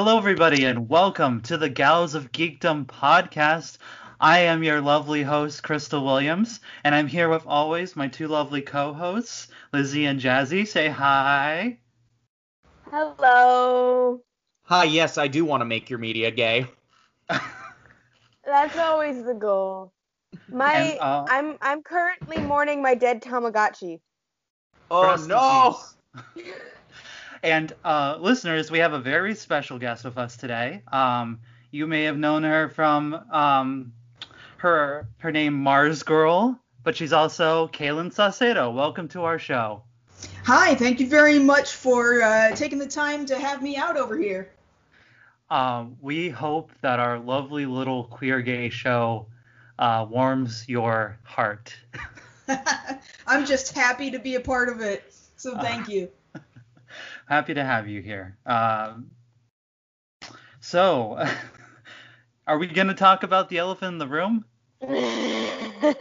[0.00, 3.78] Hello, everybody, and welcome to the Gals of Geekdom podcast.
[4.20, 8.62] I am your lovely host, Crystal Williams, and I'm here with always my two lovely
[8.62, 10.68] co-hosts, Lizzie and Jazzy.
[10.68, 11.78] Say hi.
[12.88, 14.20] Hello.
[14.66, 16.68] Hi, yes, I do want to make your media gay.
[17.28, 19.92] That's always the goal.
[20.48, 23.98] My And, uh, I'm I'm currently mourning my dead Tamagotchi.
[24.92, 25.76] Oh no!
[27.42, 30.82] and uh, listeners, we have a very special guest with us today.
[30.90, 33.92] Um, you may have known her from um,
[34.58, 38.72] her her name MarzGurl, but she's also Kaylin Saucedo.
[38.72, 39.82] Welcome to our show.
[40.44, 44.16] Hi, thank you very much for uh, taking the time to have me out over
[44.16, 44.50] here.
[45.50, 49.26] Um, we hope that our lovely little queer gay show
[49.78, 51.74] uh, warms your heart.
[53.26, 56.08] I'm just happy to be a part of it, so thank you.
[57.28, 58.38] Happy to have you here.
[58.46, 59.10] Um,
[60.60, 61.22] so,
[62.46, 64.44] are we going to talk about the elephant in the room?
[64.80, 64.88] you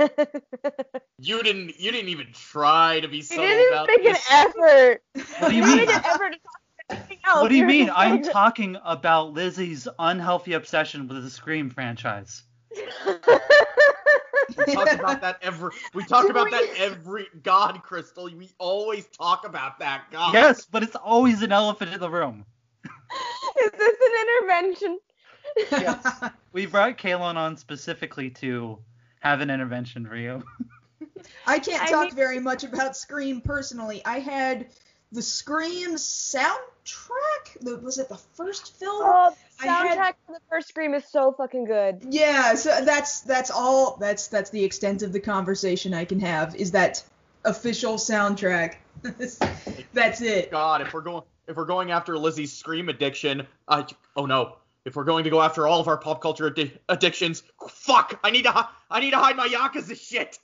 [1.20, 5.02] You didn't you didn't even try to be subtle didn't about make an effort.
[5.40, 5.78] What do you You mean?
[5.78, 7.42] made an effort to talk about anything else.
[7.42, 7.90] What do you were mean?
[7.94, 12.44] I'm talking about Lizzie's unhealthy obsession with the Scream franchise.
[14.58, 18.26] We talk about that every we talk about that every God, Crystal.
[18.26, 20.06] We always talk about that.
[20.12, 20.34] God.
[20.34, 22.46] Yes, but it's always an elephant in the room.
[22.86, 25.00] Is this an intervention?
[25.72, 26.22] Yes.
[26.54, 28.80] We brought Kaylin on specifically to
[29.20, 30.44] have an intervention for you.
[31.46, 34.02] I can't I talk mean- very much about Scream personally.
[34.06, 34.70] I had
[35.12, 37.62] the Scream soundtrack.
[37.62, 39.04] The, was it the first film?
[39.06, 42.06] Oh, I the had- for the first Scream is so fucking good.
[42.10, 43.98] Yeah, so that's that's all.
[44.00, 46.56] That's that's the extent of the conversation I can have.
[46.56, 47.04] Is that
[47.46, 48.76] official soundtrack?
[49.94, 50.52] that's it.
[50.52, 53.86] God, if we're going if we're going after Lizzie's scream addiction, I
[54.16, 54.58] oh no.
[54.86, 58.18] If we're going to go after all of our pop culture addi- addictions, fuck!
[58.24, 60.40] I need to hi- I need to hide my yakuza shit.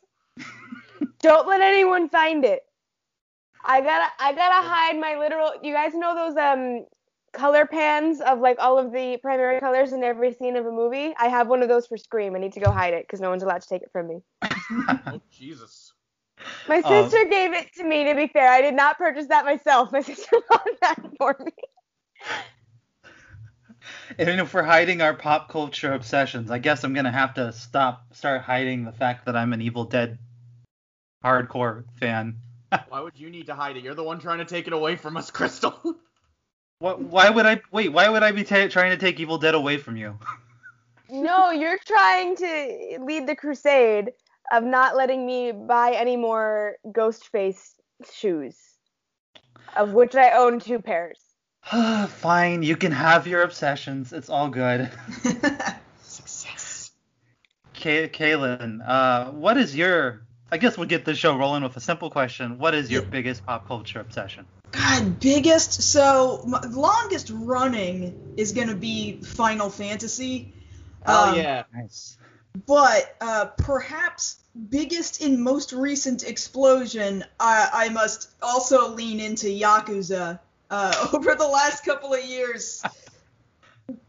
[1.19, 2.65] Don't let anyone find it.
[3.63, 5.53] I gotta I gotta hide my literal.
[5.61, 6.85] You guys know those um
[7.33, 11.13] color pans of like all of the primary colors in every scene of a movie?
[11.17, 12.35] I have one of those for Scream.
[12.35, 14.19] I need to go hide it because no one's allowed to take it from me.
[15.07, 15.93] Oh Jesus.
[16.67, 18.03] My Um, sister gave it to me.
[18.05, 19.91] To be fair, I did not purchase that myself.
[19.91, 21.51] My sister bought that for me.
[24.17, 28.13] and if we're hiding our pop culture obsessions, I guess I'm gonna have to stop,
[28.13, 30.17] start hiding the fact that I'm an Evil Dead
[31.23, 32.37] hardcore fan.
[32.89, 33.83] Why would you need to hide it?
[33.83, 35.79] You're the one trying to take it away from us, Crystal.
[36.79, 36.99] What?
[37.01, 37.61] Why would I?
[37.71, 40.17] Wait, why would I be ta- trying to take Evil Dead away from you?
[41.09, 44.11] No, you're trying to lead the crusade
[44.51, 47.73] of not letting me buy any more Ghostface
[48.11, 48.57] shoes,
[49.77, 51.19] of which I own two pairs.
[52.07, 54.11] Fine, you can have your obsessions.
[54.11, 54.89] It's all good.
[56.01, 56.91] Success.
[57.73, 60.25] Kay- Kaylin, uh, what is your?
[60.53, 62.59] I guess we'll get the show rolling with a simple question.
[62.59, 63.09] What is your Yeah.
[63.09, 64.45] biggest pop culture obsession?
[64.69, 65.81] God, biggest.
[65.81, 70.53] So my, longest running is gonna be Final Fantasy.
[71.07, 71.63] Oh Um, yeah.
[71.73, 72.19] Nice.
[72.67, 74.35] But uh, perhaps
[74.69, 80.39] biggest in most recent explosion, I, I must also lean into Yakuza.
[80.69, 82.83] Uh, over the last couple of years,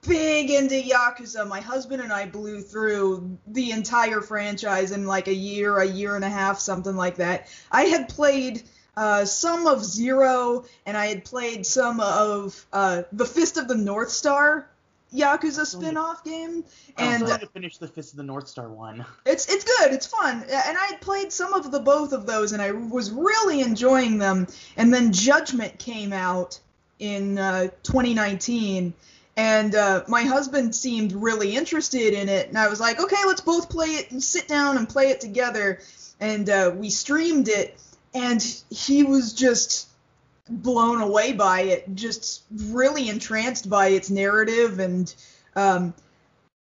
[0.07, 1.47] big into Yakuza.
[1.47, 6.17] My husband and I blew through the entire franchise in like a year, a year
[6.17, 7.49] and a half, something like that.
[7.71, 8.63] I had played
[8.97, 13.75] uh, some of Zero, and I had played some of uh, the Fist of the
[13.75, 14.69] North Star
[15.15, 16.65] Yakuza spin-off game,
[16.99, 19.05] And and I to finish the Fist of the North Star one.
[19.27, 19.93] it's it's good.
[19.93, 20.43] It's fun.
[20.43, 24.19] And I had played some of the both of those, and I was really enjoying
[24.19, 24.49] them.
[24.77, 26.59] And then Judgment came out
[26.99, 28.95] in uh, 2019,
[29.37, 32.49] and uh, my husband seemed really interested in it.
[32.49, 35.21] And I was like, okay, let's both play it and sit down and play it
[35.21, 35.81] together.
[36.21, 37.79] And uh, we streamed it,
[38.15, 39.89] and he was just
[40.49, 45.13] blown away by it, just really entranced by its narrative and
[45.57, 45.95] um,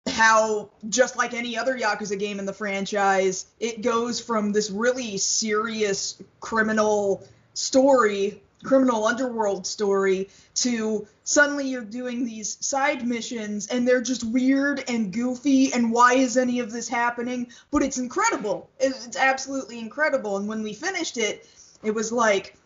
[0.09, 5.17] how just like any other Yakuza game in the franchise, it goes from this really
[5.19, 14.01] serious criminal story, criminal underworld story, to suddenly you're doing these side missions and they're
[14.01, 17.47] just weird and goofy and why is any of this happening?
[17.71, 18.69] But it's incredible.
[18.81, 20.37] It's absolutely incredible.
[20.39, 21.49] And when we finished it,
[21.83, 22.57] it was like,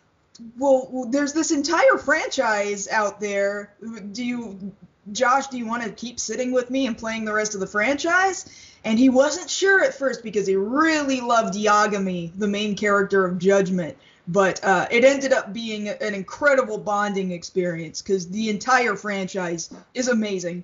[0.56, 3.74] well, there's this entire franchise out there.
[4.12, 4.72] Do you
[5.12, 7.66] Josh, do you want to keep sitting with me and playing the rest of the
[7.66, 8.74] franchise?
[8.84, 13.38] And he wasn't sure at first because he really loved Yagami, the main character of
[13.38, 13.96] Judgment,
[14.28, 20.08] but uh, it ended up being an incredible bonding experience because the entire franchise is
[20.08, 20.62] amazing,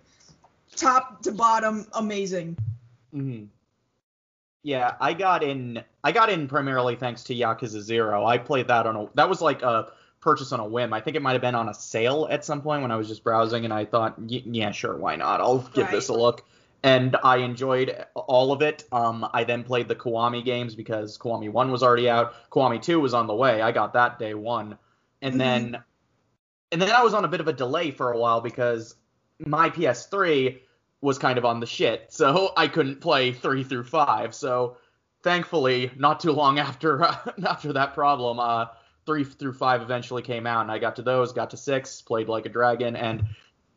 [0.76, 2.56] top to bottom, amazing.
[3.12, 3.44] hmm
[4.62, 5.82] Yeah, I got in.
[6.02, 8.25] I got in primarily thanks to Yakuza Zero.
[8.25, 9.08] I played that on a.
[9.14, 9.88] That was like a
[10.20, 10.93] purchase on a whim.
[10.93, 13.08] I think it might have been on a sale at some point when I was
[13.08, 15.40] just browsing, and I thought, y- yeah, sure, why not?
[15.40, 16.44] I'll give this a look.
[16.85, 18.85] And I enjoyed all of it.
[18.93, 22.35] Um, I then played the Kiwami games because Kiwami One was already out.
[22.51, 23.63] Kiwami Two was on the way.
[23.63, 24.77] I got that day one,
[25.23, 25.39] and Mhm.
[25.39, 25.85] then,
[26.73, 28.97] and then I was on a bit of a delay for a while because
[29.47, 30.61] my PS3
[31.01, 34.35] was kind of on the shit, so I couldn't play three through five.
[34.35, 34.77] So
[35.23, 38.67] thankfully, not too long after after that problem, uh,
[39.07, 42.29] three through five eventually came out, and I got to those, got to six, played
[42.29, 43.25] like a dragon, and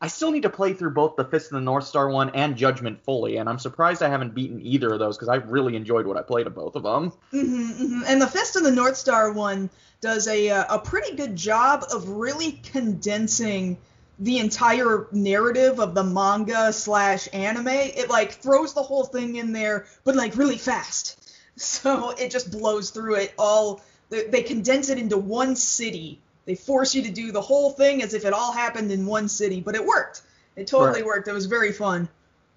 [0.00, 2.56] I still need to play through both the Fist of the North Star one and
[2.56, 6.06] Judgment fully, and I'm surprised I haven't beaten either of those because I really enjoyed
[6.06, 7.12] what I played of both of them.
[7.30, 11.16] hmm hmm And the Fist of the North Star one does a uh, a pretty
[11.16, 13.78] good job of really condensing
[14.20, 17.68] the entire narrative of the manga slash anime.
[17.68, 21.16] It like throws the whole thing in there, but like really fast.
[21.60, 23.82] So it just blows through it all.
[24.10, 26.20] They condense it into one city.
[26.48, 29.28] They force you to do the whole thing as if it all happened in one
[29.28, 30.22] city, but it worked.
[30.56, 31.04] It totally Right.
[31.04, 31.28] worked.
[31.28, 32.08] It was very fun.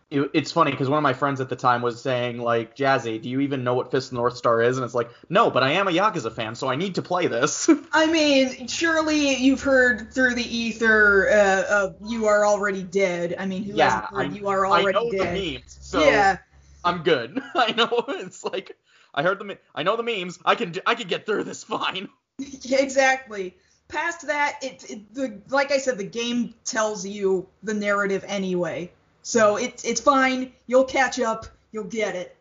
[0.09, 3.21] It, it's funny because one of my friends at the time was saying like, Jazzy,
[3.21, 4.77] do you even know what Fist of the North Star is?
[4.77, 7.27] And it's like, no, but I am a Yakuza fan, so I need to play
[7.27, 7.69] this.
[7.91, 13.45] I mean, surely you've heard through the ether, uh, uh, "You are already dead." I
[13.45, 15.35] mean, who yeah, hasn't heard I, "You are Already I know dead"?
[15.35, 16.37] the memes, so yeah,
[16.85, 17.41] I'm good.
[17.55, 18.77] I know it's like
[19.13, 20.39] I heard the I know the memes.
[20.45, 22.07] I can I can get through this fine.
[22.39, 23.55] yeah, exactly.
[23.91, 28.91] Past that, it, it the like I said, the game tells you the narrative anyway,
[29.21, 30.51] so it's it's fine.
[30.67, 31.45] You'll catch up.
[31.71, 32.35] You'll get it.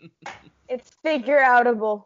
[0.68, 2.04] It's figure outable.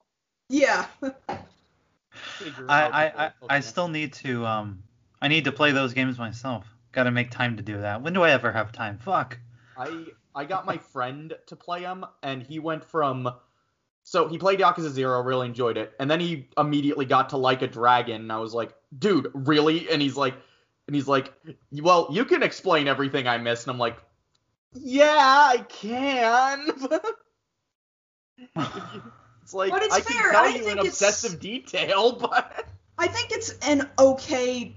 [0.48, 0.86] Yeah.
[1.00, 4.82] Figure I, out I, the- I, I still need to um
[5.22, 6.66] I need to play those games myself.
[6.90, 8.02] Gotta make time to do that.
[8.02, 8.98] When do I ever have time?
[8.98, 9.38] Fuck.
[9.76, 13.32] I I got my friend to play them, and he went from
[14.08, 17.62] so he played Yakuza Zero, really enjoyed it, and then he immediately got to like
[17.62, 19.90] a dragon, and I was like, dude, really?
[19.90, 20.34] And he's like,
[20.86, 21.32] and he's like,
[21.72, 23.96] well, you can explain everything I missed, and I'm like,
[24.74, 26.68] yeah, I can.
[29.42, 32.64] it's like But it's I can fair, tell I you in obsessive detail, but
[32.96, 34.72] I think it's an okay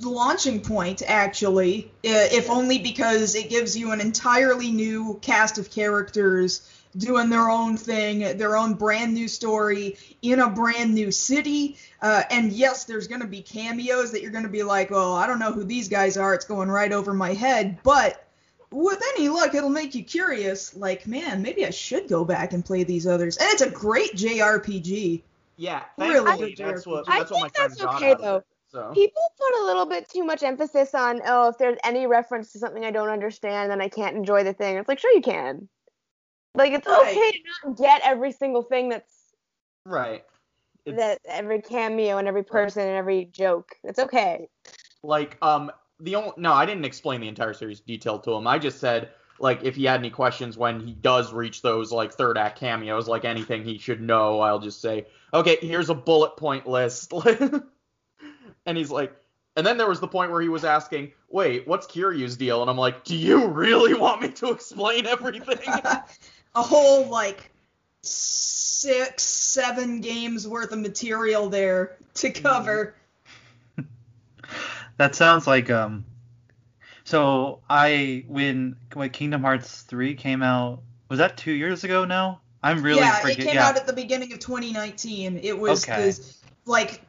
[0.00, 5.70] launching point, actually, uh, if only because it gives you an entirely new cast of
[5.70, 11.76] characters doing their own thing, their own brand new story in a brand new city.
[12.02, 15.14] Uh, and yes, there's going to be cameos that you're going to be like, well,
[15.14, 16.34] I don't know who these guys are.
[16.34, 17.78] It's going right over my head.
[17.82, 18.26] But
[18.70, 20.76] with any luck, it'll make you curious.
[20.76, 23.36] Like, man, maybe I should go back and play these others.
[23.36, 25.22] And it's a great JRPG.
[25.56, 28.36] yeah, Really thankfully, good that's what I that's what think friend that's okay, though.
[28.36, 28.44] it.
[28.72, 28.92] So.
[28.94, 32.60] People put a little bit too much emphasis on, oh, if there's any reference to
[32.60, 34.76] something I don't understand, then I can't enjoy the thing.
[34.76, 35.68] It's like, sure you can.
[36.54, 37.08] Like it's Right.
[37.16, 37.38] okay to
[37.68, 39.14] not get every single thing that's
[39.86, 40.24] Right.
[40.84, 43.76] It's- that every cameo and every person and every joke.
[43.84, 44.48] It's okay.
[45.02, 45.70] like um
[46.00, 49.10] the only no i didn't explain the entire series detailed to him i just said
[49.38, 53.08] like if he had any questions when he does reach those like third act cameos
[53.08, 57.12] like anything he should know i'll just say okay here's a bullet point list
[58.66, 59.14] and he's like
[59.56, 62.70] and then there was the point where he was asking wait what's kiryu's deal and
[62.70, 65.58] i'm like do you really want me to explain everything
[66.54, 67.50] a whole like
[68.02, 72.94] six, seven games worth of material there to cover.
[74.96, 76.04] That sounds like um.
[77.04, 82.42] So I when when Kingdom Hearts three came out was that two years ago now?
[82.62, 83.68] I'm really yeah, forget- it came yeah.
[83.68, 85.40] out at the beginning of 2019.
[85.42, 86.10] It was Okay.
[86.10, 86.34] the,
[86.66, 87.00] like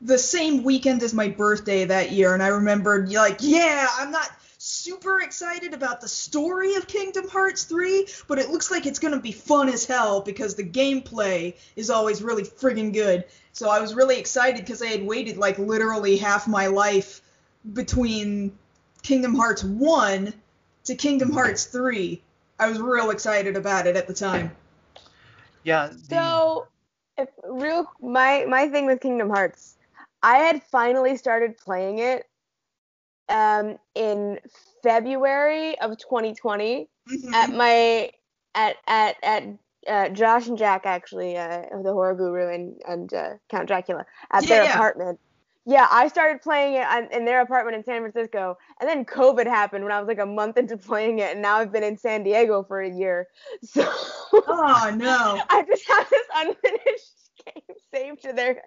[0.00, 4.30] the same weekend as my birthday that year, and I remembered like, yeah, I'm not
[4.72, 9.20] super excited about the story of Kingdom Hearts 3, but it looks like it's gonna
[9.20, 13.24] be fun as hell because the gameplay is always really friggin' good.
[13.52, 17.20] So I was really excited because I had waited like literally half my life
[17.72, 18.56] between
[19.02, 20.32] Kingdom Hearts 1
[20.84, 22.22] to Kingdom Hearts 3.
[22.58, 24.52] I was real excited about it at the time.
[25.64, 25.88] yeah.
[25.88, 26.66] the- So,
[27.18, 29.76] if real my my thing with Kingdom Hearts,
[30.22, 32.26] I had finally started playing it
[33.32, 34.38] um in
[34.82, 37.34] February of 2020 Mhm.
[37.34, 38.10] at my
[38.54, 39.44] at at at
[39.88, 44.44] uh, Josh and Jack actually uh, the horror guru and and uh, Count Dracula at
[44.44, 44.74] Yeah, their yeah.
[44.74, 45.18] apartment.
[45.64, 49.84] Yeah, I started playing it in their apartment in San Francisco, and then COVID happened
[49.84, 52.24] when I was like a month into playing it, and now I've been in San
[52.24, 53.28] Diego for a year.
[53.62, 53.82] So
[54.46, 55.40] Oh no.
[55.50, 58.62] I just have this unfinished game saved to their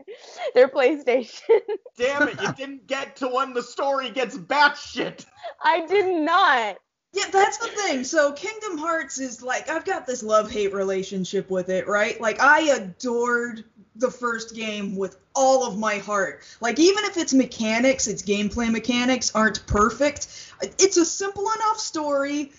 [0.53, 1.59] their PlayStation.
[1.97, 5.25] Damn it, you didn't get to when the story gets batshit.
[5.63, 6.77] I did not.
[7.13, 8.03] Yeah, that's the thing.
[8.03, 12.19] So Kingdom Hearts is like I've got this love-hate relationship with it, right?
[12.19, 13.63] Like I adored
[13.95, 16.43] the first game with all of my heart.
[16.59, 22.51] Like even if its mechanics, its gameplay mechanics aren't perfect, it's a simple enough story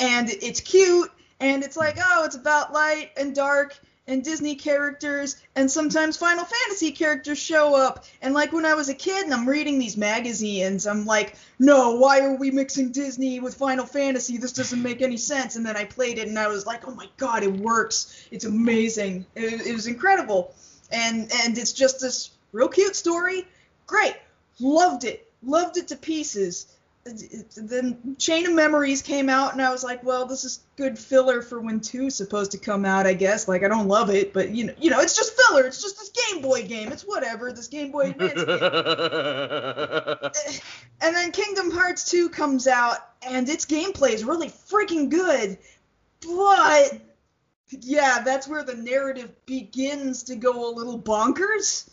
[0.00, 3.78] and it's cute and it's like, oh, it's about light and dark
[4.10, 8.04] and Disney characters, and sometimes Final Fantasy characters show up.
[8.20, 11.94] And like when I was a kid and I'm reading these magazines, I'm like, no,
[11.94, 14.36] why are we mixing Disney with Final Fantasy?
[14.36, 15.54] This doesn't make any sense.
[15.54, 18.26] And then I played it and I was like, oh my god, it works.
[18.32, 19.26] It's amazing.
[19.36, 20.54] It, it was incredible.
[20.90, 23.46] And and it's just this real cute story.
[23.86, 24.16] Great.
[24.58, 25.30] Loved it.
[25.42, 26.66] Loved it to pieces
[27.04, 31.40] then Chain of Memories came out, and I was like, well, this is good filler
[31.40, 33.48] for when two's supposed to come out, I guess.
[33.48, 35.64] Like, I don't love it, but you know, you know, it's just filler.
[35.64, 36.92] It's just this Game Boy game.
[36.92, 37.52] It's whatever.
[37.52, 38.50] This Game Boy Advance game.
[41.00, 45.56] and then Kingdom Hearts 2 comes out, and its gameplay is really freaking good,
[46.20, 47.00] but
[47.70, 51.88] yeah, that's where the narrative begins to go a little bonkers.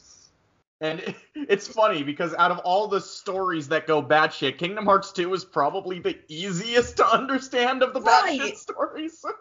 [0.82, 5.34] And it's funny because out of all the stories that go batshit, Kingdom Hearts 2
[5.34, 8.40] is probably the easiest to understand of the right.
[8.40, 9.24] batshit stories.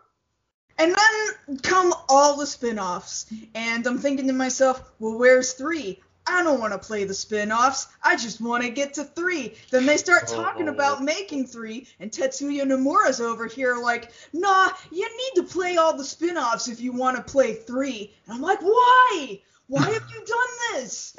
[0.79, 5.99] And then come all the spin-offs, and I'm thinking to myself, well, where's 3?
[6.27, 7.89] I don't want to play the spin-offs.
[8.03, 9.55] I just want to get to 3.
[9.71, 10.35] Then they start oh.
[10.35, 10.75] talking Uh-oh.
[10.75, 15.97] about making 3, and Tetsuya Nomura's over here like, nah, you need to play all
[15.97, 18.13] the spin-offs if you want to play 3.
[18.27, 19.41] And I'm like, why?
[19.69, 21.17] Why have you done this?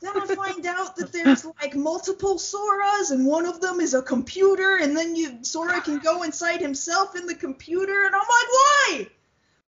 [0.00, 4.02] Then I find out that there's like multiple Soras, and one of them is a
[4.02, 8.28] computer, and then you Sora can go inside himself in the computer, and I'm like,
[8.50, 9.06] why?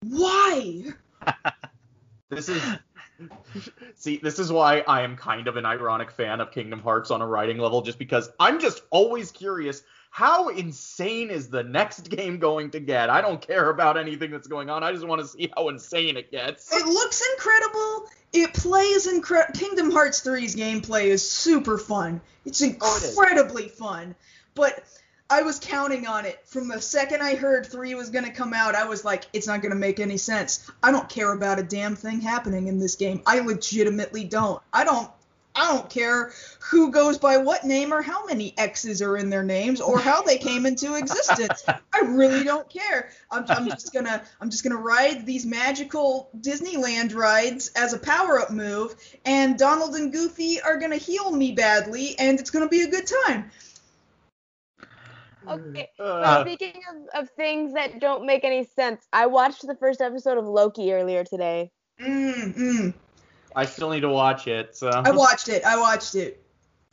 [0.02, 0.84] Why?
[2.30, 2.60] this is
[3.94, 7.22] see, this is why I am kind of an ironic fan of Kingdom Hearts on
[7.22, 12.38] a writing level, just because I'm just always curious how insane is the next game
[12.38, 13.10] going to get?
[13.10, 14.84] I don't care about anything that's going on.
[14.84, 16.72] I just want to see how insane it gets.
[16.72, 18.06] It looks incredible.
[18.34, 19.58] It plays incredible.
[19.58, 22.20] Kingdom Hearts 3's gameplay is super fun.
[22.44, 24.14] It's incredibly oh, it fun.
[24.56, 24.84] But
[25.30, 26.40] I was counting on it.
[26.44, 29.46] From the second I heard 3 was going to come out, I was like, it's
[29.46, 30.68] not going to make any sense.
[30.82, 33.22] I don't care about a damn thing happening in this game.
[33.24, 34.60] I legitimately don't.
[34.72, 35.08] I don't
[35.56, 39.44] I don't care who goes by what name or how many X's are in their
[39.44, 41.64] names or how they came into existence.
[41.68, 43.11] I really don't care.
[43.30, 48.40] I'm, I'm, just gonna I'm just gonna ride these magical Disneyland rides as a power
[48.40, 52.82] up move, and Donald and Goofy are gonna heal me badly, and it's gonna be
[52.82, 53.50] a good time.
[55.49, 55.90] Okay.
[56.00, 60.38] Uh, speaking of, of things that don't make any sense, I watched the first episode
[60.38, 61.70] of Loki earlier today.
[62.00, 62.94] Mm, mm.
[63.54, 64.76] I still need to watch it.
[64.76, 65.64] So I watched it.
[65.64, 66.42] I watched it.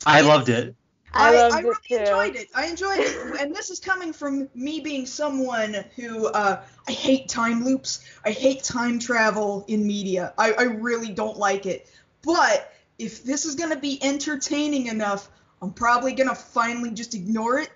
[0.06, 0.74] I loved it.
[1.14, 2.48] I, I, I really enjoyed it.
[2.54, 7.28] I enjoyed it, and this is coming from me being someone who uh, I hate
[7.28, 8.04] time loops.
[8.24, 10.32] I hate time travel in media.
[10.38, 11.90] I, I really don't like it.
[12.22, 15.28] But if this is gonna be entertaining enough,
[15.60, 17.70] I'm probably gonna finally just ignore it.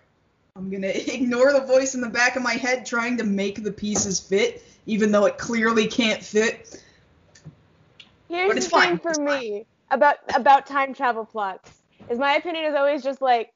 [0.54, 3.72] I'm gonna ignore the voice in the back of my head trying to make the
[3.72, 6.80] pieces fit, even though it clearly can't fit.
[8.28, 8.88] Here's the fine.
[8.88, 9.98] thing for it's me fine.
[9.98, 13.50] about about time travel plots is my opinion is always just like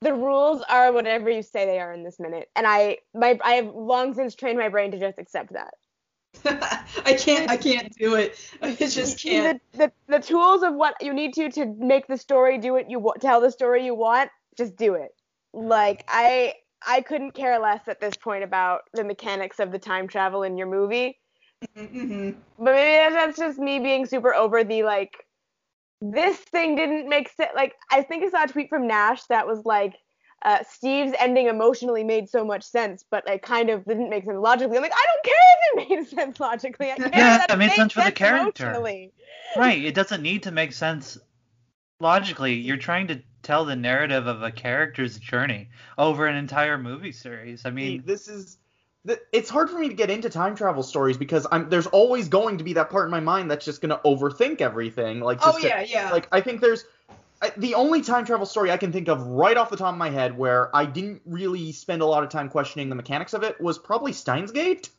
[0.00, 3.52] the rules are whatever you say they are in this minute, and I my I
[3.54, 5.74] have long since trained my brain to just accept that.
[7.04, 8.38] I can't I can't do it.
[8.60, 9.60] I just can't.
[9.72, 12.90] The, the, the tools of what you need to to make the story do what
[12.90, 15.10] you want, tell the story you want, just do it.
[15.52, 16.54] Like I
[16.86, 20.56] I couldn't care less at this point about the mechanics of the time travel in
[20.56, 21.20] your movie.
[21.76, 22.30] Mm-hmm.
[22.58, 25.26] But maybe that's just me being super over the like.
[26.00, 27.52] This thing didn't make sense.
[27.54, 29.94] Like I think I saw a tweet from Nash that was like,
[30.44, 34.38] uh, Steve's ending emotionally made so much sense, but it kind of didn't make sense
[34.38, 34.76] logically.
[34.76, 36.90] I'm like, I don't care if it made sense logically.
[36.90, 38.72] I care yeah, that it made sense for the character.
[39.56, 39.84] Right.
[39.84, 41.18] It doesn't need to make sense
[42.00, 42.54] logically.
[42.54, 47.64] You're trying to tell the narrative of a character's journey over an entire movie series.
[47.64, 48.58] I mean, this is
[49.32, 52.58] it's hard for me to get into time travel stories because I'm there's always going
[52.58, 55.20] to be that part in my mind that's just gonna overthink everything.
[55.20, 56.10] Like oh to, yeah, yeah.
[56.10, 56.84] Like I think there's
[57.40, 59.98] I, the only time travel story I can think of right off the top of
[59.98, 63.42] my head where I didn't really spend a lot of time questioning the mechanics of
[63.42, 64.90] it was probably Steins Gate.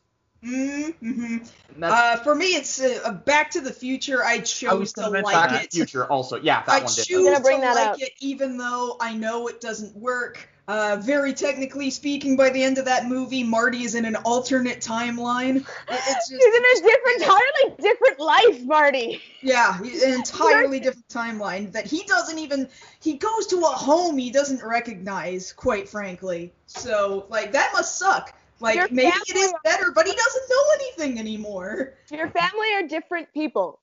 [0.44, 1.82] Mm-hmm.
[1.82, 4.22] Uh, for me, it's uh, Back to the Future.
[4.22, 6.36] I I chose to gonna like Back to the Future also.
[6.40, 7.06] Yeah, that I one did.
[7.06, 8.00] choose gonna bring that like up.
[8.00, 10.48] it, even though I know it doesn't work.
[10.66, 14.80] Uh, very technically speaking, by the end of that movie, Marty is in an alternate
[14.80, 15.56] timeline.
[15.56, 19.20] It- it's He's in a different, entirely different life, Marty.
[19.42, 19.84] yeah, an
[20.14, 22.66] entirely different timeline that he doesn't even.
[23.00, 26.50] He goes to a home he doesn't recognize, quite frankly.
[26.64, 28.34] So, like, that must suck.
[28.64, 31.92] Like, Your maybe it is better, but he doesn't know anything anymore.
[32.10, 33.78] Your family are different people.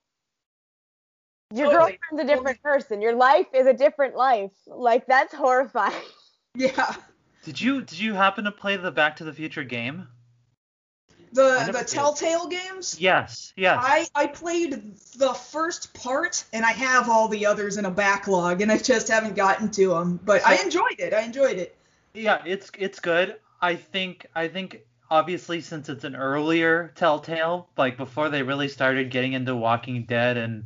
[1.53, 2.99] Your Totally, girlfriend's a different person.
[2.99, 4.49] Your life is a different life.
[4.65, 5.93] Like that's horrifying.
[6.53, 6.93] Yeah.
[7.43, 10.09] Did you did you happen to play the Back to the Future game?
[11.31, 11.87] The I never the did.
[11.87, 12.99] Telltale games.
[12.99, 13.53] Yes.
[13.55, 13.79] Yes.
[13.81, 18.59] I, I played the first part and I have all the others in a backlog
[18.59, 20.19] and I just haven't gotten to them.
[20.25, 21.13] But I enjoyed it.
[21.13, 21.77] I enjoyed it.
[22.13, 23.37] Yeah, it's it's good.
[23.61, 29.11] I think I think obviously since it's an earlier Telltale, like before they really started
[29.11, 30.65] getting into Walking Dead and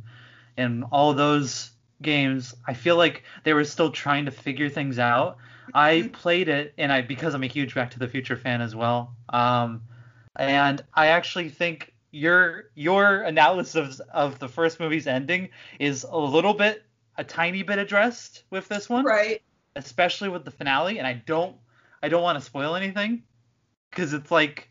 [0.56, 1.70] and all those
[2.02, 5.38] games, I feel like they were still trying to figure things out.
[5.74, 8.74] I played it and I because I'm a huge Back to the Future fan as
[8.74, 9.14] well.
[9.28, 9.82] Um
[10.36, 16.54] and I actually think your your analysis of the first movie's ending is a little
[16.54, 16.84] bit
[17.18, 19.42] a tiny bit addressed with this one Right.
[19.74, 21.56] especially with the finale, and I don't
[22.02, 23.22] I don't want to spoil anything
[23.90, 24.68] because it's like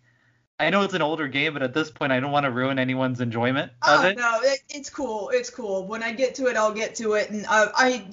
[0.59, 2.79] I know it's an older game, but at this point I don't want to ruin
[2.79, 4.17] anyone's enjoyment of Oh it.
[4.17, 5.29] no, it, it's cool.
[5.29, 5.85] It's cool.
[5.85, 8.05] When I get to it, I'll get to it, and uh, I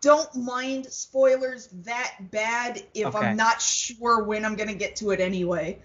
[0.00, 3.18] don't mind spoilers that bad if Okay.
[3.18, 5.78] I'm not sure when I'm gonna get to it anyway.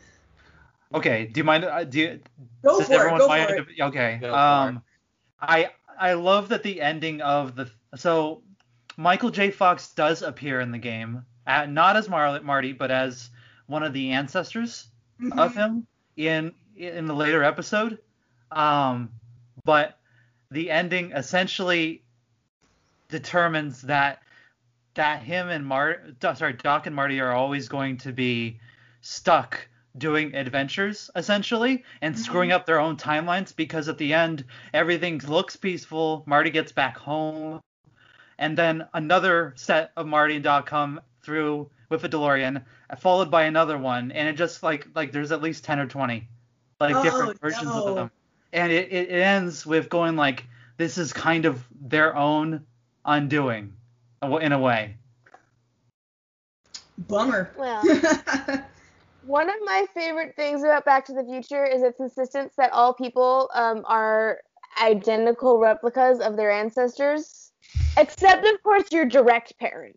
[0.94, 1.66] Okay, do you mind?
[1.66, 2.20] uh, Do you,
[2.64, 3.18] Go does for it.
[3.18, 3.82] Go mind for it.
[3.82, 4.18] okay.
[4.22, 4.84] Go um,
[5.42, 8.44] I I love that the ending of the so
[8.98, 9.52] Michael J.
[9.52, 13.30] Fox does appear in the game, at, not as Mar- Marty, but as
[13.68, 14.88] one of the ancestors.
[15.38, 15.56] of Mhm.
[15.56, 15.88] him
[16.18, 18.00] in in the later episode.
[18.52, 19.10] Um,
[19.64, 19.98] but
[20.52, 22.04] the ending essentially
[23.10, 24.22] determines that
[24.96, 26.02] that him and Mar
[26.36, 28.60] sorry Doc and Marty are always going to be
[29.02, 35.20] stuck doing adventures essentially and screwing up their own timelines because at the end everything
[35.20, 37.62] looks peaceful marty gets back home
[38.38, 42.64] and then another set of marty and doc come through with a delorean
[43.00, 46.28] followed by another one and it just like like there's at least 10 or 20
[46.80, 47.84] like Oh, different versions no.
[47.84, 48.12] of them
[48.54, 50.46] and it, it ends with going like
[50.78, 52.66] this is kind of their own
[53.06, 53.74] undoing
[54.22, 54.96] in a way
[56.98, 57.52] Bummer.
[57.58, 57.84] Well,
[59.26, 62.94] one of my favorite things about Back to the Future is its insistence that all
[62.94, 64.40] people um, are
[64.82, 67.52] identical replicas of their ancestors,
[67.98, 69.96] except of course your direct parent.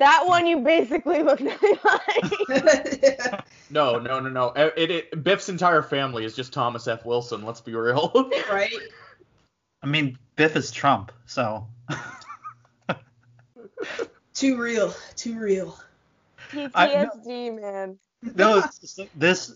[0.00, 3.44] That one you basically look nothing like.
[3.70, 4.46] No, no, no, no.
[4.56, 7.04] It, it, Biff's entire family is just Thomas F.
[7.04, 7.44] Wilson.
[7.44, 8.10] Let's be real.
[8.50, 8.72] right.
[9.82, 11.66] i mean biff is trump so
[14.34, 14.94] Too real.
[15.16, 15.78] Too real.
[16.74, 17.98] I- PTSD, man.
[18.34, 19.54] no, it's just- this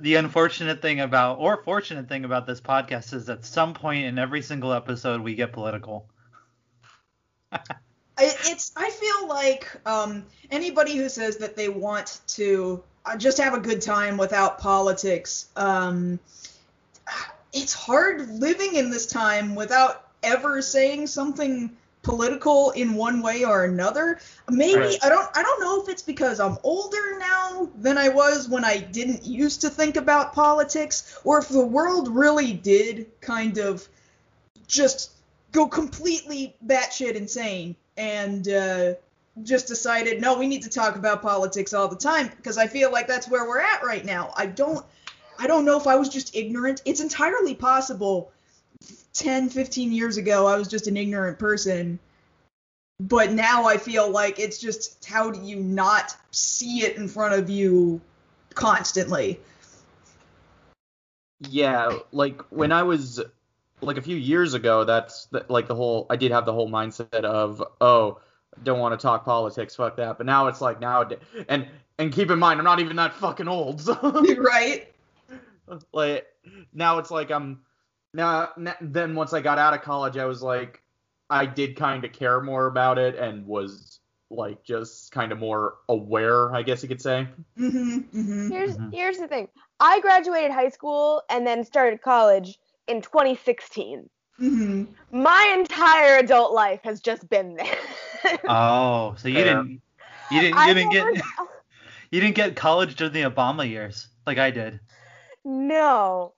[0.00, 4.18] the unfortunate thing about or fortunate thing about this podcast is at some point in
[4.18, 6.08] every single episode we get political.
[8.18, 13.38] It, it's I feel like um, anybody who says that they want to uh, just
[13.38, 16.18] have a good time without politics, um,
[17.52, 23.64] it's hard living in this time without ever saying something political in one way or
[23.64, 24.20] another.
[24.48, 24.98] Maybe Right.
[25.02, 28.64] I don't I don't know if it's because I'm older now than I was when
[28.64, 33.88] I didn't used to think about politics, or if the world really did kind of
[34.68, 35.10] just
[35.50, 38.94] go completely batshit insane and uh,
[39.42, 42.90] just decided, no, we need to talk about politics all the time because I feel
[42.92, 44.32] like that's where we're at right now.
[44.36, 44.84] I don't,
[45.38, 46.82] I don't know if I was just ignorant.
[46.84, 48.30] It's entirely possible.
[49.14, 51.98] 10, 15 years ago, I was just an ignorant person.
[53.00, 57.34] But now I feel like it's just how do you not see it in front
[57.34, 58.00] of you
[58.54, 59.40] constantly?
[61.48, 63.20] yeah, like when I was
[63.80, 66.06] like a few years ago, that's the, like the whole.
[66.10, 68.20] I did have the whole mindset of oh,
[68.62, 70.16] don't want to talk politics, fuck that.
[70.18, 71.08] But now it's like now,
[71.48, 73.80] and and keep in mind, I'm not even that fucking old.
[73.80, 73.94] So
[74.38, 74.88] right?
[75.92, 76.26] like
[76.72, 77.60] now it's like I'm
[78.12, 80.82] now then once I got out of college I was like
[81.30, 85.76] I did kind of care more about it and was like just kind of more
[85.88, 87.26] aware I guess you could say
[87.58, 87.98] Mm-hmm.
[87.98, 88.50] Mm-hmm.
[88.50, 88.92] Here's Mhm.
[88.92, 89.48] here's the thing.
[89.80, 92.58] I graduated high school and then started college
[92.88, 94.08] in 2016.
[94.40, 94.84] Mm-hmm.
[95.22, 97.76] My entire adult life has just been there.
[98.48, 99.44] Oh, so you Fair.
[99.44, 99.82] didn't
[100.30, 101.22] you didn't I you didn't never- get
[102.10, 104.80] you didn't get college during the Obama years like I did.
[105.44, 106.32] No.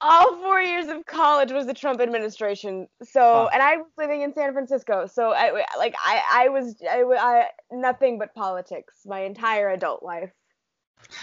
[0.00, 2.88] All four years of college was the Trump administration.
[3.04, 3.50] So, Huh.
[3.52, 5.06] and I was living in San Francisco.
[5.06, 10.32] So, I like I I was I, I nothing but politics my entire adult life.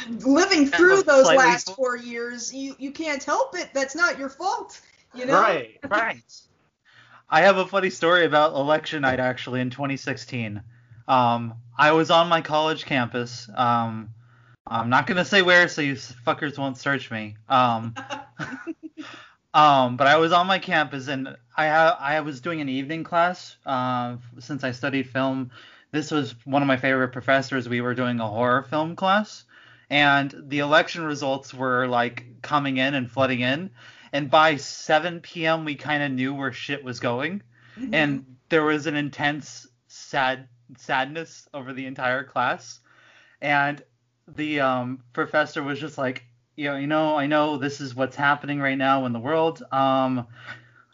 [0.09, 3.69] Living through those slightly- last four years, you you can't help it.
[3.73, 4.79] That's not your fault.
[5.13, 5.39] You know.
[5.39, 5.79] Right.
[5.87, 6.21] Right.
[7.29, 10.61] I have a funny story about election night actually in 2016.
[11.07, 13.49] Um, I was on my college campus.
[13.55, 14.09] Um,
[14.65, 17.37] I'm not gonna say where, so you fuckers won't search me.
[17.47, 17.95] Um,
[19.53, 23.03] um, but I was on my campus and I ha- I was doing an evening
[23.03, 23.57] class.
[23.65, 25.51] Uh, since I studied film,
[25.91, 27.67] this was one of my favorite professors.
[27.67, 29.43] We were doing a horror film class,
[29.89, 33.71] and the election results were like coming in and flooding in.
[34.11, 37.43] And by 7 p.m., we kind of knew where shit was going,
[37.77, 37.89] Mhm.
[37.93, 40.47] and there was an intense sad
[40.77, 42.79] sadness over the entire class.
[43.41, 43.81] And
[44.27, 46.23] the um, professor was just like,
[46.55, 49.63] you know, you know, I know this is what's happening right now in the world.
[49.71, 50.27] Um,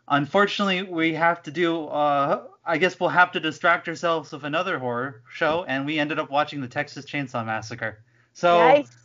[0.07, 1.85] unfortunately, we have to do.
[1.85, 6.19] Uh, I guess we'll have to distract ourselves with another horror show, and we ended
[6.19, 7.99] up watching the Texas Chainsaw Massacre.
[8.35, 8.95] So Nice.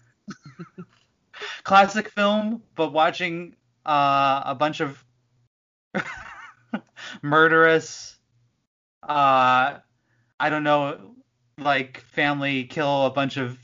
[1.63, 3.55] classic film, but watching
[3.87, 5.03] uh, a bunch of
[7.23, 8.19] murderous,
[9.03, 9.79] uh,
[10.41, 11.15] I don't know,
[11.59, 13.57] like family kill a bunch of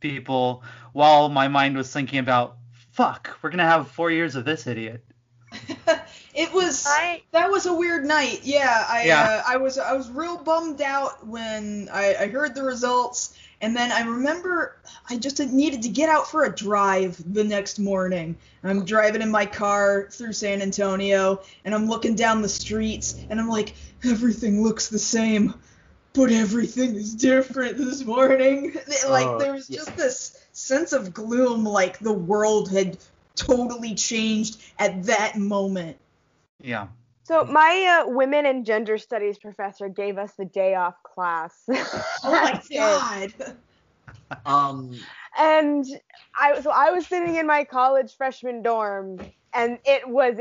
[0.00, 2.56] people while my mind was thinking about,
[2.92, 5.04] fuck, we're gonna have four years of this idiot.
[6.34, 8.40] it was I that was a weird night.
[8.44, 9.22] Yeah, I Yeah.
[9.22, 13.76] Uh, I was I was real bummed out when I, I heard the results, and
[13.76, 14.76] then I remember
[15.08, 18.36] I just needed to get out for a drive the next morning.
[18.64, 23.40] I'm driving in my car through San Antonio, and I'm looking down the streets, and
[23.40, 25.54] I'm like, everything looks the same,
[26.12, 28.74] but everything is different this morning.
[29.08, 29.78] Like Oh, there was yeah.
[29.78, 32.98] just this sense of gloom, like the world had
[33.36, 35.96] totally changed at that moment.
[36.60, 36.88] Yeah.
[37.32, 41.54] So my uh, women and gender studies professor gave us the day off class.
[42.24, 43.32] Oh my god.
[44.44, 44.98] Um.
[45.38, 45.84] and
[46.38, 49.18] I so I was sitting in my college freshman dorm,
[49.54, 50.38] and it was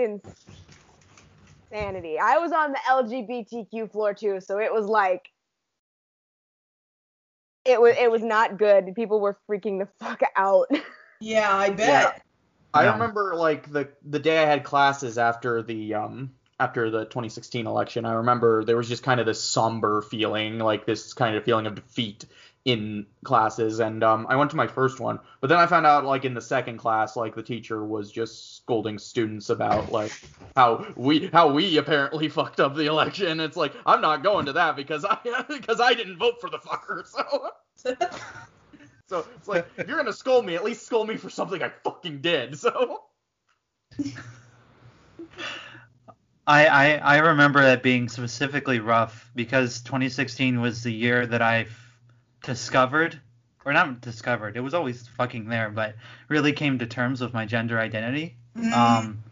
[1.72, 2.20] insanity.
[2.20, 5.30] I was on the LGBTQ floor too, so it was like
[7.64, 8.94] it was it was not good.
[8.96, 10.68] People were freaking the fuck out.
[11.22, 11.88] Yeah, I bet.
[11.88, 12.12] Yeah.
[12.74, 12.94] I Yeah.
[12.94, 18.06] remember like the the day I had classes after the um after the 2016 election.
[18.06, 21.66] I remember there was just kind of this somber feeling, like this kind of feeling
[21.66, 22.26] of defeat
[22.64, 23.80] in classes.
[23.80, 26.36] And um, I went to my first one, but then I found out like in
[26.36, 30.12] the second class, like the teacher was just scolding students about like
[30.56, 33.40] how we how we apparently fucked up the election.
[33.40, 35.18] It's like I'm not going to that because I
[35.50, 37.04] because I didn't vote for the fucker.
[37.76, 37.98] So.
[39.08, 41.70] So it's like if you're gonna scold me, at least scold me for something I
[41.84, 42.58] fucking did.
[42.60, 43.02] So
[46.48, 51.68] I, I I remember that being specifically rough because 2016 was the year that I
[52.44, 53.20] discovered,
[53.64, 55.96] or not discovered, it was always fucking there, but
[56.30, 58.36] really came to terms with my gender identity.
[58.58, 58.74] Mhm.
[58.74, 59.24] Um,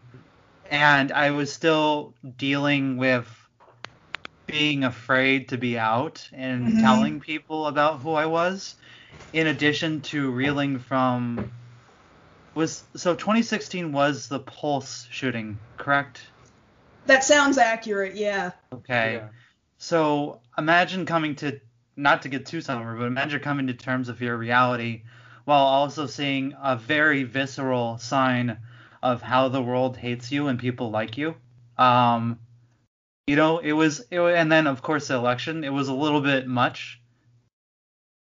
[0.70, 3.28] and I was still dealing with
[4.46, 6.80] being afraid to be out and Mhm.
[6.80, 8.76] telling people about who I was,
[9.32, 11.50] in addition to reeling from
[12.54, 16.22] was so 2016 was the Pulse shooting, correct?
[17.10, 18.52] That sounds accurate, yeah.
[18.72, 19.14] Okay.
[19.14, 19.28] Yeah.
[19.78, 21.60] So imagine coming to
[21.96, 25.02] not to get too somber, but imagine coming to terms with your reality
[25.44, 28.58] while also seeing a very visceral sign
[29.02, 31.34] of how the world hates you and people like you.
[31.76, 32.38] Um,
[33.26, 36.20] you know, it was, it, and then of course the election, it was a little
[36.20, 37.00] bit much.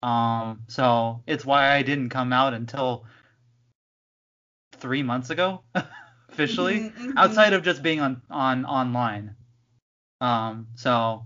[0.04, 3.06] Um, so it's why I didn't come out until
[4.74, 5.64] three months ago,
[6.42, 7.14] officially Mhm, mhm.
[7.18, 9.36] outside of just being on on online.
[10.22, 10.68] Um.
[10.76, 11.26] So,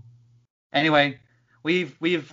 [0.72, 1.18] anyway,
[1.62, 2.32] we've we've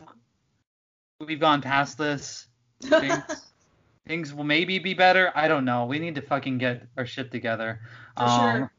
[1.26, 2.48] we've gone past this.
[2.82, 3.22] Things,
[4.08, 5.32] things will maybe be better.
[5.36, 5.86] I don't know.
[5.86, 7.82] We need to fucking get our shit together.
[8.18, 8.72] For sure.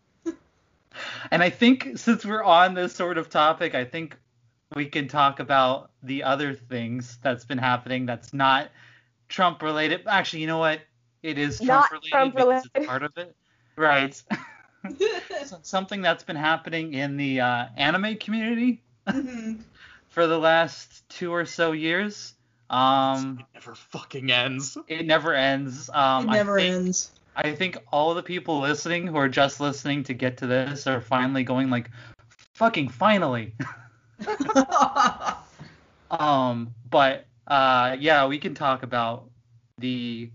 [1.30, 4.16] And I think since we're on this sort of topic, I think
[4.74, 8.70] we can talk about the other things that's been happening that's not
[9.28, 10.02] Trump related.
[10.06, 10.80] Actually, you know what?
[11.22, 12.88] It is Trump Not related Trump because it's related.
[12.88, 13.36] part of it.
[13.80, 14.22] Right.
[15.62, 19.60] Something that's been happening in the uh, anime community Mhm.
[20.08, 22.34] for the last two or so years.
[22.68, 24.76] Um, it never fucking ends.
[24.86, 25.88] it never ends.
[25.94, 27.10] Um, it never I think, ends.
[27.34, 31.00] I think all the people listening who are just listening to get to this are
[31.00, 31.90] finally going like,
[32.54, 33.54] fucking finally.
[36.10, 39.30] Um, but uh, yeah, we can talk about
[39.78, 40.30] the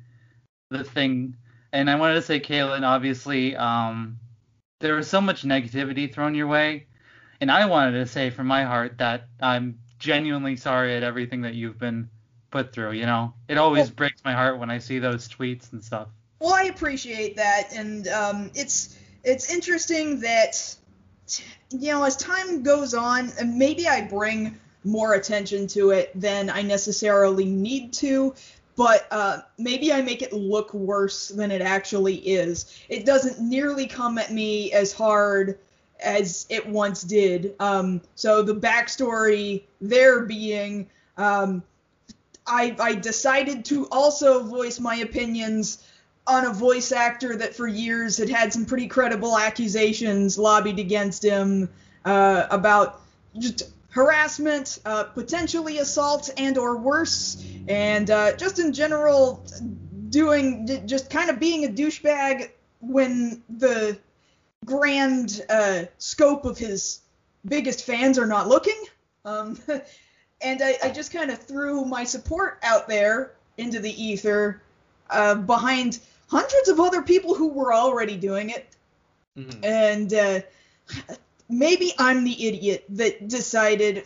[0.71, 1.35] the thing.
[1.75, 4.17] And I wanted to say, Kaylin, obviously, um,
[4.79, 6.87] there was so much negativity thrown your way,
[7.41, 11.53] and I wanted to say from my heart that I'm genuinely sorry at everything that
[11.53, 12.09] you've been
[12.49, 12.93] put through.
[12.93, 16.07] You know, it always Well- breaks my heart when I see those tweets and stuff.
[16.39, 20.75] Well, I appreciate that, and um, it's it's interesting that
[21.71, 26.61] you know as time goes on, maybe I bring more attention to it than I
[26.61, 28.35] necessarily need to,
[28.75, 32.77] but uh, maybe I make it look worse than it actually is.
[32.89, 35.59] It doesn't nearly come at me as hard
[35.99, 37.55] as it once did.
[37.59, 40.89] Um, so the backstory there being.
[41.17, 41.63] Um,
[42.47, 45.83] I, I decided to also voice my opinions
[46.27, 51.23] on a voice actor that for years had had some pretty credible accusations lobbied against
[51.23, 51.69] him
[52.03, 53.01] uh, about
[53.37, 53.63] just
[53.95, 59.41] harassment, uh, potentially assault and or worse, and uh, just in general
[60.09, 62.49] doing just kind of being a douchebag
[62.81, 63.97] when the
[64.65, 66.99] grand uh, scope of his
[67.45, 68.83] biggest fans are not looking.
[69.23, 69.57] Um,
[70.41, 74.61] and I, I just kind of threw my support out there into the ether
[75.09, 78.67] uh, behind hundreds of other people who were already doing it.
[79.37, 79.63] Mhm.
[79.63, 80.39] And uh,
[81.49, 84.05] maybe I'm the idiot that decided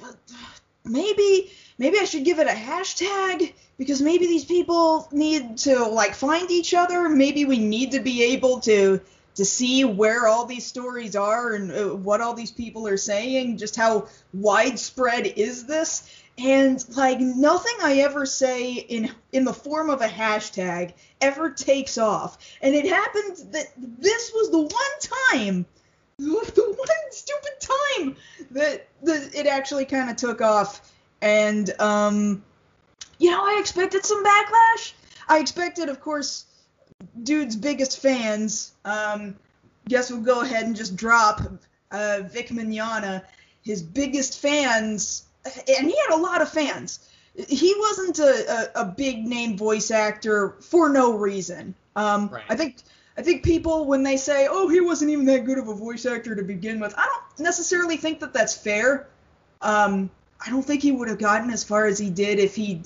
[0.86, 6.14] maybe maybe I should give it a hashtag because maybe these people need to like
[6.14, 7.10] find each other.
[7.10, 9.02] Maybe we need to be able to
[9.36, 13.58] to see where all these stories are and uh, what all these people are saying.
[13.58, 16.14] Just how widespread is this?
[16.38, 21.98] And like nothing I ever say in in the form of a hashtag ever takes
[21.98, 22.38] off.
[22.62, 25.66] And it happened that this was the one time,
[26.20, 28.16] the one stupid time
[28.52, 30.92] that that it actually kind of took off.
[31.22, 32.44] And um,
[33.18, 34.94] you know, I expected some backlash.
[35.28, 36.46] I expected, of course,
[37.24, 38.74] dude's biggest fans.
[38.86, 39.36] Um,
[39.88, 41.42] guess we'll go ahead and just drop
[41.92, 43.24] uh, Vic Mignogna,
[43.64, 47.10] his biggest fans, and he had a lot of fans.
[47.48, 51.76] He wasn't a, a, a big name voice actor for no reason.
[51.96, 52.44] Um, Right.
[52.50, 52.78] I think
[53.20, 56.06] I think people when they say, "Oh, he wasn't even that good of a voice
[56.06, 59.08] actor to begin with," I don't necessarily think that that's fair.
[59.62, 62.82] Um, I don't think he would have gotten as far as he did if he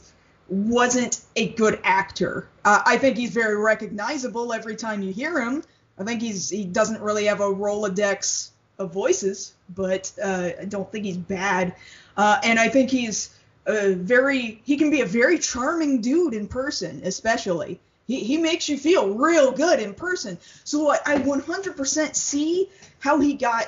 [0.47, 2.47] wasn't a good actor.
[2.65, 5.63] Uh, I think he's very recognizable every time you hear him.
[5.99, 10.91] I think he's he doesn't really have a Rolodex of voices, but uh, I don't
[10.91, 11.75] think he's bad.
[12.17, 13.29] Uh, and I think he's
[13.67, 17.79] a very he can be a very charming dude in person, especially.
[18.07, 20.37] He, he makes you feel real good in person.
[20.63, 23.67] So I, I 100% see how he got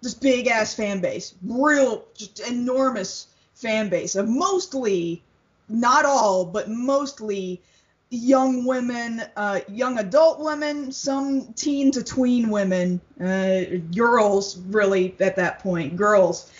[0.00, 5.22] this big ass fan base, real just enormous fan base of mostly,
[5.68, 7.62] not all, but mostly
[8.10, 13.62] young women, uh, young adult women, some teen to tween women, uh,
[13.94, 16.50] girls really at that point, girls.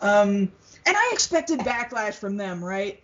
[0.00, 0.50] Um,
[0.86, 3.02] and I expected backlash from them, right?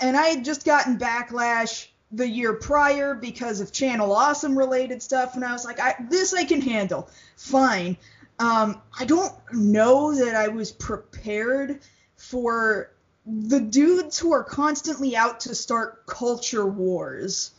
[0.00, 5.34] And I had just gotten backlash the year prior because of Channel Awesome related stuff,
[5.34, 7.96] and I was like, I, this I can handle, fine.
[8.38, 11.80] Um, I don't know that I was prepared
[12.16, 12.90] for
[13.26, 17.52] the dudes who are constantly out to start culture wars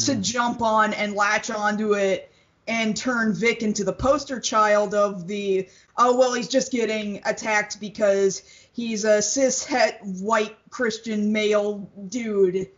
[0.00, 0.22] to Mm.
[0.22, 2.30] jump on and latch onto it
[2.68, 7.80] and turn Vic into the poster child of the oh well he's just getting attacked
[7.80, 12.68] because he's a cis het white Christian male dude,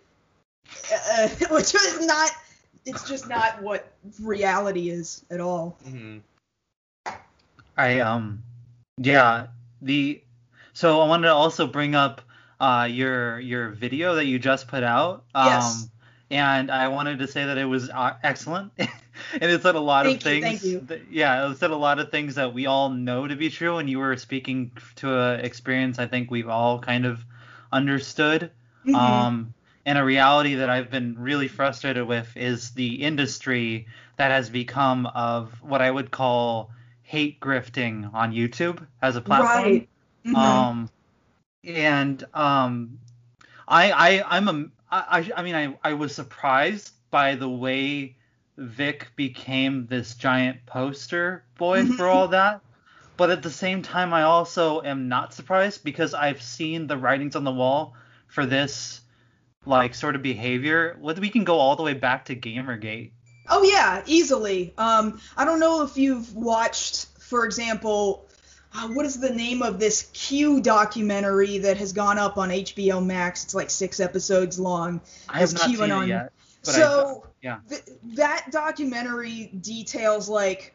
[0.93, 2.31] uh, which is not
[2.85, 3.87] it's just not what
[4.21, 5.77] reality is at all.
[5.87, 6.23] Mhm.
[7.77, 8.43] I um
[8.97, 9.47] yeah
[9.81, 10.21] the
[10.73, 12.21] so I wanted to also bring up
[12.61, 15.89] uh your your video that you just put out um Yes.
[16.31, 18.89] and I wanted to say that it was uh, excellent and
[19.51, 20.87] it said a lot Thank of you, things thank you.
[20.87, 23.79] that- yeah it said a lot of things that we all know to be true
[23.79, 27.25] and you were speaking to a experience I think we've all kind of
[27.73, 28.51] understood
[28.85, 28.95] Mhm.
[28.95, 29.55] um,
[29.89, 35.07] and a reality that I've been really frustrated with is the industry that has become
[35.07, 36.71] of what I would call
[37.03, 39.65] hate grifting on YouTube as a platform.
[39.65, 39.89] Right.
[40.27, 40.69] Mhm.
[40.69, 40.91] Um,
[41.65, 42.99] and um,
[43.69, 48.17] I I I'm a I I mean I I was surprised by the way
[48.59, 51.97] Vic became this giant poster boy Mhm.
[51.97, 52.61] for all that.
[53.17, 57.37] But at the same time, I also am not surprised because I've seen the writings
[57.37, 57.95] on the wall
[58.29, 59.03] for this
[59.69, 60.99] like sort of behavior.
[61.01, 63.13] We can go all the way back to Gamergate.
[63.49, 64.75] Oh yeah, easily.
[64.79, 68.27] Um, I don't know if you've watched, for example,
[68.75, 73.05] uh, what is the name of this Q documentary that has gone up on HBO
[73.05, 73.45] Max?
[73.45, 75.01] It's like six episodes long.
[75.29, 76.33] I have This not seen it yet.
[76.65, 77.59] But I- so Yeah.
[77.69, 77.85] th-
[78.17, 80.75] that documentary details like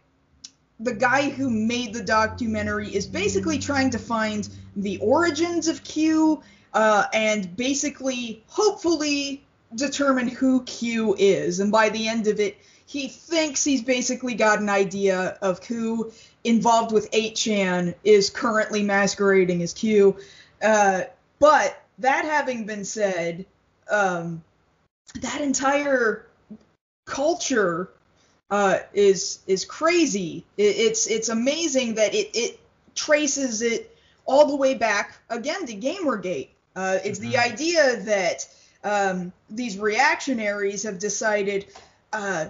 [0.80, 6.42] the guy who made the documentary is basically trying to find the origins of Q
[6.74, 9.44] uh, and basically, hopefully,
[9.76, 11.60] determine who Q is.
[11.60, 16.12] And by the end of it, he thinks he's basically got an idea of who
[16.44, 20.18] involved with 8chan is currently masquerading as Q.
[20.62, 21.04] Uh,
[21.40, 23.46] but that having been said,
[23.90, 24.44] um,
[25.22, 26.28] that entire
[27.06, 27.90] culture
[28.50, 30.46] uh, is is crazy.
[30.58, 32.60] It, it's it's amazing that it it
[32.96, 36.50] traces it all the way back again to GamerGate.
[36.76, 37.52] Uh, it's the Mhm.
[37.52, 38.48] idea that
[38.84, 41.66] um, these reactionaries have decided
[42.12, 42.48] uh,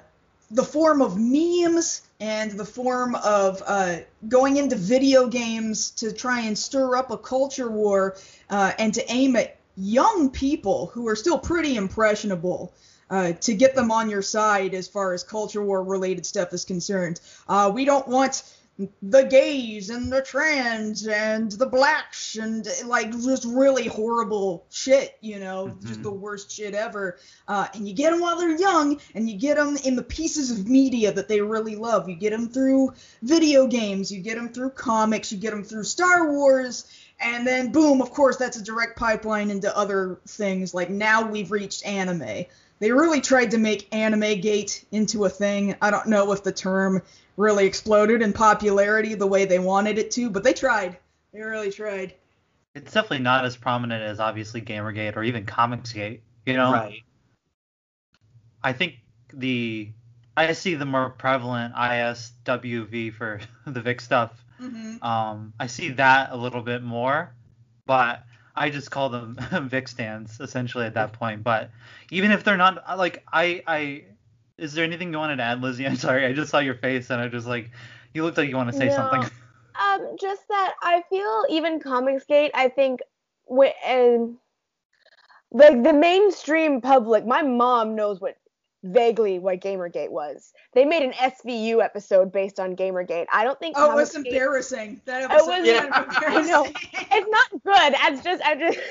[0.52, 6.42] the form of memes and the form of uh, going into video games to try
[6.42, 8.16] and stir up a culture war
[8.50, 12.74] uh, and to aim at young people who are still pretty impressionable
[13.10, 16.66] uh, to get them on your side as far as culture war related stuff is
[16.66, 17.20] concerned.
[17.48, 18.44] Uh, we don't want
[19.04, 25.40] the gays and the trans and the blacks and like just really horrible shit, you
[25.40, 26.04] know, just Mhm.
[26.04, 27.18] the worst shit ever.
[27.48, 30.50] Uh, and you get them while they're young, and you get them in the pieces
[30.50, 32.10] of media that they really love.
[32.10, 35.84] You get them through video games, you get them through comics, you get them through
[35.84, 36.86] Star Wars,
[37.20, 40.74] and then boom, of course, that's a direct pipeline into other things.
[40.74, 42.46] Like now we've reached anime.
[42.80, 45.76] They really tried to make Anime Gate into a thing.
[45.82, 47.02] I don't know if the term
[47.38, 50.98] really exploded in popularity the way they wanted it to, but they tried.
[51.34, 52.14] They really tried.
[52.76, 56.20] It's definitely not as prominent as obviously Gamergate or even Comicsgate.
[56.46, 57.04] You know, Right.
[58.64, 58.96] I think
[59.34, 59.90] the
[60.36, 64.32] I see the more prevalent ISWV for the Vic stuff.
[64.62, 65.04] Mm-hmm.
[65.04, 67.34] Um, I see that a little bit more,
[67.86, 68.24] but
[68.56, 69.38] I just call them
[69.70, 71.44] Vic stands essentially at that point.
[71.44, 71.72] But
[72.10, 74.04] even if they're not like I I
[74.64, 75.86] is there anything you wanted to add, Lizzie?
[75.88, 77.70] I'm sorry, I just saw your face and I just like
[78.14, 78.96] you looked like you want to say No.
[78.96, 79.30] something.
[79.76, 83.00] Um, just that I feel even Comicsgate, I think,
[83.50, 84.38] wi- and
[85.52, 88.38] like the mainstream public, my mom knows what
[88.84, 90.54] vaguely what Gamergate was.
[90.76, 93.26] They made an SVU episode based on Gamergate.
[93.34, 93.76] I don't think.
[93.80, 95.02] Oh, it's Comicsgate- embarrassing.
[95.06, 95.88] That It episode was- was Yeah.
[95.90, 96.66] kind of I know.
[96.66, 96.76] embarrassing.
[97.12, 97.96] It's not good.
[98.14, 98.80] It's just I just.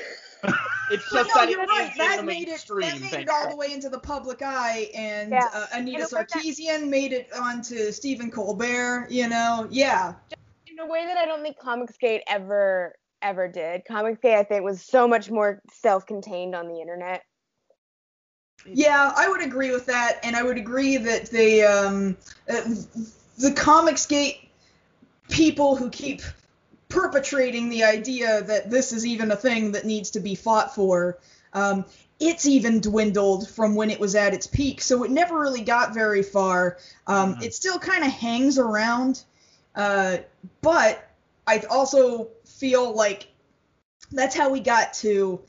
[0.91, 1.85] It's just no, that you're it right.
[1.91, 2.47] is in That the made it.
[2.49, 2.81] mainstream.
[2.89, 5.49] That made it all the way into the public eye, and Yeah.
[5.53, 9.07] uh, Anita In a that- Sarkeesian made it onto Stephen Colbert.
[9.09, 10.13] You know, yeah.
[10.67, 13.83] in a way that I don't think Comicsgate ever ever did.
[13.89, 17.23] Comicsgate I think was so much more self-contained on the internet.
[18.65, 22.17] Yeah, I would agree with that, and I would agree that the um,
[22.49, 22.61] uh,
[23.37, 24.47] the Comicsgate
[25.29, 26.21] people who keep
[26.93, 31.17] perpetrating the idea that this is even a thing that needs to be fought for,
[31.53, 31.83] um,
[32.19, 35.93] it's even dwindled from when it was at its peak, so it never really got
[35.93, 36.77] very far.
[37.07, 37.43] Um, Mhm.
[37.45, 39.23] It still kind of hangs around,
[39.75, 40.17] uh,
[40.61, 41.03] but
[41.47, 43.27] I also feel like
[44.11, 45.39] that's how we got to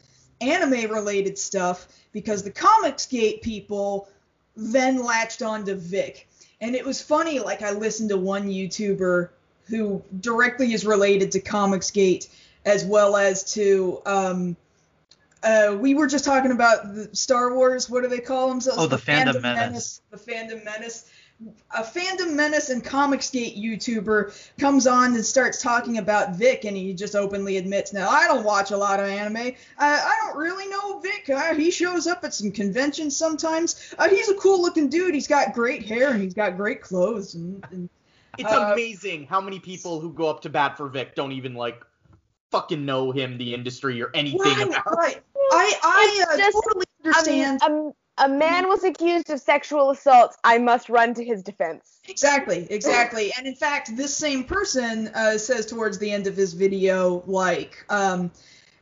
[0.40, 4.08] anime related stuff because the Comicsgate people
[4.56, 6.26] then latched on to Vic.
[6.60, 9.28] And it was funny, like I listened to one YouTuber
[9.66, 12.28] who directly is related to Comicsgate
[12.64, 14.56] as well as to um
[15.44, 17.90] uh, we were just talking about the Star Wars.
[17.90, 18.80] What do they call themselves?
[18.80, 20.00] Oh, the Fandom Menace.
[20.10, 21.10] The Fandom Menace.
[21.72, 26.94] A Fandom Menace and Comicsgate YouTuber comes on and starts talking about Vic, and he
[26.94, 29.48] just openly admits, "Now I don't watch a lot of anime.
[29.48, 31.28] Uh, I don't really know Vic.
[31.28, 33.94] Uh, he shows up at some conventions sometimes.
[33.98, 35.14] Uh, he's a cool-looking dude.
[35.14, 37.34] He's got great hair and he's got great clothes.
[37.34, 37.90] And, and
[38.38, 41.54] It's Uh, amazing how many people who go up to bat for Vic don't even
[41.54, 41.82] like
[42.50, 44.96] fucking know him, the industry, or anything right, about.
[44.96, 45.22] right.
[45.52, 47.62] I I uh, It's just- totally I mean, understand.
[47.62, 50.36] um, a man was accused of sexual assault.
[50.44, 52.00] I must run to his defense.
[52.08, 53.32] Exactly, exactly.
[53.36, 57.84] And in fact, this same person uh, says towards the end of his video, like,
[57.88, 58.30] um,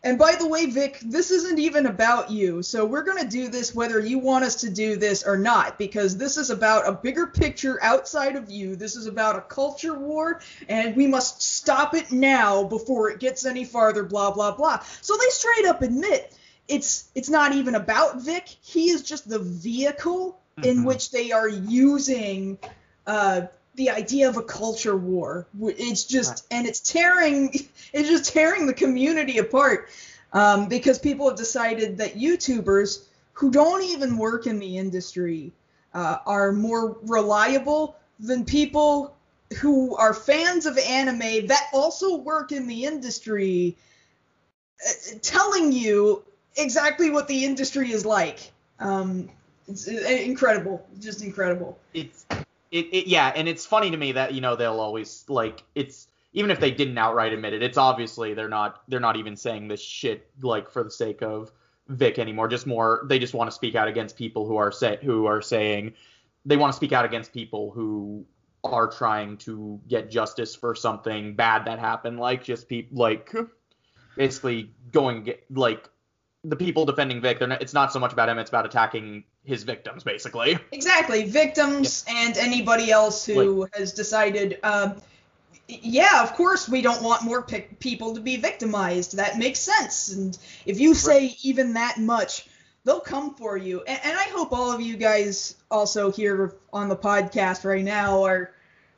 [0.04, 2.62] and by the way, Vic, this isn't even about you.
[2.62, 5.78] So we're going to do this whether you want us to do this or not,
[5.78, 8.74] because this is about a bigger picture outside of you.
[8.74, 13.46] This is about a culture war, and we must stop it now before it gets
[13.46, 14.80] any farther, blah, blah, blah.
[15.00, 16.36] So they straight up admit
[16.68, 18.48] it's it's not even about Vic.
[18.60, 20.85] He is just the vehicle in Mhm.
[20.87, 22.58] which they are using
[23.06, 23.42] uh,
[23.75, 25.46] the idea of a culture war.
[25.60, 27.50] It's just and it's tearing
[27.92, 29.88] it's just tearing the community apart
[30.33, 35.52] um, because people have decided that YouTubers who don't even work in the industry
[35.94, 39.14] uh, are more reliable than people
[39.60, 43.77] who are fans of anime that also work in the industry
[44.87, 46.23] uh, telling you
[46.56, 48.50] exactly what the industry is like.
[48.79, 49.29] Um,
[49.68, 51.79] It's uh, incredible, just incredible.
[51.94, 52.25] it's
[52.73, 56.08] it, it yeah, and it's funny to me that you know they'll always like it's
[56.33, 59.68] even if they didn't outright admit it, it's obviously they're not they're not even saying
[59.68, 61.52] this shit like for the sake of
[61.88, 62.48] Vic anymore.
[62.48, 65.42] Just more they just want to speak out against people who are say who are
[65.42, 65.92] saying
[66.46, 68.25] they want to speak out against people who
[68.64, 73.31] are trying to get justice for something bad that happened, like just people like
[74.16, 75.90] basically going like
[76.42, 77.38] the people defending Vic.
[77.38, 80.58] They're not, it's not so much about him; it's about attacking his victims, basically.
[80.70, 84.58] Exactly, victims and anybody else who has decided.
[84.62, 84.96] Um,
[85.68, 89.16] yeah, of course we don't want more pe- people to be victimized.
[89.16, 90.12] That makes sense.
[90.12, 90.36] And
[90.66, 92.46] if you say even that much,
[92.84, 93.82] they'll come for you.
[93.82, 98.24] And, and I hope all of you guys also here on the podcast right now
[98.24, 98.52] are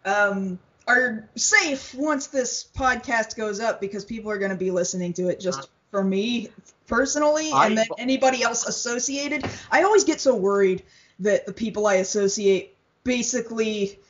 [0.04, 5.14] um, are safe once this podcast goes up because people are going to be listening
[5.14, 6.48] to it just for me
[6.88, 9.48] personally I- and then anybody else associated.
[9.70, 10.82] I always get so worried
[11.20, 14.00] that the people I associate basically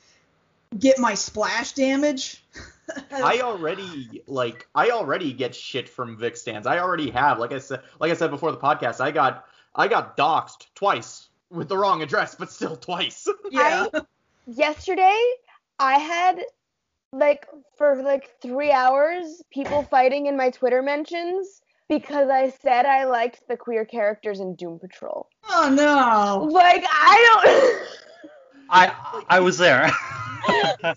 [0.78, 2.43] get my splash damage.
[3.12, 6.66] I already like I already get shit from Vic stands.
[6.66, 7.39] I already have.
[7.39, 11.28] Like I said like I said before the podcast, I got I got doxxed twice
[11.51, 13.28] with the wrong address, but still twice.
[13.51, 13.89] yeah.
[14.47, 15.20] Yesterday,
[15.78, 16.41] I had
[17.12, 23.05] like for like three hours people fighting in my Twitter mentions because I said I
[23.05, 25.28] liked the queer characters in Doom Patrol.
[25.51, 26.47] Oh no.
[26.51, 27.89] Like I don't.
[28.70, 29.91] I I was there.
[30.47, 30.95] I-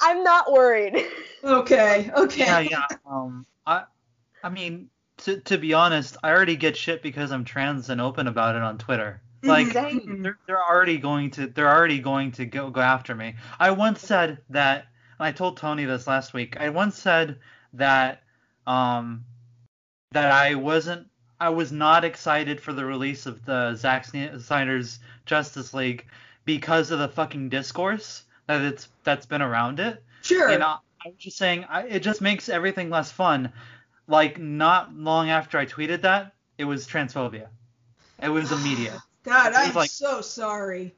[0.00, 1.04] I'm not worried.
[1.44, 2.10] Okay.
[2.16, 2.44] Okay.
[2.44, 2.86] yeah, yeah.
[3.08, 3.84] Um, I,
[4.42, 8.26] I mean, to to be honest, I already get shit because I'm trans and open
[8.28, 9.22] about it on Twitter.
[9.42, 10.22] Like, Mhm.
[10.22, 13.34] they're they're already going to they're already going to go go after me.
[13.58, 14.86] I once said that,
[15.18, 16.56] and I told Tony this last week.
[16.60, 17.40] I once said
[17.72, 18.22] that,
[18.66, 19.24] um,
[20.12, 21.08] that I wasn't.
[21.40, 26.06] I was not excited for the release of the Zack Snyder's Justice League
[26.44, 30.02] because of the fucking discourse that it's that's been around it.
[30.22, 30.48] Sure.
[30.48, 33.52] And I, I was just saying, I, it just makes everything less fun.
[34.06, 37.48] Like not long after I tweeted that, it was transphobia.
[38.22, 38.94] It was immediate.
[39.24, 40.94] God, It was I'm like- so sorry.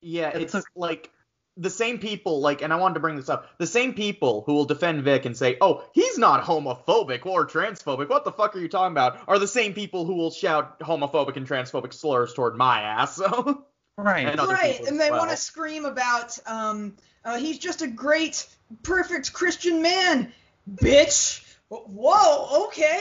[0.00, 1.10] yeah, It's it's a- like
[1.58, 3.48] the same people like and I wanted to bring this up.
[3.58, 8.08] The same people who will defend Vic and say, "Oh, he's not homophobic or transphobic.
[8.08, 11.36] What the fuck are you talking about?" are the same people who will shout homophobic
[11.36, 13.16] and transphobic slurs toward my ass.
[13.16, 13.64] So
[13.96, 14.28] Right.
[14.28, 15.18] And Right, and they well.
[15.18, 16.94] want to scream about, um,
[17.24, 18.46] uh, he's just a great,
[18.84, 20.32] perfect Christian man,
[20.72, 21.44] bitch.
[21.68, 23.00] Whoa, okay.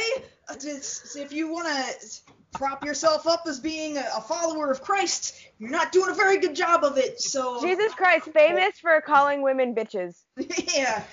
[0.50, 2.08] Uh, it's- If you want to
[2.54, 6.40] prop yourself up as being a, a follower of Christ, you're not doing a very
[6.40, 7.20] good job of it.
[7.20, 10.24] So Jesus Christ, famous for calling women bitches.
[10.76, 11.04] yeah.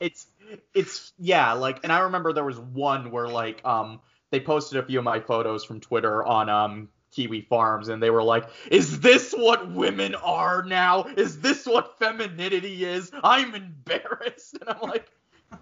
[0.00, 0.26] it's
[0.74, 4.84] it's yeah like and i remember there was one where like um they posted a
[4.84, 8.98] few of my photos from twitter on um kiwi farms and they were like is
[8.98, 15.08] this what women are now is this what femininity is i'm embarrassed and i'm like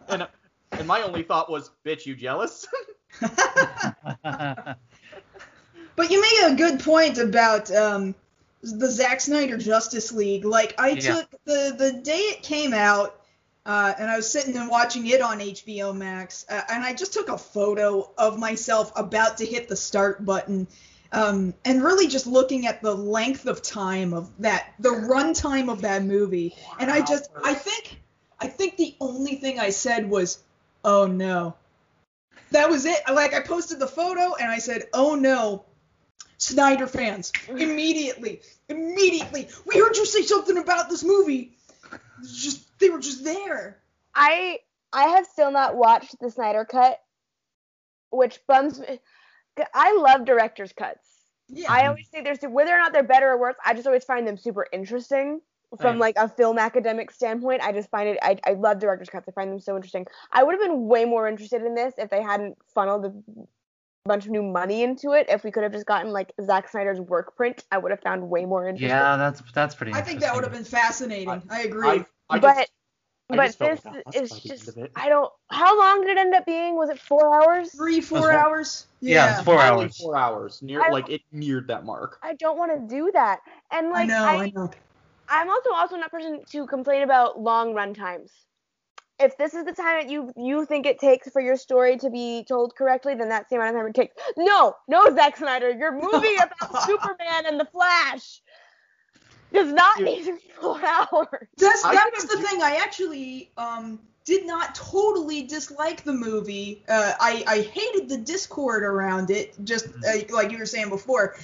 [0.09, 0.27] and
[0.73, 2.67] and my only thought was bitch you jealous
[5.99, 8.15] But you made a good point about um,
[8.63, 10.45] the Zack Snyder Justice League.
[10.45, 11.01] Like I Yeah.
[11.01, 13.21] took the the day it came out,
[13.67, 17.13] uh, and I was sitting and watching it on HBO Max, uh, and I just
[17.13, 20.69] took a photo of myself about to hit the start button,
[21.11, 25.81] um, and really just looking at the length of time of that, the runtime of
[25.81, 28.01] that movie, and I just I think
[28.39, 30.39] I think the only thing I said was,
[30.85, 31.57] oh no.
[32.53, 33.01] That was it.
[33.13, 35.65] Like I posted the photo and I said, "Oh no,
[36.39, 37.59] Snyder fans, mm-hmm.
[37.59, 39.49] immediately, immediately.
[39.67, 41.57] We heard you say something about this movie.
[42.23, 43.79] Just they were just there.
[44.15, 44.61] I
[44.93, 47.01] I have still not watched the Snyder cut,
[48.11, 49.01] which bums me.
[49.75, 51.05] I love director's cuts.
[51.49, 51.73] Yeah.
[51.73, 53.57] I always say there's whether or not they're better or worse.
[53.65, 55.41] I just always find them super interesting
[55.81, 57.63] from like a film academic standpoint.
[57.63, 58.19] I just find it.
[58.23, 59.29] I, I love director's cuts.
[59.29, 60.07] I find them so interesting.
[60.33, 63.13] I would have been way more interested in this if they hadn't funneled a
[64.05, 65.27] bunch of new money into it.
[65.29, 68.29] If we could have just gotten like Zack Snyder's work print, I would have found
[68.29, 68.89] way more interesting.
[68.89, 69.93] yeah, that's that's pretty.
[69.93, 71.43] I think that would have been fascinating.
[71.51, 71.89] I, agree.
[71.89, 72.71] I, I but just,
[73.29, 74.79] but just this like is by the end just.
[74.97, 75.33] I don't.
[75.51, 76.77] How long did it end up being?
[76.77, 77.71] Was it four hours?
[77.73, 78.87] Three, Three, four four- hours.
[79.01, 79.97] Yeah, it's four hours.
[79.97, 83.41] four hours near like it neared that mark I don't want to do that.
[83.71, 84.25] And I like know.
[84.25, 84.71] I, know.
[85.29, 88.33] I'm also also not person to complain about long run times.
[89.21, 92.11] If this is the time that you you think it takes for your story to
[92.11, 94.15] be told correctly, then that's the amount of time it takes.
[94.37, 98.41] No, no, Zack Snyder, your movie about Superman and the Flash
[99.53, 100.07] does not Dude.
[100.07, 101.49] need four hours.
[101.57, 102.63] That's I that think was I'm the thing.
[102.63, 106.85] I actually um did not totally dislike the movie.
[106.89, 111.37] Uh, I I hated the discord around it, just uh, like you were saying before.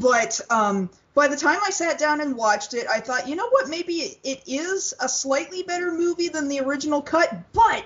[0.00, 3.48] But um, by the time I sat down and watched it, I thought, you know
[3.50, 7.84] what, maybe it, is a slightly better movie than the original cut, but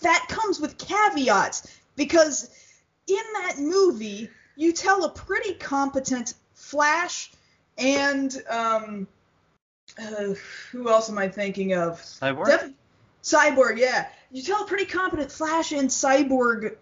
[0.00, 2.50] that comes with caveats because
[3.06, 7.32] in that movie you tell a pretty competent Flash
[7.76, 9.06] and um,
[10.00, 10.34] uh,
[10.70, 12.00] who else am I thinking of?
[12.00, 12.46] Cyborg.
[12.46, 12.70] Def-
[13.22, 14.08] Cyborg, yeah.
[14.30, 16.76] You tell a pretty competent Flash and Cyborg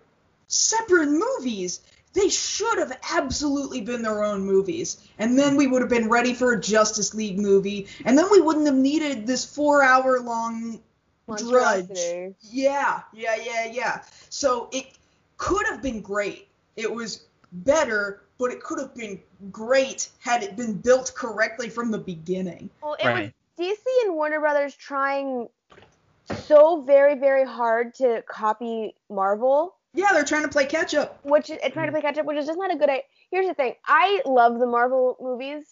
[0.48, 1.80] separate movies.
[2.12, 4.98] They should have absolutely been their own movies.
[5.18, 7.86] And then we would have been ready for a Justice League movie.
[8.04, 10.80] And then we wouldn't have needed this four hour long
[11.36, 11.90] drudge.
[12.40, 14.02] Yeah, yeah, yeah, yeah.
[14.28, 14.86] So it
[15.36, 16.48] could have been great.
[16.76, 19.20] It was better, but it could have been
[19.52, 22.70] great had it been built correctly from the beginning.
[22.82, 23.34] Well, it Right.
[23.58, 25.48] was DC and Warner Brothers trying
[26.46, 31.18] so very, very hard to copy Marvel, Yeah, they're trying to play catch up.
[31.24, 33.02] which is trying to play catch up, which is just not a good idea.
[33.30, 35.64] Here's the thing: I love the Marvel movies.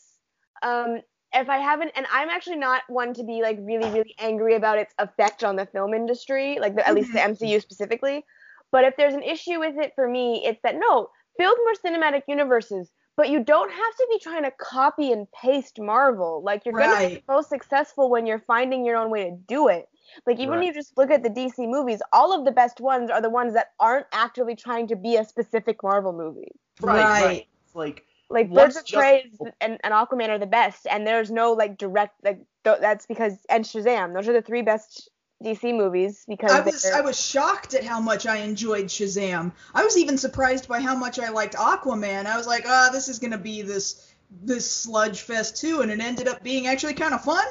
[0.63, 1.01] Um,
[1.35, 4.79] if I haven't, and I'm actually not one to be like really, really angry about
[4.79, 8.25] its effect on the film industry, like the, at least the MCU specifically.
[8.73, 12.23] But if there's an issue with it for me, it's that no, build more cinematic
[12.29, 16.43] universes, but you don't have to be trying to copy and paste Marvel.
[16.43, 17.25] Like you're gonna be Right.
[17.29, 19.89] most successful when you're finding your own way to do it.
[20.27, 20.67] Like even when Right.
[20.69, 23.55] you just look at the DC movies, all of the best ones are the ones
[23.55, 26.53] that aren't actively trying to be a specific Marvel movie.
[26.81, 27.47] Right.
[27.67, 31.31] It's like Like Birds of Prey is- and, and Aquaman are the best, and there's
[31.31, 34.13] no like direct like th- that's because and Shazam.
[34.15, 35.09] Those are the three best
[35.43, 39.53] DC movies because I was they're- I was shocked at how much I enjoyed Shazam.
[39.75, 42.27] I was even surprised by how much I liked Aquaman.
[42.27, 44.05] I was like, ah, this is gonna be this
[44.43, 47.47] this sludge fest too, and it ended up being actually kind of fun.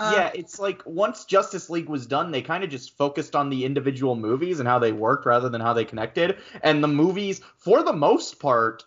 [0.00, 3.50] Uh, yeah, it's like once Justice League was done, they kind of just focused on
[3.50, 6.38] the individual movies and how they worked rather than how they connected.
[6.62, 8.84] And the movies, for the most part,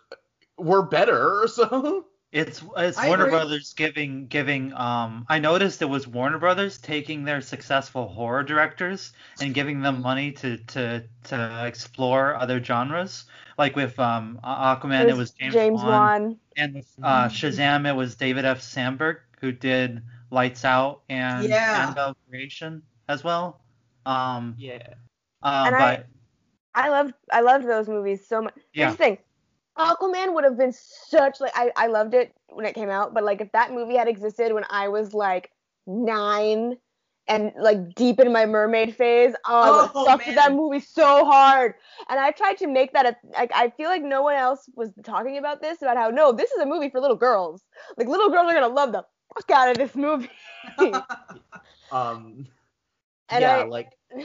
[0.58, 1.46] were better.
[1.54, 3.30] So It's it's I Warner agree.
[3.30, 9.12] Brothers giving giving um I noticed it was Warner Brothers taking their successful horror directors
[9.38, 13.24] and giving them money to to to explore other genres.
[13.56, 16.40] Like with um Aquaman it was James, Wan, Wan.
[16.56, 18.60] and with uh, Shazam it was David F.
[18.60, 20.02] Sandberg who did
[20.34, 21.82] Lights Out and Yeah.
[21.84, 23.62] Annabelle Creation as well.
[24.06, 24.94] Um yeah,
[25.42, 26.06] uh, And I- but
[26.74, 28.54] I loved I loved those movies so much.
[28.74, 28.86] Yeah.
[28.86, 29.18] Here's the thing.
[29.78, 33.24] Aquaman would have been such like I, I loved it when it came out, but
[33.24, 35.50] like if that movie had existed when I was like
[35.86, 36.78] nine
[37.28, 40.52] and like deep in my mermaid phase, oh, I would have Oh, sucked with that
[40.52, 41.74] movie so hard.
[42.08, 44.90] And I tried to make that a like I feel like no one else was
[45.04, 47.62] talking about this about how no, this is a movie for little girls.
[47.96, 49.04] Like little girls are gonna love the
[49.34, 50.28] fuck out of this movie.
[51.92, 52.46] um,
[53.28, 53.90] And yeah, I- like,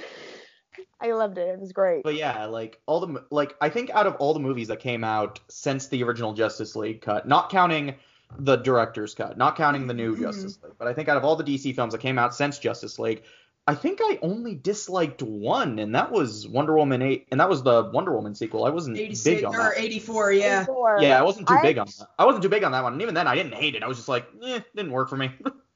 [1.01, 1.47] I loved it.
[1.47, 2.03] It was great.
[2.03, 5.03] but yeah, like all the like I think out of all the movies that came
[5.03, 7.95] out since the original Justice League cut, not counting
[8.38, 10.22] the director's cut, not counting the new Mhm.
[10.22, 12.60] Justice League, but I think out of all the DC films that came out since
[12.60, 13.24] Justice League,
[13.70, 17.62] I think I only disliked one, and that was Wonder Woman 8, and that was
[17.62, 18.66] the Wonder Woman sequel.
[18.66, 19.78] I wasn't 86 big on or that.
[19.78, 20.60] 84, yeah.
[20.62, 22.08] Before- Yeah, I wasn't too I- big on that.
[22.18, 23.84] I wasn't too big on that one, and even then, I didn't hate it.
[23.84, 25.32] I was just like, eh, didn't work for me.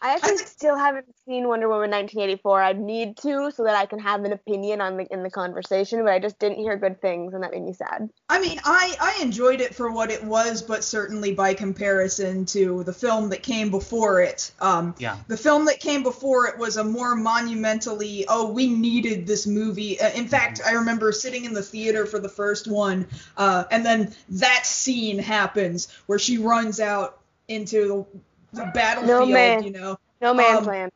[0.00, 2.62] I actually still haven't seen Wonder Woman 1984.
[2.62, 6.02] I need to so that I can have an opinion on the in the conversation,
[6.04, 8.08] but I just didn't hear good things, and that made me sad.
[8.28, 12.84] I mean, I, I enjoyed it for what it was, but certainly by comparison to
[12.84, 14.52] the film that came before it.
[14.60, 15.16] Um, yeah.
[15.26, 20.00] the film that came before it was a more monumentally, oh, we needed this movie.
[20.00, 23.84] Uh, in fact, I remember sitting in the theater for the first one, uh, and
[23.84, 28.20] then that scene happens where she runs out into the,
[28.52, 29.62] the battlefield, man.
[29.62, 30.92] you know, No man's Um, land.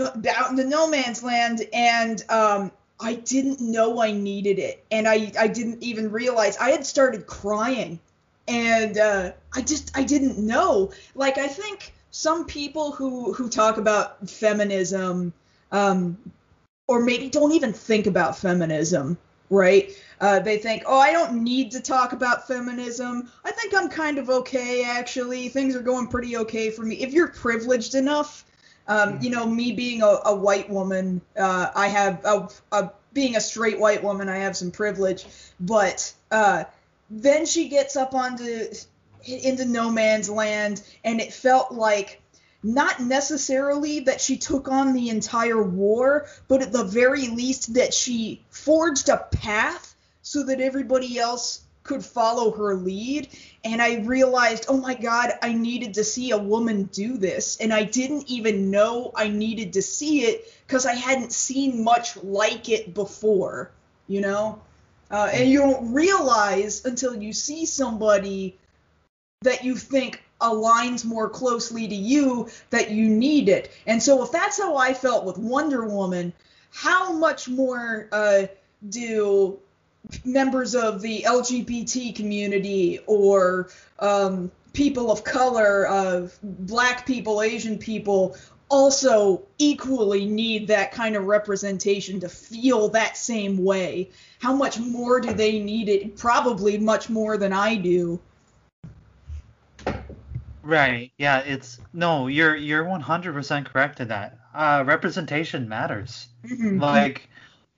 [0.00, 2.70] out in the no man's land and um
[3.00, 7.26] I didn't know I needed it and I I didn't even realize I had started
[7.26, 7.98] crying
[8.46, 13.78] and uh I just I didn't know like I think some people who who talk
[13.78, 15.32] about feminism
[15.72, 16.18] um
[16.86, 19.16] or maybe don't even think about feminism
[19.48, 19.90] right
[20.20, 23.30] uh, they think, oh, I don't need to talk about feminism.
[23.44, 25.48] I think I'm kind of okay, actually.
[25.48, 26.96] Things are going pretty okay for me.
[26.96, 28.44] If you're privileged enough,
[28.86, 33.36] um, you know, me being a, a white woman, uh, I have a, a, being
[33.36, 35.26] a straight white woman, I have some privilege.
[35.58, 36.64] But uh,
[37.08, 38.66] then she gets up onto
[39.26, 42.22] into no man's land, and it felt like
[42.62, 47.94] not necessarily that she took on the entire war, but at the very least that
[47.94, 49.89] she forged a path
[50.30, 53.28] so that everybody else could follow her lead.
[53.64, 57.56] And I realized, oh my God, I needed to see a woman do this.
[57.56, 62.16] And I didn't even know I needed to see it because I hadn't seen much
[62.22, 63.72] like it before,
[64.06, 64.62] you know?
[65.10, 68.56] Uh, and you don't realize until you see somebody
[69.42, 73.72] that you think aligns more closely to you that you need it.
[73.84, 76.32] And so if that's how I felt with Wonder Woman,
[76.72, 78.46] how much more uh,
[78.88, 79.58] do
[80.24, 88.36] members of the LGBT community or um, people of color, of black people, Asian people,
[88.68, 94.10] also equally need that kind of representation to feel that same way.
[94.38, 96.16] How much more do they need it?
[96.16, 98.20] Probably much more than I do.
[100.62, 101.10] Right.
[101.18, 101.40] Yeah.
[101.40, 102.26] It's no.
[102.28, 104.38] You're you're 100% correct in that.
[104.54, 106.28] Uh, representation matters.
[106.44, 106.80] Mhm.
[106.80, 107.28] Like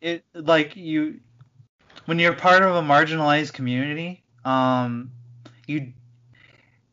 [0.00, 0.24] it.
[0.34, 1.20] Like you.
[2.06, 5.10] When you're part of a marginalized community, um,
[5.66, 5.92] you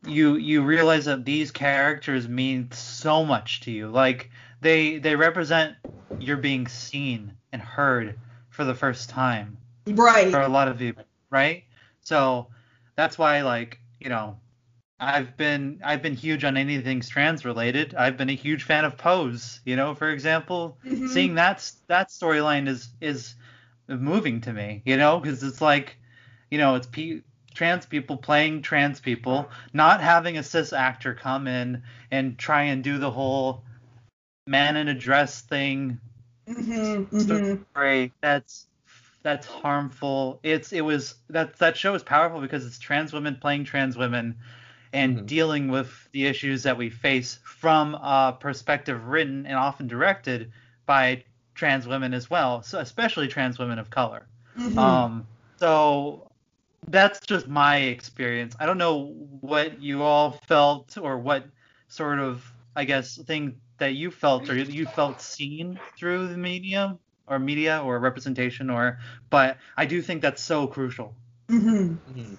[0.06, 3.90] you you realize that these characters mean so much to you.
[3.90, 4.30] Like
[4.62, 5.76] they they represent
[6.20, 8.18] your being seen and heard
[8.50, 9.58] for the first time
[9.88, 10.32] right.
[10.32, 11.64] for a lot of people, right?
[12.02, 12.48] So
[12.96, 14.38] that's why, like, you know,
[15.00, 17.96] I've been I've been huge on anything trans related.
[17.96, 19.62] I've been a huge fan of Pose.
[19.66, 21.08] You know, for example, Mhm.
[21.10, 23.36] seeing that that storyline is is
[23.90, 24.82] moving to me.
[24.86, 25.98] You know, because it's like,
[26.52, 27.22] you know, it's pe-
[27.54, 32.84] trans people playing trans people, not having a cis actor come in and try and
[32.84, 33.64] do the whole
[34.48, 36.00] man in a dress thing
[36.48, 37.66] Mhm, mhm.
[38.22, 38.68] that's
[39.22, 40.40] that's harmful.
[40.44, 44.38] It's it was that that show is powerful because it's trans women playing trans women
[44.94, 45.26] and Mhm.
[45.28, 50.52] dealing with the issues that we face from a perspective written and often directed
[50.86, 51.24] by
[51.60, 54.26] trans women as well, so especially trans women of color.
[54.58, 54.78] Mhm.
[54.78, 56.32] Um, so
[56.88, 58.56] that's just my experience.
[58.60, 61.44] I don't know what you all felt or what
[61.90, 66.98] sort of, I guess, thing that you felt or you felt seen through the medium
[67.28, 69.00] or media or representation or,
[69.30, 71.14] but I do think that's so crucial.
[71.50, 71.98] Mhm.
[72.10, 72.38] Mhm.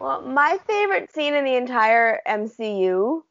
[0.00, 3.25] Well, my favorite scene in the entire MCU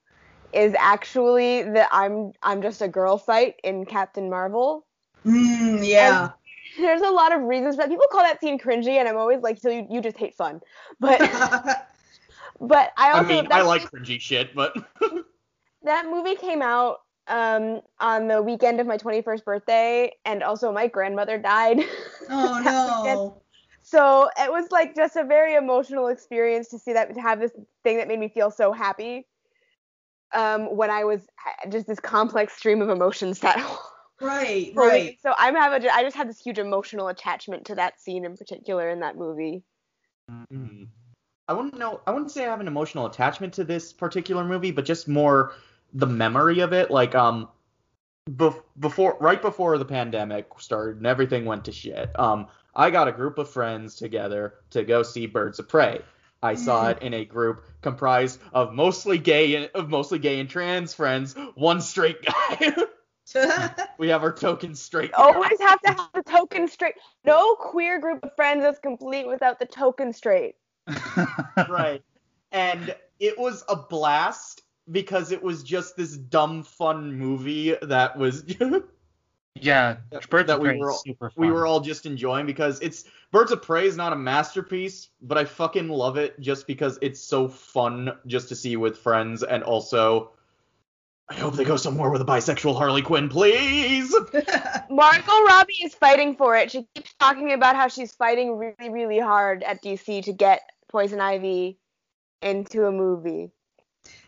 [0.56, 4.86] is actually the I'm I'm just a girl fight in Captain Marvel.
[5.26, 6.30] Mm, yeah.
[6.78, 9.60] There's a lot of reasons that people call that scene cringy, and I'm always like,
[9.60, 10.62] so you, you just hate fun.
[11.00, 11.20] But
[12.60, 14.76] but I I mean, that, I like cringy shit, but
[15.84, 20.88] that movie came out um on the weekend of my 21st birthday, and also my
[20.88, 21.80] grandmother died.
[22.30, 23.42] oh no.
[23.82, 27.52] So it was like just a very emotional experience to see that to have this
[27.84, 29.28] thing that made me feel so happy.
[30.34, 31.28] Um, when I was
[31.70, 33.58] just this complex stream of emotions that
[34.22, 35.18] Right, right.
[35.22, 38.36] So I'm have a, I just had this huge emotional attachment to that scene in
[38.38, 39.64] particular in that movie.
[40.32, 40.88] Mhm.
[41.48, 42.02] I wouldn't know.
[42.08, 45.54] I wouldn't say I have an emotional attachment to this particular movie, but just more
[45.94, 46.90] the memory of it.
[46.90, 47.50] Like um,
[48.30, 52.18] bef- before, right before the pandemic started and everything went to shit.
[52.20, 56.02] Um, I got a group of friends together to go see Birds of Prey.
[56.46, 56.92] I saw Mm.
[56.92, 61.36] it in a group comprised of mostly gay and of mostly gay and trans friends,
[61.56, 62.76] one straight guy.
[63.98, 65.12] we have our token straight.
[65.12, 65.18] guy.
[65.18, 66.94] Always have to have the token straight.
[67.26, 70.56] No queer group of friends is complete without the token straight.
[71.68, 72.04] right.
[72.52, 78.44] And it was a blast because it was just this dumb fun movie that was
[79.56, 79.98] yeah,
[80.30, 81.46] Birds that of we Prey were all- super fun.
[81.46, 85.38] we were all just enjoying because it's Birds of Prey is not a masterpiece, but
[85.38, 89.64] I fucking love it just because it's so fun just to see with friends and
[89.64, 90.32] also
[91.28, 94.14] I hope they go somewhere with a bisexual Harley Quinn, please.
[94.92, 96.70] Margot Robbie is fighting for it.
[96.72, 101.20] She keeps talking about how she's fighting really, really hard at DC to get Poison
[101.20, 101.80] Ivy
[102.44, 103.50] into a movie.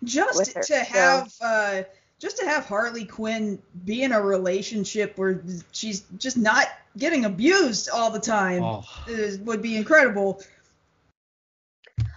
[0.03, 1.83] just with her, to so- have uh
[2.19, 7.89] just to have Harley Quinn be in a relationship where she's just not getting abused
[7.89, 10.41] all the time Oh, is, would be incredible.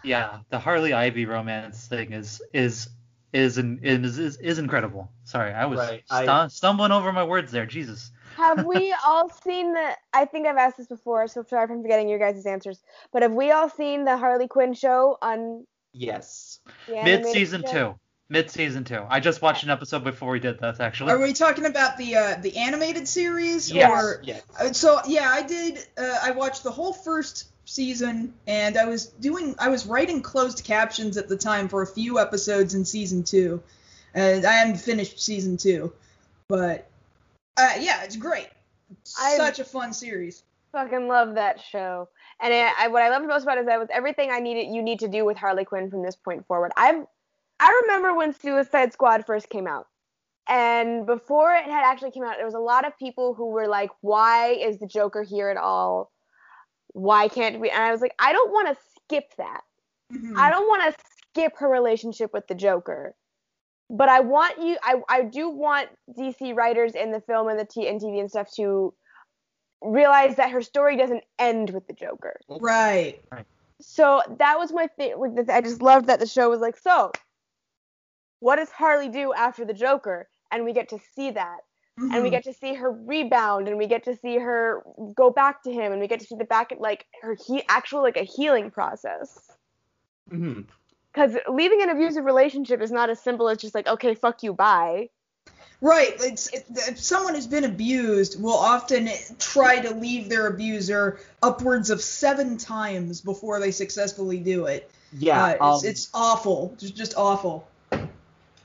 [0.02, 2.88] yeah, the Harley Ivy romance thing is is
[3.32, 5.10] is in, is, is is incredible.
[5.24, 7.66] Sorry, I was Right, stu- I- stumbling over my words there.
[7.66, 8.10] Jesus.
[8.36, 9.96] Have we all seen the?
[10.14, 12.80] I think I've asked this before, so sorry if I'm forgetting your guys' answers.
[13.12, 16.60] But have we all seen the Harley Quinn show on yes.
[16.88, 17.94] Mid season two.
[18.30, 19.04] Mid season two.
[19.08, 21.10] I just watched an episode before we did this actually.
[21.10, 23.90] Are we talking about the uh, the animated series Yes.
[23.90, 24.42] or Yes.
[24.58, 25.84] Uh, So yeah, I did.
[25.98, 29.56] Uh, I watched the whole first season, and I was doing.
[29.58, 33.60] I was writing closed captions at the time for a few episodes in season two,
[34.14, 35.92] and I haven't finished season two,
[36.46, 36.88] but
[37.56, 38.48] uh, yeah, it's great.
[39.20, 40.44] I've- Such a fun series.
[40.70, 42.08] Fucking love that show.
[42.40, 44.72] And I, I, what I loved most about it is that was everything I needed.
[44.72, 46.70] You need to do with Harley Quinn from this point forward.
[46.76, 47.02] I
[47.60, 49.86] I remember when Suicide Squad first came out,
[50.48, 53.68] and before it had actually came out, there was a lot of people who were
[53.68, 56.10] like, "Why is the Joker here at all?
[56.94, 59.60] Why can't we?" And I was like, I don't want to skip that.
[60.12, 60.36] Mhm.
[60.36, 63.14] I don't want to skip her relationship with the Joker.
[63.90, 67.64] But I want you I, I do want DC writers in the film and the
[67.64, 68.94] T and TV and stuff to
[69.82, 72.38] realize that her story doesn't end with the Joker.
[72.48, 73.22] Right.
[73.80, 75.14] So that was my thing.
[75.18, 77.12] Like, I just loved that the show was like, so
[78.40, 80.28] what does Harley do after the Joker?
[80.50, 81.58] And we get to see that.
[81.96, 82.30] And we Mhm.
[82.30, 84.82] get to see her rebound and we get to see her
[85.14, 88.02] go back to him and we get to see the back like her he actual
[88.02, 89.38] like a healing process.
[90.28, 90.62] hmm
[91.12, 94.54] Because leaving an abusive relationship is not as simple as just like, okay, fuck you,
[94.54, 95.10] bye.
[95.82, 96.14] Right.
[96.20, 101.90] It's, it, if someone who's been abused will often try to leave their abuser upwards
[101.90, 104.90] of seven times before they successfully do it.
[105.12, 105.42] Yeah.
[105.42, 106.74] Uh, it's, um, it's awful.
[106.78, 107.66] Just, just awful.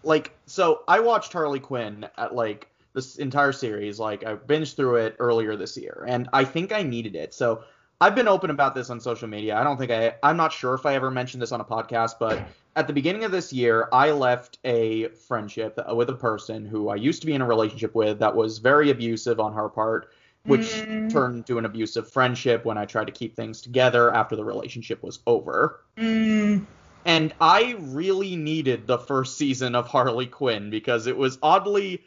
[0.05, 4.97] Like so I watched Harley Quinn at like this entire series like I binged through
[4.97, 7.33] it earlier this year and I think I needed it.
[7.33, 7.63] So
[7.99, 9.57] I've been open about this on social media.
[9.57, 12.13] I don't think I I'm not sure if I ever mentioned this on a podcast,
[12.19, 16.89] but at the beginning of this year I left a friendship with a person who
[16.89, 20.09] I used to be in a relationship with that was very abusive on her part,
[20.45, 21.09] which Mm.
[21.09, 25.01] turned into an abusive friendship when I tried to keep things together after the relationship
[25.03, 25.81] was over.
[25.97, 26.65] Mm,
[27.05, 32.03] And I really needed the first season of Harley Quinn because it was oddly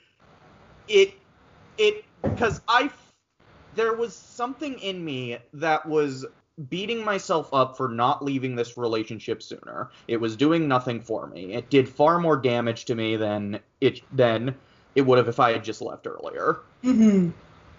[0.89, 1.15] it
[1.79, 2.91] it because I
[3.77, 6.27] there was something in me that was
[6.69, 9.91] beating myself up for not leaving this relationship sooner.
[10.09, 11.55] It was doing nothing for me.
[11.55, 14.57] It did far more damage to me than it than
[14.97, 16.59] it would have if I had just left earlier.
[16.83, 17.31] hmm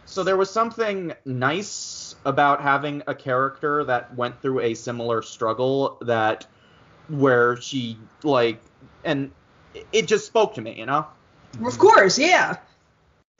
[0.06, 5.98] So there was something nice about having a character that went through a similar struggle
[6.02, 6.48] that
[7.10, 8.62] where she like
[9.04, 9.32] and
[9.92, 11.06] it just spoke to me, you know?
[11.66, 12.58] Of course, yeah.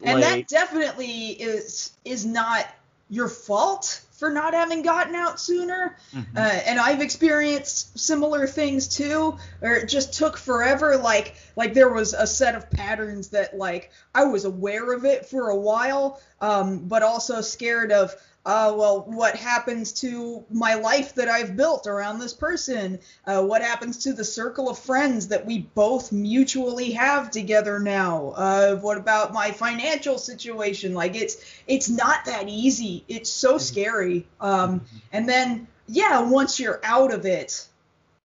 [0.04, 2.66] And Like, that definitely is is not
[3.10, 5.98] your fault for not having gotten out sooner.
[6.14, 6.26] mhm.
[6.36, 10.98] Uh, and I've experienced similar things too, or it just took forever.
[10.98, 15.26] Like like there was a set of patterns that like I was aware of it
[15.26, 18.16] for a while, um, but also scared of.
[18.46, 23.00] Uh, well, what happens to my life that I've built around this person?
[23.26, 28.30] Uh, what happens to the circle of friends that we both mutually have together now?
[28.30, 30.94] Uh, what about my financial situation?
[30.94, 31.38] Like it's
[31.68, 33.04] it's not that easy.
[33.10, 34.26] It's so scary.
[34.40, 37.68] Um, and then, yeah, once you're out of it,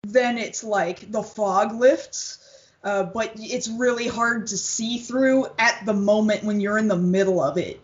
[0.05, 2.39] then it's like the fog lifts,
[2.85, 6.97] uh, but it's really hard to see through at the moment when you're in the
[6.97, 7.81] middle of it.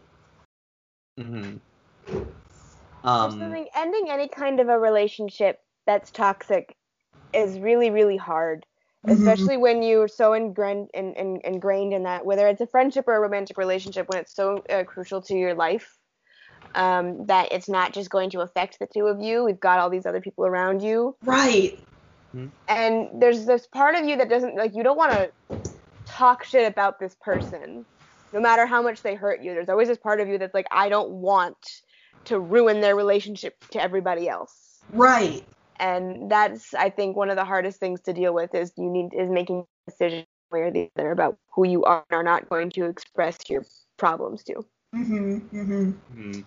[1.18, 1.59] Mhm.
[3.03, 6.76] There's Um, something ending any kind of a relationship that's toxic
[7.32, 8.66] is really, really hard.
[9.07, 9.12] Mhm.
[9.12, 13.14] Especially when you're so ingrained, in, in, ingrained in that, whether it's a friendship or
[13.16, 15.98] a romantic relationship, when it's so uh, crucial to your life
[16.74, 19.42] um, that it's not just going to affect the two of you.
[19.44, 21.16] We've got all these other people around you.
[21.24, 21.78] Right.
[22.68, 25.30] and there's this part of you that doesn't like you don't want to
[26.07, 27.84] talk shit about this person
[28.32, 30.66] no matter how much they hurt you there's always this part of you that's like
[30.70, 31.57] i don't want
[32.25, 35.45] to ruin their relationship to everybody else Right.
[35.79, 39.12] and that's i think one of the hardest things to deal with is you need
[39.14, 42.71] is making decisions way or the other about who you are and are not going
[42.71, 43.64] to express your
[43.97, 44.64] problems to
[44.95, 45.41] Mhm.
[45.51, 45.95] Mhm.
[46.14, 46.45] mhm.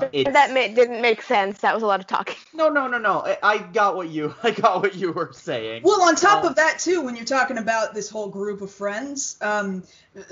[0.00, 2.86] If It's- that ma- didn't make sense that was a lot of talking No, no,
[2.86, 3.20] no, no.
[3.24, 5.82] I, I got what you I got what you were saying.
[5.84, 8.70] Well, on top Um, of that too, when you're talking about this whole group of
[8.70, 9.82] friends, um,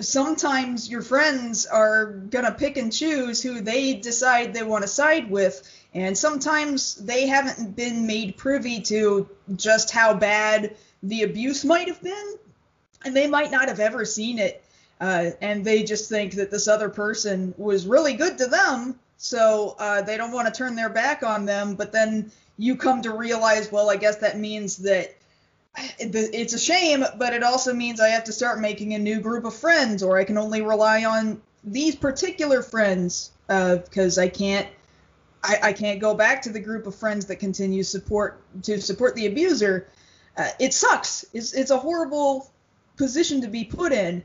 [0.01, 5.31] sometimes your friends are gonna pick and choose who they decide they want to side
[5.31, 5.62] with,
[5.95, 12.03] and sometimes they haven't been made privy to just how bad the abuse might have
[12.03, 12.35] been,
[13.05, 14.65] and they might not have ever seen it,
[15.01, 19.75] uh, and they just think that this other person was really good to them, so
[19.79, 23.11] uh, they don't want to turn their back on them, but then you come to
[23.11, 25.16] realize, well, I guess that means that
[25.99, 29.47] it's a shame, but it also means I have to start making a new group
[29.47, 34.68] of friends, or I can only rely on these particular friends because I can't.
[35.43, 39.14] I, I can't go back to the group of friends that continue support to support
[39.14, 39.89] the abuser.
[40.37, 41.25] Uh, it sucks.
[41.33, 42.51] It's it's a horrible
[42.99, 44.22] position to be put in,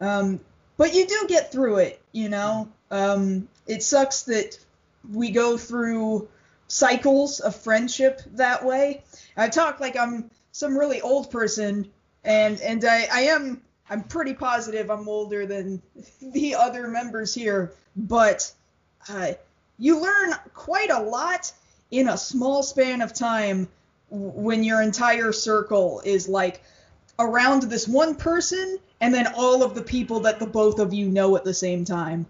[0.00, 0.40] um,
[0.78, 2.00] but you do get through it.
[2.12, 4.58] You know, um, it sucks that
[5.12, 6.28] we go through
[6.66, 9.02] cycles of friendship that way.
[9.36, 11.88] I talk like I'm some really old person,
[12.24, 15.80] and and I, I am I'm pretty positive I'm older than
[16.22, 18.50] the other members here, but
[19.08, 19.32] uh,
[19.78, 21.52] you learn quite a lot
[21.90, 23.68] in a small span of time
[24.10, 26.62] when your entire circle is like
[27.18, 31.08] around this one person and then all of the people that the both of you
[31.08, 32.26] know at the same time.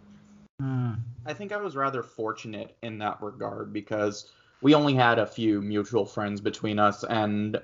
[0.61, 0.95] Hmm.
[1.29, 4.31] I think I was rather fortunate in that regard because
[4.63, 7.61] we only had a few mutual friends between us, and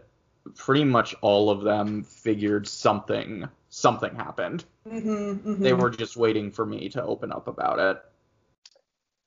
[0.54, 4.64] pretty much all of them figured something something happened.
[4.86, 8.02] Mm-hmm, They were just waiting for me to open up about it.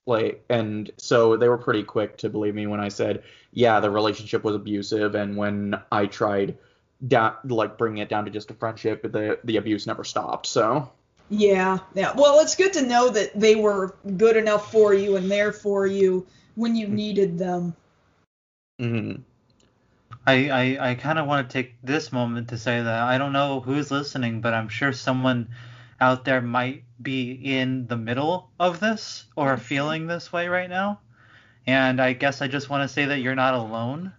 [0.05, 3.89] Like, and so they were pretty quick to believe me when I said, yeah, the
[3.89, 6.57] relationship was abusive, and when I tried
[7.05, 10.45] down, like bringing it down to just a friendship, the the abuse never stopped.
[10.45, 10.91] So,
[11.29, 12.13] Yeah, yeah.
[12.15, 15.85] Well, it's good to know that they were good enough for you and there for
[15.87, 16.25] you
[16.55, 17.75] when you needed them.
[18.79, 19.23] mhm.
[20.25, 23.31] I, I, I kind of want to take this moment to say that I don't
[23.33, 25.49] know who's listening, but I'm sure someone
[25.99, 30.99] out there might be in the middle of this or feeling this way right now.
[31.65, 34.13] And I guess I just want to say that you're not alone.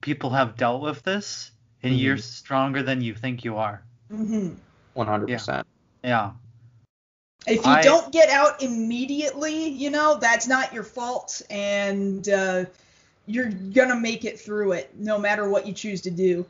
[0.00, 1.50] People have dealt with this,
[1.82, 1.98] and Mhm.
[1.98, 3.84] you're stronger than you think you are.
[4.10, 4.50] hmm
[4.94, 5.66] 100%.
[6.04, 6.32] Yeah.
[7.46, 12.64] If you I- don't get out immediately, you know, that's not your fault, and uh,
[13.26, 16.46] you're gonna make it through it, no matter what you choose to do.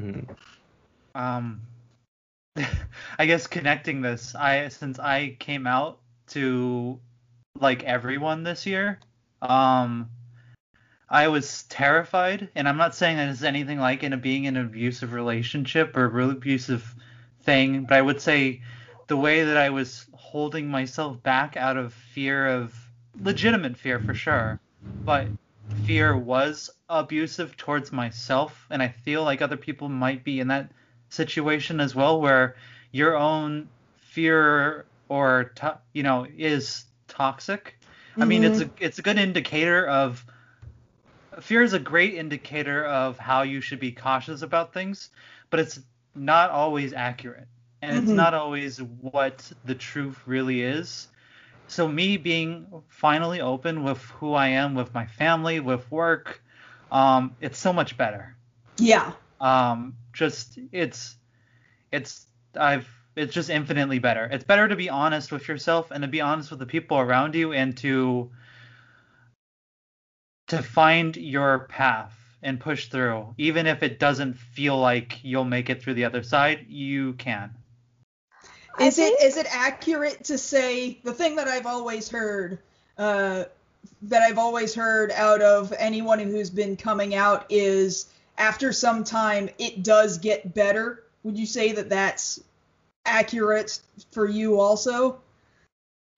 [0.00, 0.36] Mhm.
[1.14, 1.60] um
[3.18, 5.98] I guess connecting this, I since I came out
[6.28, 6.98] to
[7.60, 8.98] like everyone this year,
[9.42, 10.10] um
[11.14, 14.56] I was terrified, and I'm not saying that it's anything like in a being in
[14.56, 16.92] an abusive relationship or a real abusive
[17.42, 18.62] thing, but I would say
[19.06, 22.74] the way that I was holding myself back out of fear of
[23.20, 24.58] legitimate fear for sure,
[25.04, 25.28] but
[25.84, 30.72] fear was abusive towards myself, and I feel like other people might be in that
[31.10, 32.56] situation as well, where
[32.90, 37.78] your own fear or to- you know is toxic.
[38.16, 38.82] I mean, it's mm-hmm.
[38.82, 40.24] a it's a good indicator of
[41.40, 45.10] fear is a great indicator of how you should be cautious about things,
[45.50, 45.80] but it's
[46.14, 47.48] not always accurate,
[47.82, 48.16] and it's Mhm.
[48.16, 51.08] not always what the truth really is.
[51.66, 56.42] So me being finally open with who I am, with my family, with work,
[56.90, 58.36] um, it's so much better.
[58.78, 59.12] Yeah.
[59.40, 61.16] Um, just it's
[61.92, 62.26] it's
[62.58, 64.24] I've it's just infinitely better.
[64.30, 67.34] It's better to be honest with yourself and to be honest with the people around
[67.34, 68.30] you and to
[70.48, 73.34] to find your path and push through.
[73.38, 77.50] Even if it doesn't feel like you'll make it through the other side, you can.
[78.80, 82.58] Is it think- is it accurate to say the thing that I've always heard,
[82.98, 83.44] uh,
[84.02, 89.48] that I've always heard out of anyone who's been coming out is after some time
[89.58, 91.04] it does get better.
[91.22, 92.40] Would you say that that's
[93.06, 93.80] accurate
[94.10, 95.20] for you also?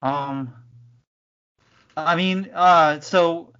[0.03, 0.53] Um,
[1.97, 3.53] I mean, uh, so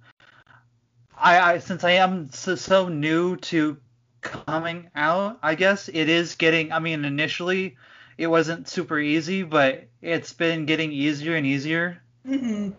[1.19, 3.77] I, I since I am so, so new to
[4.21, 6.71] coming out, I guess it is getting.
[6.71, 7.77] I mean, initially
[8.17, 12.01] it wasn't super easy, but it's been getting easier and easier.
[12.27, 12.71] Mm-hmm.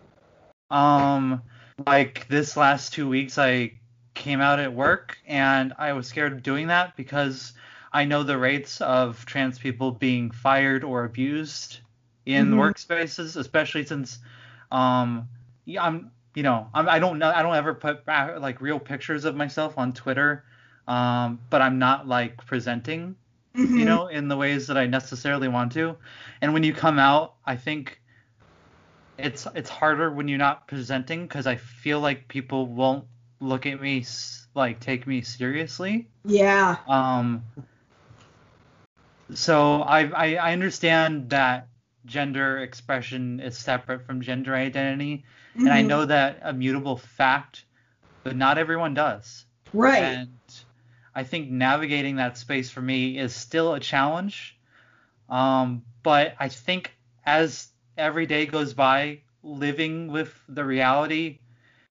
[0.75, 1.41] Um,
[1.87, 3.73] like this last two weeks, I
[4.13, 7.53] came out at work, and I was scared of doing that because
[7.91, 11.79] I know the rates of trans people being fired or abused
[12.25, 12.57] in Mhm.
[12.57, 14.19] workspaces, especially since,
[14.71, 15.27] um,
[15.65, 19.25] yeah, I'm, you know, I'm, I don't know, I don't ever put like real pictures
[19.25, 20.43] of myself on Twitter,
[20.87, 23.15] um, but I'm not like presenting
[23.55, 23.79] Mm-hmm.
[23.79, 25.97] you know, in the ways that I necessarily want to.
[26.41, 27.99] And when you come out, I think
[29.17, 33.05] it's it's harder when you're not presenting because I feel like people won't
[33.41, 34.05] look at me
[34.53, 36.07] like take me seriously.
[36.23, 36.77] Yeah.
[36.87, 37.43] Um.
[39.33, 41.67] So I, I I understand that
[42.05, 45.25] gender expression is separate from gender identity,
[45.55, 45.87] and I Mhm.
[45.87, 47.65] know that a mutable fact,
[48.23, 49.45] but not everyone does.
[49.73, 50.03] Right.
[50.03, 50.29] And
[51.13, 54.57] I think navigating that space for me is still a challenge.
[55.29, 56.93] Um, but I think
[57.25, 61.39] as every day goes by, living with the reality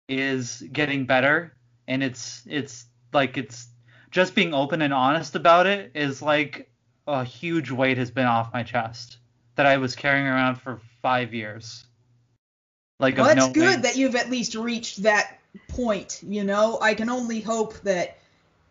[0.09, 1.53] is getting better.
[1.87, 3.69] And it's it's like it's
[4.11, 6.71] just being open and honest about it is like
[7.07, 9.19] a huge weight has been off my chest
[9.59, 11.85] that I was carrying around for five years.
[13.01, 16.21] Like well, it's no good that you've at least reached that point.
[16.23, 18.19] You know, I can only hope that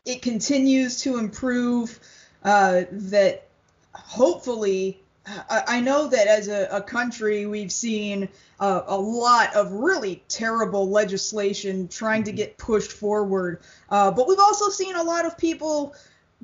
[0.05, 1.99] it continues to improve.
[2.41, 3.49] Uh, that
[3.91, 8.29] hopefully, I, I know that as a, a country, we've seen
[8.61, 13.59] uh, a lot of really terrible legislation trying to get pushed forward.
[13.89, 15.95] Uh, but we've also seen a lot of people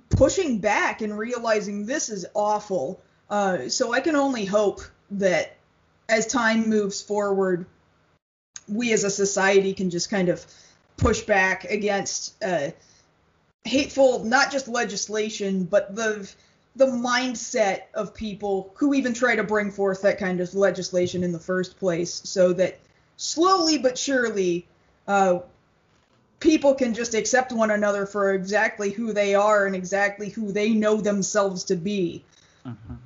[0.10, 3.02] pushing back and realizing this is awful.
[3.30, 5.56] Uh, so I can only hope that
[6.10, 7.66] as time moves forward,
[8.68, 10.46] we as a society can just kind of
[10.98, 12.70] push back against uh,
[13.66, 16.30] hateful, not just legislation, but the
[16.76, 21.32] the mindset of people who even try to bring forth that kind of legislation in
[21.32, 22.80] the first place, so that
[23.18, 24.66] slowly but surely,
[25.08, 25.40] uh,
[26.40, 30.70] people can just accept one another for exactly who they are and exactly who they
[30.70, 32.24] know themselves to be.
[32.66, 32.98] Mhm.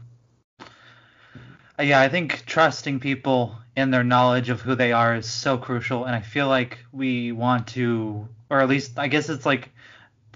[1.79, 5.57] Uh, Yeah, I think trusting people in their knowledge of who they are is so
[5.57, 9.69] crucial, and I feel like we want to, or at least I guess it's like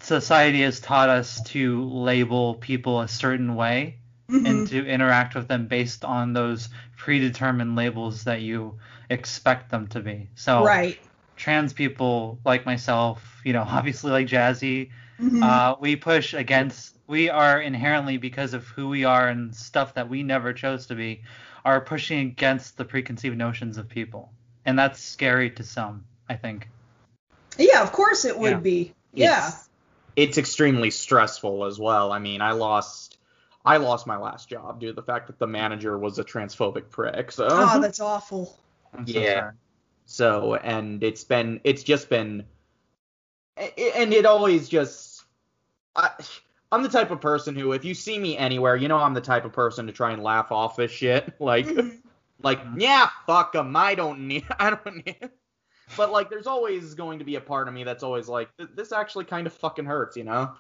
[0.02, 3.98] society has taught us to label people a certain way
[4.30, 4.46] Mhm.
[4.46, 8.80] and to interact with them based on those predetermined labels that you
[9.10, 10.30] expect them to be.
[10.36, 11.00] So Right.
[11.36, 14.90] trans people like myself, you know, obviously like Jazzy,
[15.22, 15.44] Mhm.
[15.44, 16.96] uh, we push against.
[17.12, 20.96] We are inherently because of who we are and stuff that we never chose to
[20.96, 21.24] be,
[21.66, 24.32] are pushing against the preconceived notions of people,
[24.66, 26.06] and that's scary to some.
[26.30, 26.70] I think.
[27.58, 28.60] yeah, of course it would Yeah.
[28.60, 28.94] be.
[29.14, 29.48] Yeah.
[29.50, 29.70] It's,
[30.16, 32.14] it's extremely stressful as well.
[32.14, 33.18] I mean, I lost
[33.66, 36.90] I lost my last job due to the fact that the manager was a transphobic
[36.90, 37.34] prick.
[37.34, 38.58] So Oh, that's awful.
[38.94, 39.40] I'm Yeah.
[39.42, 39.54] sorry.
[40.06, 42.46] So, and it's been, it's just been,
[43.58, 45.26] and it always just,
[45.96, 46.12] I,
[46.72, 49.22] I'm the type of person who, if you see me anywhere, you know, I'm the
[49.22, 51.34] type of person to try and laugh off this shit.
[51.40, 52.02] Like, Mhm.
[52.42, 52.82] like, Mhm.
[52.82, 53.76] yeah, fuck 'em.
[53.76, 55.30] I don't need, I don't need.
[55.98, 58.92] But like, there's always going to be a part of me that's always like, this
[58.92, 60.54] actually kind of fucking hurts, you know?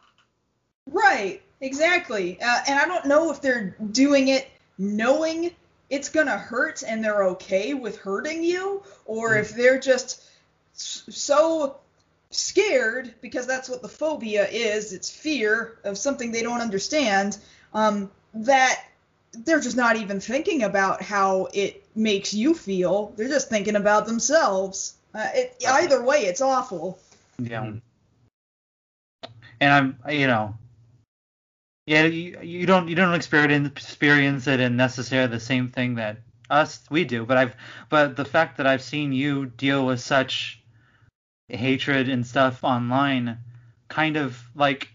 [0.87, 2.41] Right, exactly.
[2.41, 5.51] Uh, and I don't know if they're doing it knowing
[5.89, 10.23] it's gonna hurt and they're okay with hurting you, or if they're just
[10.73, 11.77] so
[12.31, 14.93] scared because that's what the phobia is.
[14.93, 17.37] It's fear of something they don't understand.
[17.73, 18.83] Um, that
[19.33, 23.13] they're just not even thinking about how it makes you feel.
[23.15, 24.95] They're just thinking about themselves.
[25.13, 26.99] Uh, it, either way, it's awful.
[27.37, 27.73] Yeah.
[29.59, 30.55] And I'm, you know,
[31.85, 36.17] yeah, you, you don't you don't experience experience it in necessarily the same thing that
[36.49, 37.55] us we do, but I've
[37.89, 40.60] but the fact that I've seen you deal with such
[41.51, 43.37] hatred and stuff online
[43.89, 44.89] kind of like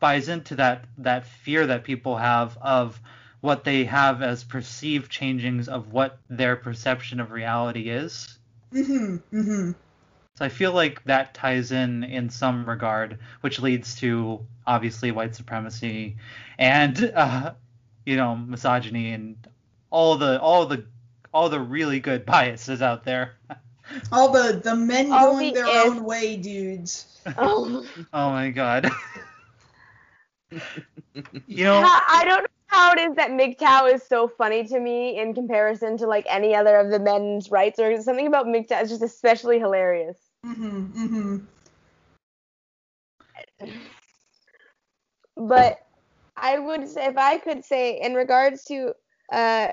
[0.00, 3.00] buys into that that fear that people have of
[3.40, 8.38] what they have as perceived changings of what their perception of reality is.
[8.72, 9.72] hmm hmm
[10.36, 15.34] So I feel like that ties in in some regard, which leads to obviously white
[15.34, 16.16] supremacy
[16.58, 17.54] and uh,
[18.06, 19.36] you know misogyny and
[19.90, 20.86] all the all the
[21.32, 23.34] all the really good biases out there.
[24.12, 27.06] All the the men All going the their if- own way dudes.
[27.38, 28.90] Oh, oh my god.
[31.46, 35.18] you know, I don't know how it is that MGTOW is so funny to me
[35.18, 38.90] in comparison to like any other of the men's rights or something about MGTOW is
[38.90, 40.16] just especially hilarious.
[40.44, 41.36] hmm hmm
[45.36, 45.78] But
[46.36, 48.92] I would say if I could say in regards to
[49.32, 49.68] uh,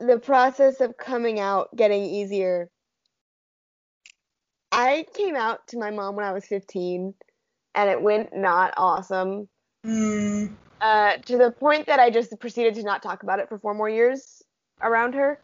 [0.00, 2.70] the process of coming out getting easier,
[4.74, 7.14] I came out to my mom when I was 15
[7.74, 9.48] and it went not awesome.
[9.86, 10.50] Mm,
[10.80, 13.74] uh, to the point that I just proceeded to not talk about it for four
[13.74, 14.42] more years
[14.82, 15.38] around her.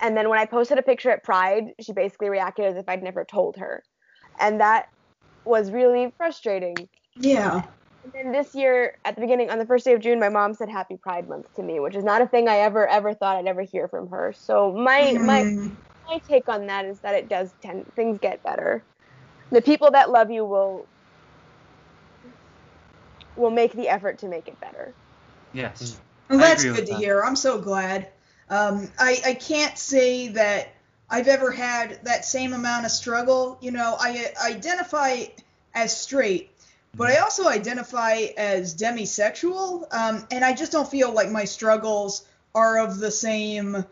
[0.00, 3.02] And then when I posted a picture at Pride, she basically reacted as if I'd
[3.02, 3.82] never told her.
[4.38, 4.86] And that
[5.44, 6.76] was really frustrating.
[7.16, 7.62] yeah.
[8.04, 10.54] And then this year, at the beginning, on the first day of June, my mom
[10.54, 13.36] said Happy Pride Month to me, which is not a thing I ever, ever thought
[13.36, 14.32] I'd ever hear from her.
[14.36, 15.46] So my, Mm, my
[16.28, 18.82] take on that is that it does tend, things get better.
[19.50, 20.86] The people that love you will,
[23.36, 24.92] will make the effort to make it better.
[25.52, 26.00] yes.
[26.28, 26.98] well, that's good to that.
[26.98, 27.22] hear.
[27.22, 28.08] I'm so glad.
[28.48, 30.68] Um, I I can't say that
[31.10, 33.58] I've ever had that same amount of struggle.
[33.60, 35.24] You know, I identify
[35.74, 36.50] as straight,
[36.94, 42.26] but I also identify as demisexual, um, and I just don't feel like my struggles
[42.54, 43.84] are of the same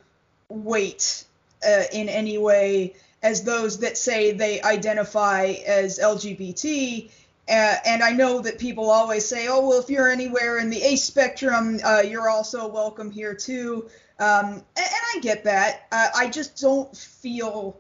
[0.49, 1.25] weight
[1.67, 7.11] uh, in any way as those that say they identify as LGBT.
[7.49, 10.83] Uh, and I know that people always say, oh, well, if you're anywhere in the
[10.83, 13.89] A spectrum, uh, you're also welcome here too.
[14.19, 15.87] Um, and, and I get that.
[15.91, 17.79] Uh, I just don't feel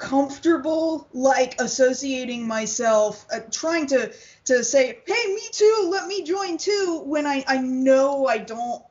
[0.00, 4.12] comfortable like associating myself, uh, trying to
[4.46, 8.82] to say, hey, me too, let me join too, when I, I know I don't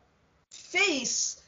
[0.51, 1.38] face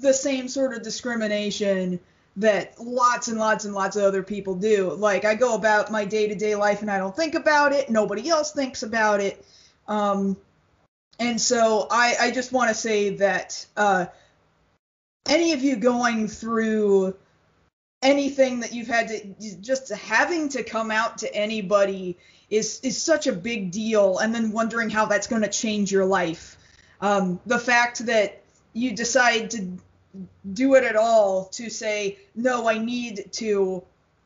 [0.00, 2.00] the same sort of discrimination
[2.36, 4.92] that lots and lots and lots of other people do.
[4.92, 7.88] Like I go about my day-to-day life and I don't think about it.
[7.88, 9.44] Nobody else thinks about it.
[9.88, 10.36] Um,
[11.18, 14.06] and so I, I just want to say that uh,
[15.26, 17.16] any of you going through
[18.02, 22.18] anything that you've had to just having to come out to anybody
[22.50, 26.04] is is such a big deal and then wondering how that's going to change your
[26.04, 26.58] life
[27.00, 28.42] um, the fact that
[28.76, 29.78] you decide to
[30.52, 33.82] do it at all to say no i need to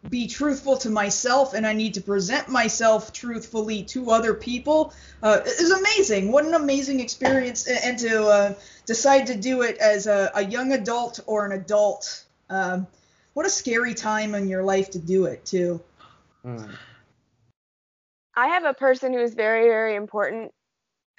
[0.08, 5.40] be truthful to myself and I need to present myself truthfully to other people uh,
[5.44, 6.32] is amazing.
[6.32, 8.54] What an amazing experience, and to uh,
[8.86, 12.24] decide to do it as a, a, young adult or an adult.
[12.48, 12.86] Um,
[13.34, 15.82] what a scary time in your life to do it too.
[16.44, 16.74] Mm.
[18.34, 20.52] I have a person who is very, very important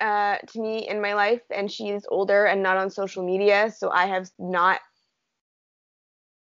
[0.02, 3.90] uh, to me in my life, and she's older and not on social media, so
[3.92, 4.80] I have not.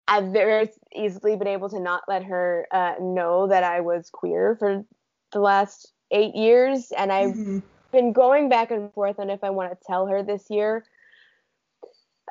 [0.08, 4.56] I've very easily been able to not let her uh, know that I was queer
[4.58, 4.86] for
[5.34, 7.60] the last eight years, and I've mm-hmm.
[7.92, 10.86] been going back and forth on if I want to tell her this year.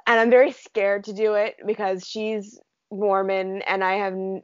[0.06, 2.58] And I'm very scared to do it because she's
[2.90, 4.42] Mormon, and I have n-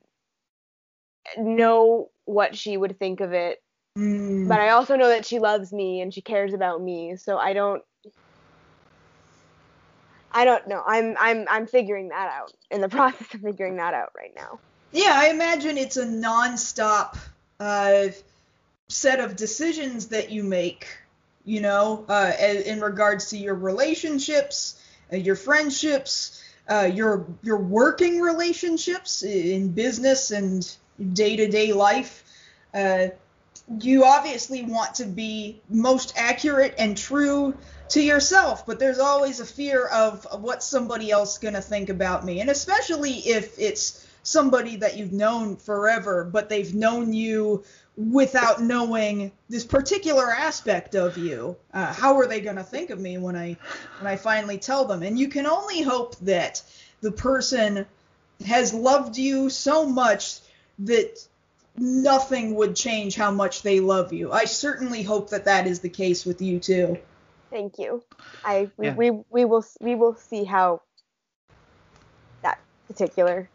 [1.39, 3.63] know what she would think of it
[3.99, 4.49] Mm.
[4.49, 7.53] But I also know that she loves me and she cares about me, so I
[7.53, 7.83] don't
[10.33, 10.83] I don't know.
[10.87, 14.59] I'm I'm I'm figuring that out in the process of figuring that out right now.
[14.93, 17.19] Yeah, I imagine it's a nonstop
[17.61, 18.09] uh,
[18.89, 20.87] set of decisions that you make,
[21.45, 24.81] you know, uh, in regards to your relationships,
[25.13, 30.77] uh, your friendships, uh, your your working relationships in business and
[31.13, 32.25] day to day life.
[32.73, 33.09] Uh,
[33.81, 37.55] you obviously want to be most accurate and true
[37.91, 41.89] to yourself, but there's always a fear of, what somebody else is going to think
[41.89, 42.41] about me.
[42.41, 47.65] And especially if it's somebody that you've known forever, but they've known you
[47.97, 51.57] without knowing this particular aspect of you.
[51.75, 53.57] Uh, how are they going to think of me when I
[53.99, 55.03] when I finally tell them?
[55.03, 56.63] And you can only hope that
[57.03, 57.85] the person
[58.47, 60.41] has loved you so much
[60.81, 61.27] that
[61.77, 64.33] nothing would change how much they love you.
[64.33, 66.99] I certainly hope that that is the case with you too.
[67.51, 68.03] Thank you.
[68.45, 68.95] I we, yeah.
[68.95, 70.83] we, we will we will see how
[72.43, 72.59] that
[72.89, 73.49] particular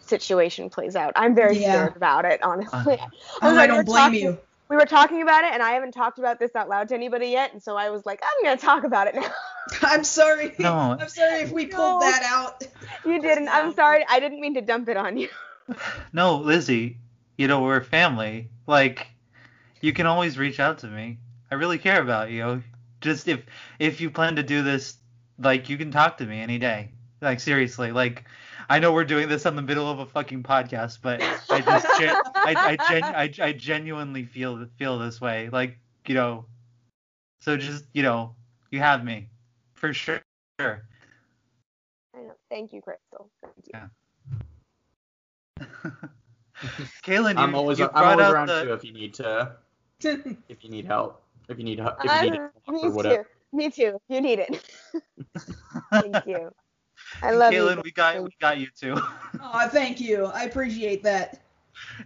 [0.00, 1.12] situation plays out.
[1.16, 1.72] I'm very yeah.
[1.72, 2.98] scared about it, honestly.
[2.98, 3.06] Uh,
[3.42, 4.38] oh, I don't blame talking, you.
[4.68, 7.28] We were talking about it, and I haven't talked about this out loud to anybody
[7.28, 9.30] yet, and so I was like, I'm gonna talk about it now.
[9.82, 10.54] I'm sorry.
[10.58, 10.96] No.
[11.00, 12.64] I'm sorry if we pulled that out.
[13.04, 13.48] You didn't.
[13.48, 14.04] I'm sorry.
[14.08, 15.28] I didn't mean to dump it on you.
[16.12, 16.98] No, Lizzie,
[17.36, 18.48] you know, we're family.
[18.66, 19.06] Like,
[19.80, 21.18] you can always reach out to me.
[21.50, 22.62] I really care about you.
[23.00, 23.44] Just if
[23.78, 24.96] if you plan to do this,
[25.38, 26.92] like, you can talk to me any day.
[27.20, 27.92] Like, seriously.
[27.92, 28.24] Like,
[28.68, 31.92] I know we're doing this in the middle of a fucking podcast, but I just
[31.94, 35.48] gen- I I, gen- I I genuinely feel feel this way.
[35.50, 36.46] Like, you know.
[37.40, 38.34] So just you know,
[38.70, 39.28] you have me
[39.74, 40.22] for sure.
[42.14, 42.36] I know.
[42.48, 43.30] Thank you, Crystal.
[43.42, 43.74] Thank you.
[43.74, 43.88] Yeah.
[47.02, 48.64] Kaylin, I'm always you I'm always around the...
[48.64, 49.56] too if you need to
[50.04, 53.24] if you need help if you need help if you need uh, me or whatever.
[53.24, 53.28] Too.
[53.52, 54.00] Me too.
[54.08, 54.64] You need it.
[55.90, 56.50] thank you.
[57.22, 57.76] I love Kaylin, you.
[57.76, 58.94] Kaylin, we got we got you too.
[59.40, 60.26] oh, thank you.
[60.26, 61.42] I appreciate that.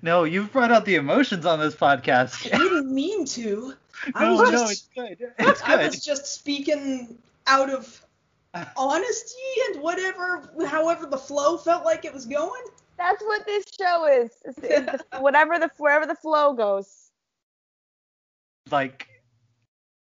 [0.03, 2.53] No, you've brought out the emotions on this podcast.
[2.53, 3.75] I didn't mean to.
[4.15, 5.33] I no, just, no, it's good.
[5.39, 5.71] It's good.
[5.71, 8.05] I was just speaking out of
[8.77, 9.37] honesty
[9.69, 12.63] and whatever, however the flow felt like it was going.
[12.97, 14.31] That's what this show is.
[14.45, 17.11] It's, it's whatever the wherever the flow goes.
[18.71, 19.09] Like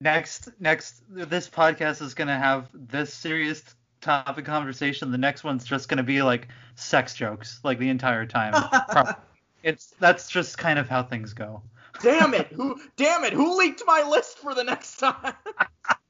[0.00, 3.62] next next this podcast is gonna have this serious
[4.00, 5.10] topic conversation.
[5.10, 8.54] The next one's just gonna be like sex jokes like the entire time.
[9.62, 11.62] it's that's just kind of how things go.
[12.02, 12.48] Damn it!
[12.48, 13.32] Who damn it?
[13.32, 15.34] Who leaked my list for the next time?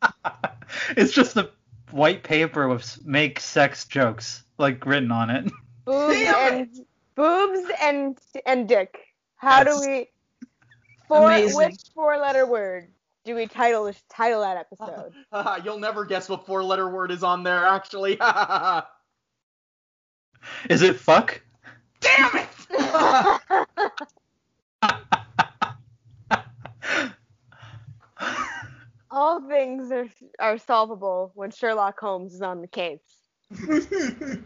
[0.97, 1.51] it's just a
[1.91, 5.51] white paper with make sex jokes like written on it
[5.85, 6.69] boobs and
[7.15, 8.99] boobs and and dick.
[9.37, 10.09] How That's do we?
[11.09, 11.57] Four amazing.
[11.57, 12.89] which four letter word
[13.25, 15.13] do we title this title that episode?
[15.65, 18.19] You'll never guess what four letter word is on there actually.
[20.71, 21.43] is it fuck?
[22.01, 22.49] Damn it!
[29.11, 30.09] All things are
[30.41, 33.01] are solvable when Sherlock Holmes is on the case.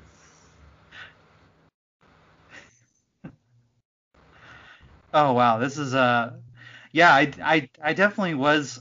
[5.12, 6.32] Oh wow, this is uh
[6.92, 8.80] yeah, I, I, I definitely was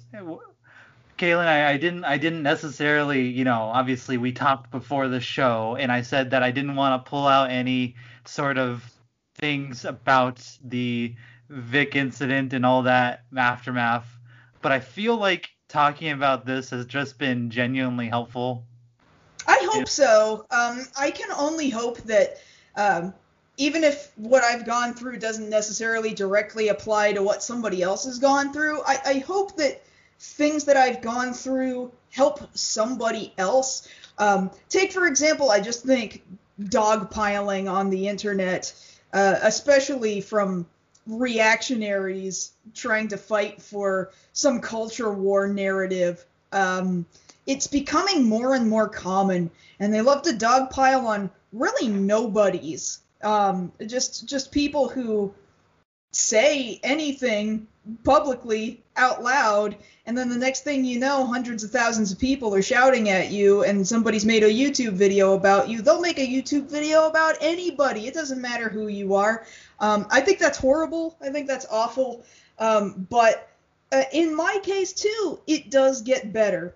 [1.17, 5.75] Kaylin, I, I didn't I didn't necessarily, you know, obviously we talked before the show
[5.79, 7.95] and I said that I didn't want to pull out any
[8.25, 8.83] sort of
[9.35, 11.15] things about the
[11.49, 14.07] Vic incident and all that aftermath,
[14.61, 18.65] but I feel like talking about this has just been genuinely helpful.
[19.47, 20.45] I hope so.
[20.51, 22.41] Um, I can only hope that
[22.75, 23.13] um,
[23.57, 28.19] even if what I've gone through doesn't necessarily directly apply to what somebody else has
[28.19, 29.83] gone through, I, I hope that
[30.19, 33.87] things that I've gone through help somebody else.
[34.17, 36.23] Um, take, for example, I just think
[36.59, 38.73] dogpiling on the internet
[39.13, 40.65] uh, especially from
[41.05, 46.25] reactionaries trying to fight for some culture war narrative.
[46.51, 47.05] Um,
[47.45, 52.99] it's becoming more and more common, and they love to dogpile on really nobodies.
[53.23, 55.33] Um, just just people who
[56.11, 57.67] say anything
[58.03, 62.53] publicly out loud and then the next thing you know hundreds of thousands of people
[62.53, 65.81] are shouting at you and somebody's made a YouTube video about you.
[65.81, 68.07] They'll make a YouTube video about anybody.
[68.07, 69.45] It doesn't matter who you are.
[69.79, 71.17] Um, I think that's horrible.
[71.21, 72.23] I think that's awful.
[72.57, 73.49] Um, but
[73.91, 76.75] uh, in my case too it does get better.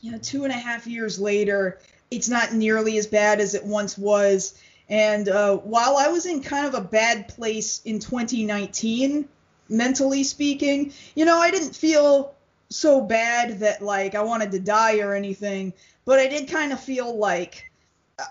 [0.00, 1.78] You know two and a half years later
[2.10, 4.54] it's not nearly as bad as it once was
[4.92, 9.28] and uh, while I was in kind of a bad place in 2019
[9.72, 10.92] mentally speaking.
[11.14, 12.34] You know, I didn't feel
[12.68, 15.72] so bad that like I wanted to die or anything,
[16.04, 17.70] but I did kind of feel like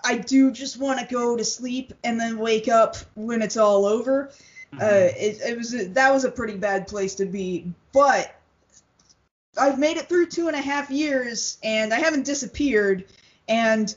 [0.04, 3.84] I do just want to go to sleep and then wake up when it's all
[3.84, 4.30] over.
[4.72, 4.80] Mm-hmm.
[4.80, 8.34] Uh, it, it was a, that was a pretty bad place to be, but
[9.58, 13.04] I've made it through two and a half years and I haven't disappeared,
[13.48, 13.94] and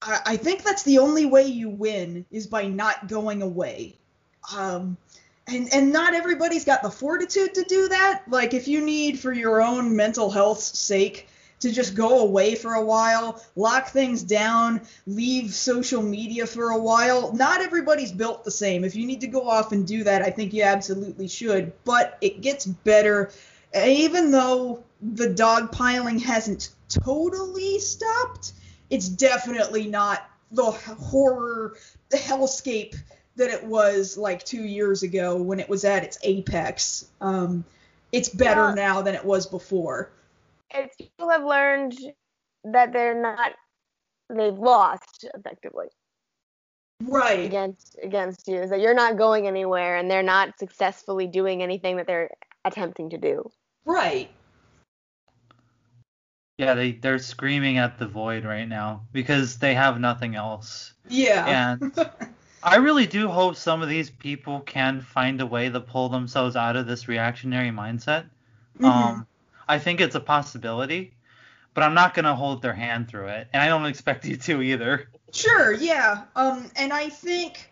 [0.00, 3.96] I, think that's the only way you win is by not going away.
[4.54, 4.96] Um,
[5.48, 8.22] and and not everybody's got the fortitude to do that.
[8.28, 11.28] Like if you need for your own mental health's sake
[11.60, 16.78] to just go away for a while, lock things down, leave social media for a
[16.78, 17.32] while.
[17.32, 18.84] Not everybody's built the same.
[18.84, 21.72] If you need to go off and do that, I think you absolutely should.
[21.84, 23.32] But it gets better.
[23.74, 28.52] Even though the dog piling hasn't totally stopped,
[28.90, 31.76] it's definitely not the horror,
[32.10, 32.96] the hellscape
[33.36, 37.06] that it was like two years ago when it was at its apex.
[37.20, 37.64] Um,
[38.12, 38.74] it's better yeah.
[38.74, 40.10] now than it was before.
[40.70, 41.96] It's people have learned
[42.64, 43.52] that they're not
[44.28, 45.86] they've lost effectively.
[47.00, 47.44] Right.
[47.44, 51.96] Against against you is that you're not going anywhere and they're not successfully doing anything
[51.96, 52.30] that they're
[52.64, 53.50] attempting to do.
[53.84, 54.30] Right.
[56.58, 60.92] Yeah, they they're screaming at the void right now because they have nothing else.
[61.08, 61.78] Yeah.
[61.80, 62.10] And
[62.62, 66.56] I really do hope some of these people can find a way to pull themselves
[66.56, 68.26] out of this reactionary mindset.
[68.76, 68.84] Mm-hmm.
[68.84, 69.26] Um,
[69.68, 71.14] I think it's a possibility,
[71.74, 74.60] but I'm not gonna hold their hand through it, and I don't expect you to
[74.60, 75.08] either.
[75.32, 76.24] Sure, yeah.
[76.34, 77.70] Um, and I think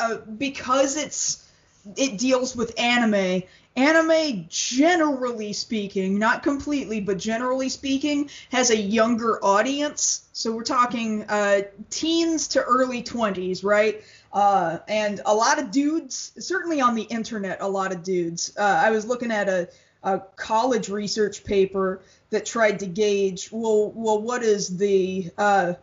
[0.00, 1.48] uh, because it's
[1.96, 3.44] it deals with anime
[3.76, 10.26] anime, generally speaking, not completely, but generally speaking, has a younger audience.
[10.32, 14.02] So we're talking uh, teens to early 20s, right?
[14.32, 18.56] Uh, and a lot of dudes, certainly on the internet, a lot of dudes.
[18.58, 19.68] Uh, I was looking at a,
[20.02, 22.00] a college research paper
[22.30, 25.74] that tried to gauge, well, well, what is the uh,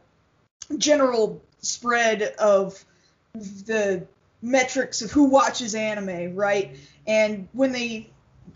[0.78, 2.84] general spread of
[3.34, 4.06] the
[4.42, 6.76] metrics of who watches anime, right?
[7.08, 8.10] And when they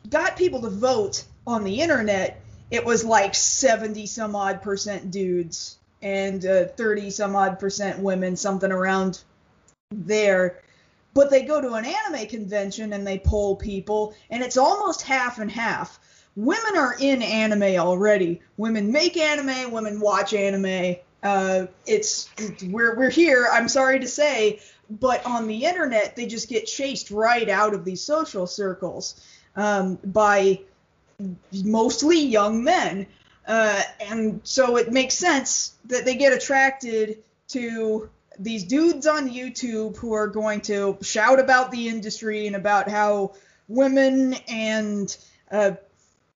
[0.09, 2.41] got people to vote on the internet,
[2.71, 8.35] it was like 70 some odd percent dudes and uh, 30 some odd percent women,
[8.35, 9.21] something around
[9.91, 10.61] there.
[11.13, 15.39] But they go to an anime convention and they poll people, and it's almost half
[15.39, 15.99] and half.
[16.35, 18.41] Women are in anime already.
[18.57, 20.97] Women make anime, women watch anime.
[21.23, 22.29] Uh, it's
[22.69, 23.47] we're we're here.
[23.51, 27.83] I'm sorry to say, but on the internet they just get chased right out of
[27.85, 29.21] these social circles
[29.55, 30.59] um, by
[31.63, 33.07] mostly young men.
[33.47, 38.09] Uh, and so it makes sense that they get attracted to
[38.39, 43.33] these dudes on youtube who are going to shout about the industry and about how
[43.67, 45.17] women and
[45.49, 45.71] uh,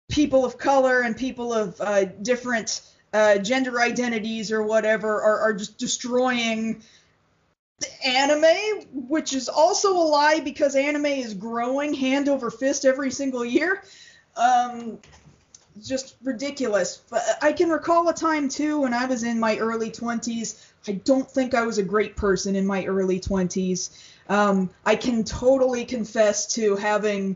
[0.09, 2.81] people of color and people of uh, different
[3.13, 6.81] uh, gender identities or whatever are, are just destroying
[8.05, 13.45] anime, which is also a lie because anime is growing hand over fist every single
[13.45, 13.83] year.
[14.35, 14.99] Um,
[15.81, 17.01] just ridiculous.
[17.09, 20.65] But I can recall a time too when I was in my early 20s.
[20.87, 23.89] I don't think I was a great person in my early 20s.
[24.29, 27.35] Um, I can totally confess to having,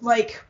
[0.00, 0.42] like,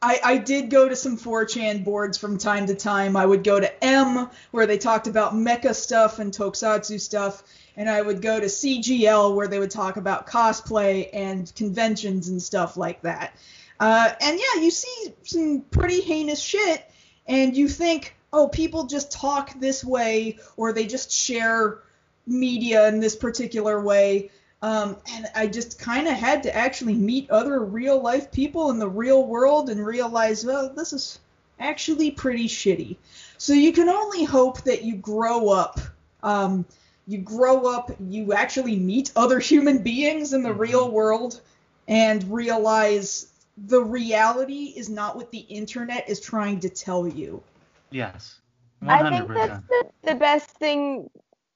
[0.00, 3.16] I, I did go to some 4chan boards from time to time.
[3.16, 7.42] I would go to M, where they talked about mecha stuff and tokusatsu stuff,
[7.78, 12.42] and I would go to CGL where they would talk about cosplay and conventions and
[12.42, 13.36] stuff like that.
[13.78, 16.84] Uh, and yeah, you see some pretty heinous shit,
[17.28, 21.78] and you think, oh, people just talk this way, or they just share
[22.26, 24.32] media in this particular way.
[24.60, 28.80] Um, and I just kind of had to actually meet other real life people in
[28.80, 31.20] the real world and realize, well, this is
[31.60, 32.96] actually pretty shitty.
[33.38, 35.78] So you can only hope that you grow up
[36.24, 36.66] um,
[37.08, 40.58] you grow up, you actually meet other human beings in the Mhm.
[40.58, 41.40] real world,
[41.88, 47.42] and realize the reality is not what the internet is trying to tell you.
[47.90, 48.38] Yes.
[48.82, 49.06] 100%.
[49.06, 51.10] I think that's the, the best thing.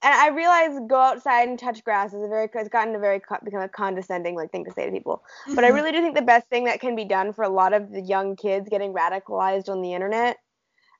[0.05, 3.21] And I realize go outside and touch grass is a very it's gotten a very
[3.45, 5.23] become a condescending like thing to say to people.
[5.55, 5.75] But I Mhm.
[5.75, 8.01] really do think the best thing that can be done for a lot of the
[8.01, 10.39] young kids getting radicalized on the internet.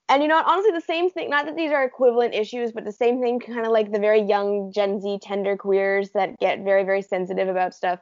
[0.09, 1.31] And you know, honestly, the same thing.
[1.31, 4.21] Not that these are equivalent issues, but the same thing, kind of like the very
[4.21, 8.01] young Gen Z tender queers that get very, very sensitive about stuff.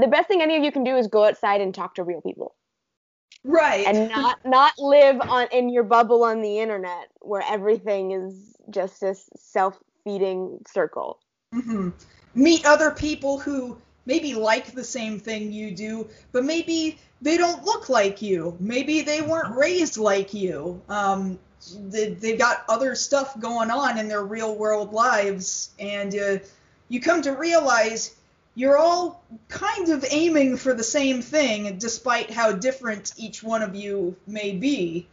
[0.00, 2.20] The best thing any of you can do is go outside and talk to real
[2.22, 2.54] people,
[3.44, 3.86] right.
[3.86, 9.00] and not not live on in your bubble on the internet where everything is just
[9.00, 11.18] this self-feeding circle.
[11.52, 11.90] hmm
[12.34, 13.76] Meet other people who
[14.10, 18.56] maybe like the same thing you do, but maybe they don't look like you.
[18.58, 20.82] Maybe they weren't raised like you.
[20.88, 21.38] Um,
[21.76, 26.38] they, they've got other stuff going on in their real world lives, and uh,
[26.88, 28.16] you come to realize
[28.56, 33.76] you're all kind of aiming for the same thing, despite how different each one of
[33.76, 35.06] you may be.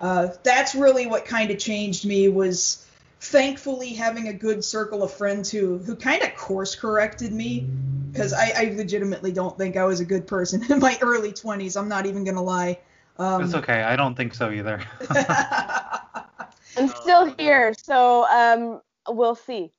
[0.00, 2.86] Uh, that's really what kind of changed me was
[3.24, 7.66] thankfully having a good circle of friends who who kind of course corrected me
[8.12, 11.76] because I, I legitimately don't think I was a good person in my early 20s.
[11.76, 12.78] I'm not even gonna lie.
[13.18, 13.82] Um, It's okay.
[13.82, 14.80] I don't think so either.
[16.76, 19.72] I'm still here, so um, we'll see.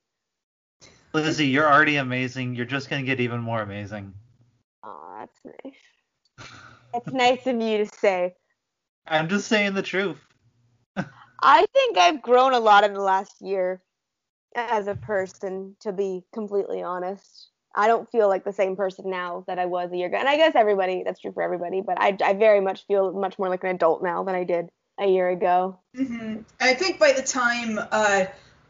[1.12, 2.56] Lizzie, you're already amazing.
[2.56, 4.12] You're just gonna get even more amazing.
[4.82, 6.48] Aw, that's nice.
[6.92, 8.34] That's nice of you to say.
[9.06, 10.25] I'm just saying the truth.
[11.40, 13.82] I think I've grown a lot in the last year
[14.54, 17.50] as a person, to be completely honest.
[17.74, 20.16] I don't feel like the same person now that I was a year ago.
[20.16, 23.38] And I guess everybody, that's true for everybody, but I, I very much feel much
[23.38, 25.78] more like an adult now than I did a year ago.
[25.94, 28.24] hmm I think by the time uh,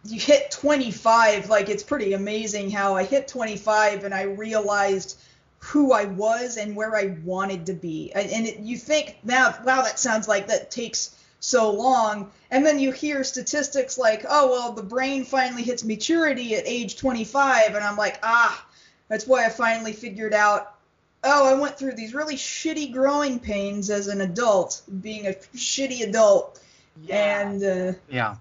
[0.05, 5.21] you hit 25, like it's pretty amazing how I hit 25 and I realized
[5.59, 8.13] who I was and where I wanted to be.
[8.13, 11.16] And, and it, you think now, wow, that sounds like that takes
[11.47, 12.31] so long.
[12.51, 16.97] And then you hear statistics like, oh, well, the brain finally hits maturity at age
[16.97, 17.75] 25.
[17.75, 18.67] And I'm like, ah,
[19.09, 20.75] that's why I finally figured out.
[21.23, 26.03] Oh, I went through these really shitty growing pains as an adult, being a shitty
[26.03, 26.61] adult.
[27.09, 28.37] And uh, Yeah.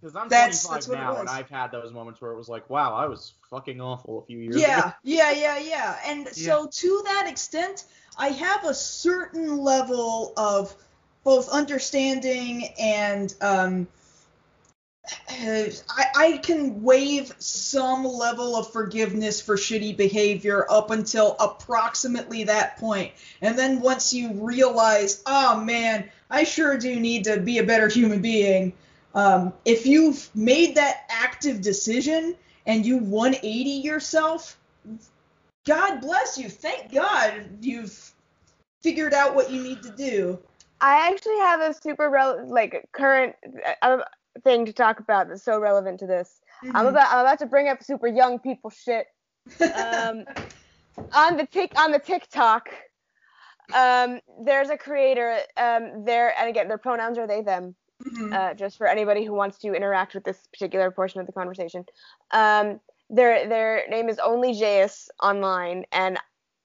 [0.00, 1.28] Because I'm That's- 25 that's now, and.
[1.28, 4.38] I've had those moments where it was like, wow, I was fucking awful a few
[4.38, 4.92] years yeah, ago.
[5.02, 5.98] yeah, yeah, yeah.
[6.06, 7.84] And so to that extent,
[8.18, 10.74] I have a certain level of
[11.24, 13.86] both understanding and um,
[15.28, 15.72] I,
[16.16, 23.12] I can waive some level of forgiveness for shitty behavior up until approximately that point.
[23.40, 27.88] And then once you realize, oh man, I sure do need to be a better
[27.88, 28.72] human being,
[29.14, 32.36] um, if you've made that active decision
[32.66, 34.58] and you 180 yourself,
[35.66, 36.48] God bless you.
[36.48, 38.12] Thank God you've
[38.82, 40.38] figured out what you need to do.
[40.80, 43.34] I actually have a super rel- like current
[43.82, 43.98] uh,
[44.42, 46.40] thing to talk about that's so relevant to this.
[46.74, 46.90] I'm Mhm.
[46.90, 49.06] about I'm about to bring up super young people shit.
[49.74, 50.24] Um,
[51.12, 52.70] on the tick on the TikTok,
[53.74, 55.38] um, there's a creator.
[55.56, 57.74] Um, there and again, their pronouns are they them.
[58.04, 58.32] Mhm.
[58.34, 61.84] Uh, just for anybody who wants to interact with this particular portion of the conversation.
[62.30, 62.80] Um,
[63.10, 66.18] their their name is OnlyJayus online, and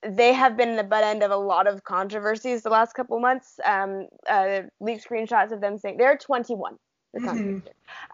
[0.09, 3.59] they have been the butt end of a lot of controversies the last couple months.
[3.65, 6.77] Um, uh, leaked screenshots of them saying they're 21.
[7.13, 7.63] The Mhm.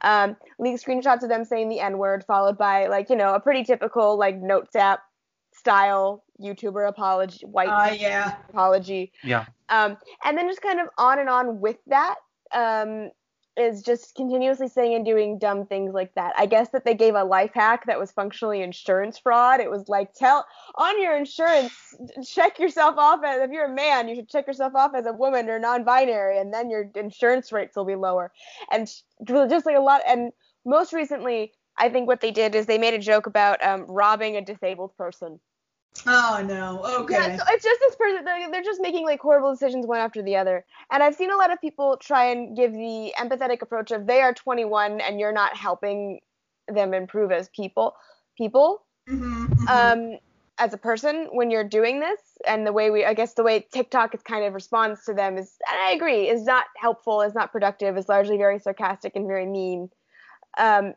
[0.04, 3.40] Um, leaked screenshots of them saying the N word, followed by like you know a
[3.40, 5.02] pretty typical like notes app
[5.54, 8.38] style YouTuber apology, white Ah, yeah.
[8.50, 9.12] apology.
[9.24, 9.46] Yeah.
[9.70, 12.16] Um, and then just kind of on and on with that
[12.54, 13.10] um,
[13.58, 16.34] is just continuously saying and doing dumb things like that.
[16.38, 19.60] I guess that they gave a life hack that was functionally insurance fraud.
[19.60, 20.46] It was like tell
[20.76, 21.74] on your insurance,
[22.26, 25.14] check yourself off as if you're a man, you should check yourself off as a
[25.14, 28.32] woman or non-binary, and then your insurance rates will be lower.
[28.72, 28.88] And
[29.26, 30.02] just like a lot.
[30.08, 30.32] And
[30.66, 34.38] most recently, I think what they did is they made a joke about um, robbing
[34.38, 35.40] a disabled person.
[36.08, 36.84] Oh no.
[37.04, 37.14] Okay.
[37.14, 38.26] Yeah, so it's just this person.
[38.26, 40.66] They're, they're just making like horrible decisions one after the other.
[40.92, 44.22] And I've seen a lot of people try and give the empathetic approach of they
[44.22, 46.20] are 21 and you're not helping
[46.68, 47.96] them improve as people.
[48.38, 49.70] People, Mhm, mhm.
[50.14, 50.20] um,
[50.58, 53.66] as a person, when you're doing this, and the way we, I guess, the way
[53.74, 57.34] TikTok is kind of responds to them is, and I agree, is not helpful, is
[57.34, 59.90] not productive, is largely very sarcastic and very mean.
[60.58, 60.94] Um,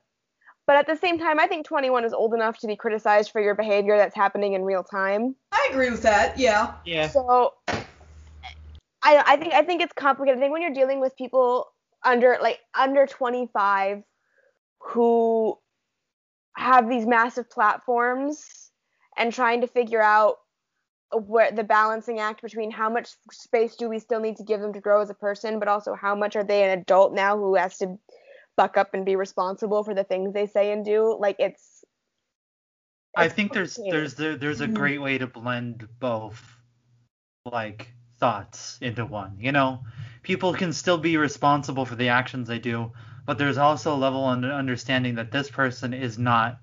[0.67, 3.41] but at the same time, I think 21 is old enough to be criticized for
[3.41, 5.37] your behavior that's happening in real time.
[5.53, 6.39] I agree with that.
[6.39, 6.75] Yeah.
[6.85, 7.09] Yeah.
[7.09, 7.53] So
[9.03, 10.39] I I think I think it's complicated.
[10.39, 11.67] I think when you're dealing with people
[12.05, 14.03] under like under 25
[14.81, 15.59] who
[16.57, 18.71] have these massive platforms
[19.17, 20.37] and trying to figure out
[21.13, 24.73] where the balancing act between how much space do we still need to give them
[24.73, 27.55] to grow as a person, but also how much are they an adult now who
[27.55, 27.99] has to
[28.57, 31.17] buck up and be responsible for the things they say and do.
[31.19, 31.85] Like it's.
[33.17, 34.75] I think there's there's there, there's a Mhm.
[34.75, 36.43] great way to blend both
[37.45, 39.37] like thoughts into one.
[39.39, 39.85] You know,
[40.23, 42.93] people can still be responsible for the actions they do,
[43.27, 46.59] but there's also a level of understanding that this person is not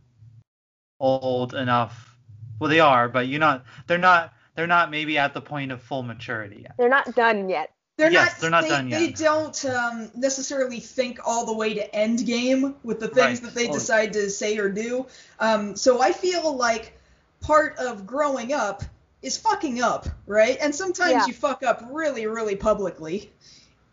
[0.99, 2.17] old enough.
[2.59, 3.65] Well, they are, but you're not.
[3.87, 4.33] They're not.
[4.55, 6.75] They're not maybe at the point of full maturity yet.
[6.77, 7.71] They're not done yet.
[7.97, 8.39] They're Yes, not.
[8.41, 12.75] they're not they, done They don't um, necessarily think all the way to end game
[12.83, 13.53] with the things Right.
[13.53, 13.73] that they Oh.
[13.73, 15.05] decide to say or do.
[15.39, 16.97] Um, so I feel like
[17.41, 18.83] part of growing up
[19.21, 20.57] is fucking up, right?
[20.61, 21.25] And sometimes Yeah.
[21.27, 23.31] you fuck up really, really publicly.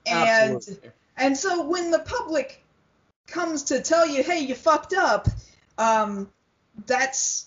[0.06, 0.90] And Absolutely.
[1.18, 2.64] and so when the public
[3.26, 5.28] comes to tell you, hey, you fucked up,
[5.76, 6.30] um,
[6.86, 7.46] that's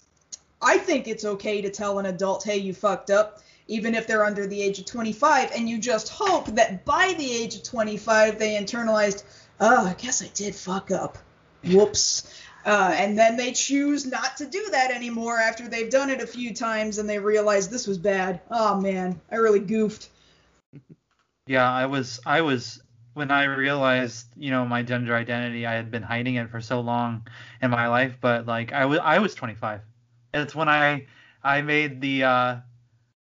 [0.61, 4.25] I think it's okay to tell an adult, hey, you fucked up, even if they're
[4.25, 8.37] under the age of 25, and you just hope that by the age of 25
[8.39, 9.23] they internalized,
[9.59, 11.17] oh, I guess I did fuck up.
[11.63, 12.33] Whoops.
[12.65, 16.27] Uh, and then they choose not to do that anymore after they've done it a
[16.27, 18.41] few times and they realize this was bad.
[18.51, 20.09] Oh man, I really goofed.
[21.47, 22.81] Yeah, I was I was
[23.13, 26.81] when I realized, you know, my gender identity, I had been hiding it for so
[26.81, 27.27] long
[27.61, 29.81] in my life, but like I was I was 25.
[30.33, 31.07] It's when I
[31.43, 32.55] I made the uh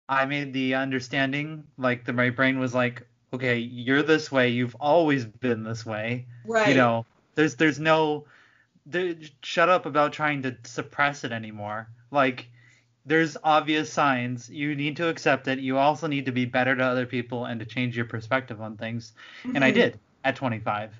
[0.09, 4.75] I made the understanding like the my brain was like, okay, you're this way, you've
[4.79, 6.27] always been this way.
[6.45, 6.69] Right.
[6.69, 7.05] You know,
[7.35, 8.25] there's there's no
[8.85, 11.89] there, shut up about trying to suppress it anymore.
[12.11, 12.49] Like
[13.05, 14.49] there's obvious signs.
[14.49, 15.59] You need to accept it.
[15.59, 18.77] You also need to be better to other people and to change your perspective on
[18.77, 19.13] things.
[19.53, 19.73] And I Mhm.
[19.73, 20.93] did at 25,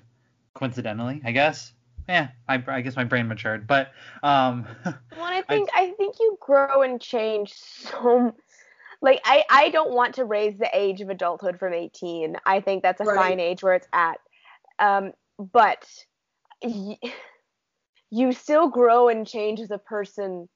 [0.54, 1.72] coincidentally, I guess.
[2.08, 3.92] Yeah, I, I guess my brain matured, but
[4.22, 4.66] um,
[5.14, 8.34] Well, I think I think you grow and change so.
[9.02, 12.36] Like I I don't want to raise the age of adulthood from 18.
[12.44, 13.16] I think that's a Right.
[13.16, 14.18] fine age where it's at.
[14.78, 15.86] Um, but
[16.62, 16.98] y-
[18.10, 20.48] you still grow and change as a person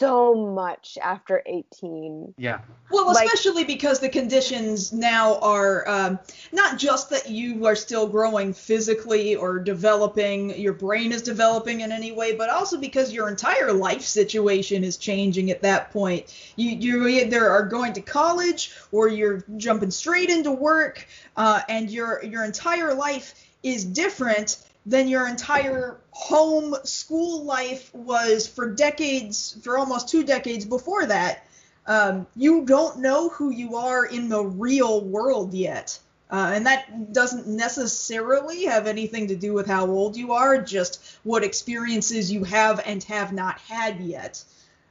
[0.00, 2.34] so much after 18.
[2.38, 2.60] yeah,
[2.90, 6.18] Well, Like- especially because the conditions now are um,
[6.52, 11.92] not just that you are still growing physically or developing, your brain is developing in
[11.92, 16.34] any way, but also because your entire life situation is changing at that point.
[16.56, 21.06] You you either are going to college or you're jumping straight into work,
[21.36, 24.56] uh, and your your entire life is different
[24.86, 31.44] than your entire home school life was for decades, for almost two decades before that
[31.86, 35.98] um, you don't know who you are in the real world yet.
[36.30, 41.18] Uh, and that doesn't necessarily have anything to do with how old you are, just
[41.24, 44.44] what experiences you have and have not had yet.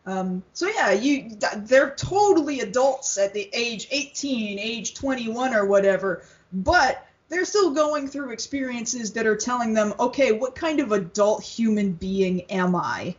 [0.06, 6.24] Um, so yeah, you they're totally adults at the age 18, age 21 or whatever,
[6.52, 11.44] but they're still going through experiences that are telling them, okay, what kind of adult
[11.44, 13.16] human being am I?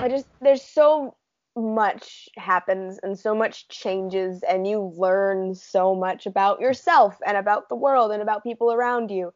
[0.00, 1.14] I just there's so
[1.56, 7.68] much happens and so much changes and you learn so much about yourself and about
[7.68, 9.32] the world and about people around you.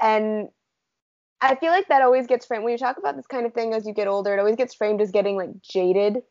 [0.00, 0.48] And
[1.40, 3.74] I feel like that always gets framed when you talk about this kind of thing
[3.74, 6.22] as you get older, it always gets framed as getting like jaded.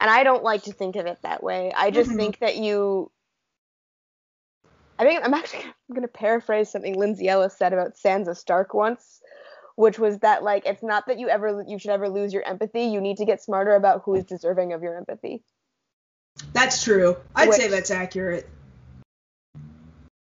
[0.00, 1.72] And I don't like to think of it that way.
[1.74, 2.16] I just Mhm.
[2.16, 3.10] think that you
[5.02, 9.20] I think I'm actually going to paraphrase something Lindsay Ellis said about Sansa Stark once,
[9.76, 12.84] which was that like it's not that you ever you should ever lose your empathy.
[12.84, 15.42] You need to get smarter about who is deserving of your empathy.
[16.52, 17.16] That's true.
[17.34, 18.48] I'd say that's accurate.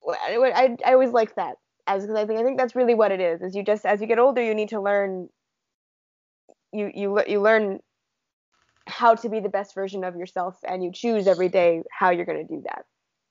[0.02, 2.94] Well, I, I, I always like that as because I think I think that's really
[2.94, 3.42] what it is.
[3.42, 5.28] Is you just as you get older, you need to learn.
[6.72, 7.80] You you you learn
[8.86, 12.26] how to be the best version of yourself, and you choose every day how you're
[12.26, 12.84] going to do that.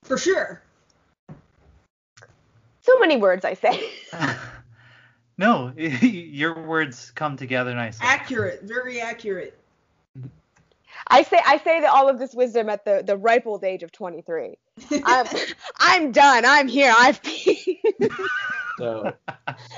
[0.04, 0.62] For sure.
[2.86, 3.90] So many words I say.
[5.38, 8.06] no, your words come together nicely.
[8.08, 8.62] Accurate.
[8.64, 9.58] Very accurate.
[11.08, 13.82] I say I say that all of this wisdom at the the ripe old age
[13.82, 14.58] of 23.
[15.04, 15.26] I'm
[15.80, 16.46] I'm done.
[16.46, 16.94] I'm here.
[16.96, 17.20] I've
[18.78, 19.14] So,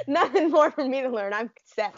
[0.07, 1.31] nothing more for me to learn.
[1.31, 1.93] I'm set.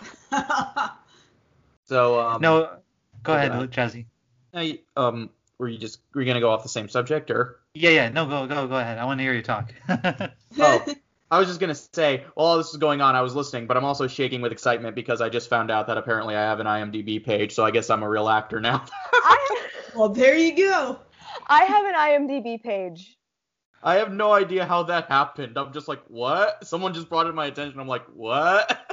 [1.86, 2.78] so um, no,
[3.24, 4.06] go ahead, Jazzy.
[4.54, 7.60] now you- um, were you just were you gonna go off the same subject or?
[7.74, 8.98] Yeah, yeah, no, go, go, go ahead.
[8.98, 9.74] I want to hear you talk.
[10.60, 10.84] Oh,
[11.32, 13.78] I was just gonna say, while all this is going on, I was listening, but
[13.78, 16.66] I'm also shaking with excitement because I just found out that apparently I have an
[16.66, 18.84] IMDb page, so I guess I'm a real actor now.
[19.14, 21.00] I well, there you go.
[21.46, 23.16] I have an IMDb page.
[23.84, 25.56] I have no idea how that happened.
[25.56, 26.66] I'm just like, what?
[26.66, 27.80] Someone just brought it to my attention.
[27.80, 28.84] I'm like, what?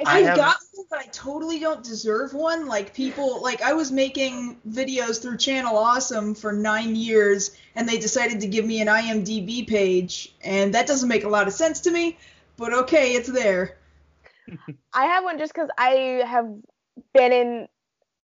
[0.00, 2.66] If I you have- got one, but I totally don't deserve one.
[2.66, 7.98] Like people, like I was making videos through Channel Awesome for nine years, and they
[7.98, 11.80] decided to give me an IMDb page, and that doesn't make a lot of sense
[11.80, 12.18] to me.
[12.56, 13.76] But okay, it's there.
[14.92, 16.48] I have one just because I have
[17.12, 17.68] been in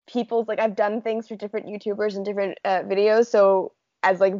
[0.08, 3.28] people's like I've done things for different YouTubers and different uh, videos.
[3.28, 3.74] So
[4.04, 4.34] as like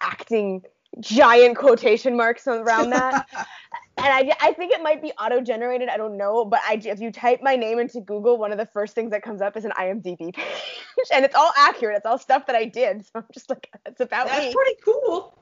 [0.00, 0.62] acting
[1.00, 3.26] giant quotation marks around that.
[3.98, 5.88] and I, I think it might be auto generated.
[5.88, 8.66] I don't know, but I if you type my name into Google, one of the
[8.66, 11.96] first things that comes up is an IMDb page, and it's all accurate.
[11.96, 13.04] It's all stuff that I did.
[13.04, 14.30] So I'm just like, it's about it.
[14.30, 14.54] That's me.
[14.54, 15.34] pretty cool.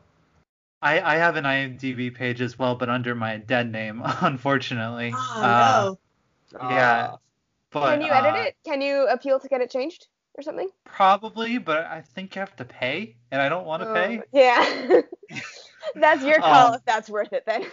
[0.83, 5.13] I, I have an IMDb page as well, but under my dead name, unfortunately.
[5.15, 5.95] Oh Uh,
[6.53, 6.71] no.
[6.71, 7.11] Yeah.
[7.13, 7.17] Uh,
[7.71, 8.57] But, Can you edit uh, it?
[8.65, 10.69] Can you appeal to get it changed or something?
[10.85, 14.21] Probably, but I think you have to pay, and I don't want to pay.
[14.21, 15.01] Oh, yeah.
[15.95, 17.67] that's your call Um, if that's worth it then.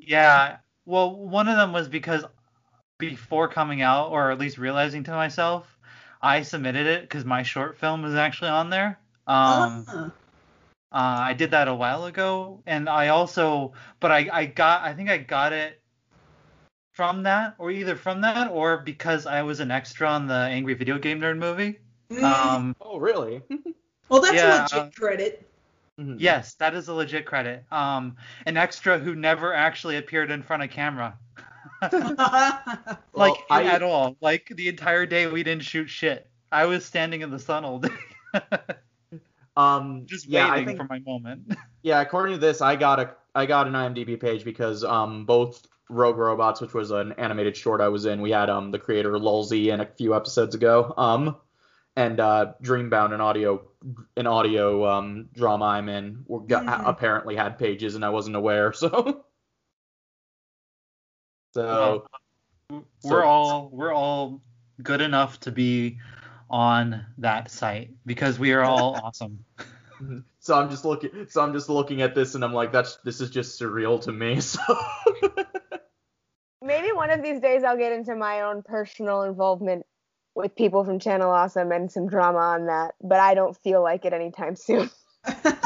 [0.00, 0.56] Yeah.
[0.86, 2.24] Well, one of them was because
[2.98, 5.78] before coming out, or at least realizing to myself,
[6.22, 8.98] I submitted it because my short film was actually on there.
[9.26, 10.04] Um, Ah.
[10.06, 10.10] uh,
[10.92, 15.08] I did that a while ago, and I also, but I, I got, I think
[15.08, 15.80] I got it
[16.92, 20.74] from that, or either from that, or because I was an extra on the Angry
[20.74, 21.78] Video Game Nerd movie.
[22.10, 22.22] Mm.
[22.22, 23.42] Um, oh, really?
[24.08, 25.50] well, that's yeah, legit uh, credit.
[26.00, 26.16] Mhm.
[26.18, 27.64] yes, that is a legit credit.
[27.70, 28.16] Um,
[28.46, 31.18] an extra who never actually appeared in front of camera.
[31.82, 31.92] like
[33.12, 34.16] Well, I- at all.
[34.20, 36.28] Like the entire day we didn't shoot shit.
[36.52, 37.90] I was standing in the sun all day,
[39.56, 41.52] Um, just yeah, waiting think for my moment.
[41.82, 45.66] Yeah, according to this, I got a I got an IMDb page because um both
[45.88, 49.12] Rogue Robots, which was an animated short I was in, we had um the creator
[49.12, 50.92] Lulzy in a few episodes ago.
[50.96, 51.36] Um
[52.00, 53.62] and uh Dreambound an audio
[54.16, 56.88] an audio um drama I'm in were, got, Mhm.
[56.88, 59.24] apparently had pages and I wasn't aware, so
[61.54, 62.06] so
[62.70, 62.82] we're
[63.22, 64.40] So- all we're all
[64.82, 65.98] good enough to be
[66.48, 69.44] on that site because we are all awesome.
[70.40, 73.20] so I'm just looking so I'm just looking at this and I'm like that's this
[73.20, 74.40] is just surreal to me.
[74.50, 74.60] So
[76.62, 79.84] Maybe one of these days I'll get into my own personal involvement
[80.34, 84.04] with people from Channel Awesome and some drama on that, but I don't feel like
[84.04, 84.90] it anytime soon.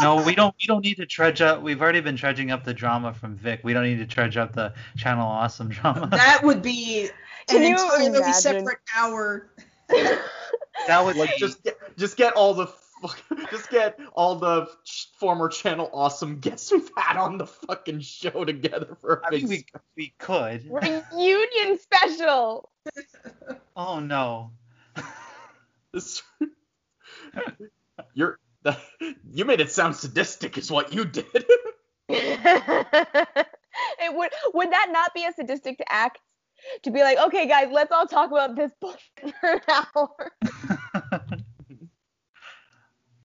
[0.00, 1.62] No, we don't we don't need to trudge up.
[1.62, 3.60] We've already been trudging up the drama from Vic.
[3.62, 6.08] We don't need to trudge up the channel awesome drama.
[6.10, 7.08] that would be
[7.46, 8.32] Can an you entirely imagine?
[8.34, 9.50] separate hour.
[9.88, 12.80] that would like be just get just get all the fuck-
[13.50, 14.66] just get all the
[15.18, 19.48] former channel awesome guests we've had on the fucking show together for a I big
[19.48, 19.64] mean, we
[19.96, 20.64] we could.
[20.70, 22.70] Reunion special.
[23.76, 24.52] Oh no.
[25.96, 26.22] s-
[28.14, 28.38] You're
[29.32, 31.26] you made it sound sadistic is what you did.
[32.08, 33.46] it
[34.10, 36.18] would would that not be a sadistic act
[36.82, 40.32] to be like, okay, guys, let's all talk about this bullshit for an hour.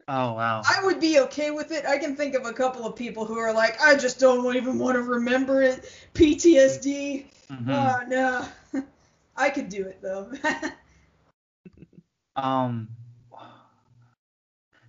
[0.09, 0.63] Oh wow.
[0.65, 1.85] I would be okay with it.
[1.87, 4.79] I can think of a couple of people who are like, I just don't even
[4.79, 5.85] want to remember it.
[6.15, 7.27] PTSD.
[7.51, 7.69] Mhm.
[7.69, 8.47] Oh no.
[9.37, 10.33] I could do it though.
[12.37, 12.89] Um.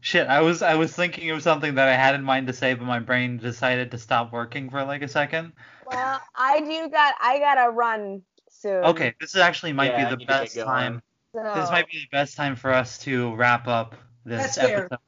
[0.01, 2.73] Shit, I was I was thinking of something that I had in mind to say,
[2.73, 5.53] but my brain decided to stop working for like a second.
[5.85, 8.83] Well, I do got I gotta run soon.
[8.83, 11.01] Okay, this is actually might Yeah, be the need to get best time.
[11.33, 13.95] So, This might be the best time for us to wrap up
[14.25, 14.85] this That's fair.
[14.85, 14.99] episode.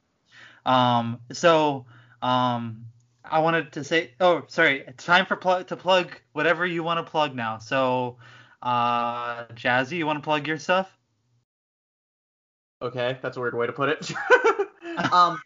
[0.65, 1.85] Um, so
[2.21, 2.85] um,
[3.23, 7.05] I wanted to say, oh, sorry, it's time for plug to plug whatever you want
[7.05, 7.57] to plug now.
[7.57, 8.17] So,
[8.61, 10.91] uh, Jazzy, you want to plug your stuff?
[12.81, 14.11] okay, that's a weird way to put it.
[15.11, 15.39] um,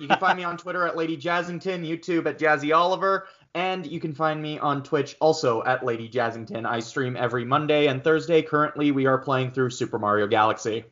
[0.00, 4.00] you can find me on Twitter at Lady Jazzington, YouTube at Jazzy Oliver, and you
[4.00, 6.66] can find me on Twitch also at Lady Jazzington.
[6.66, 8.42] I stream every Monday and Thursday.
[8.42, 10.84] Currently, we are playing through Super Mario Galaxy.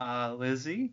[0.00, 0.92] Uh, Lizzie.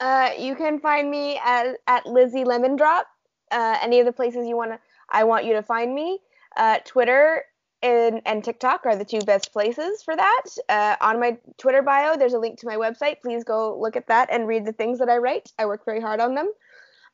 [0.00, 3.06] Uh, you can find me at, at Lizzie Lemon Drop.
[3.50, 4.78] Uh, any of the places you wanna,
[5.10, 6.20] I want you to find me.
[6.56, 7.44] Uh, Twitter
[7.82, 10.42] and, and TikTok are the two best places for that.
[10.68, 13.16] Uh, on my Twitter bio, there's a link to my website.
[13.22, 15.50] Please go look at that and read the things that I write.
[15.58, 16.50] I work very hard on them.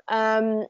[0.09, 0.67] Um,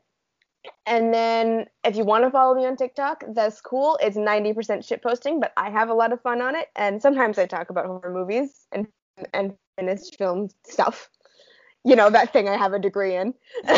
[0.84, 3.98] and then if you want to follow me on TikTok, that's cool.
[4.02, 6.68] It's 90% shit posting, but I have a lot of fun on it.
[6.74, 8.86] And sometimes I talk about horror movies and
[9.32, 11.08] and finished film stuff.
[11.84, 13.34] You know that thing I have a degree in.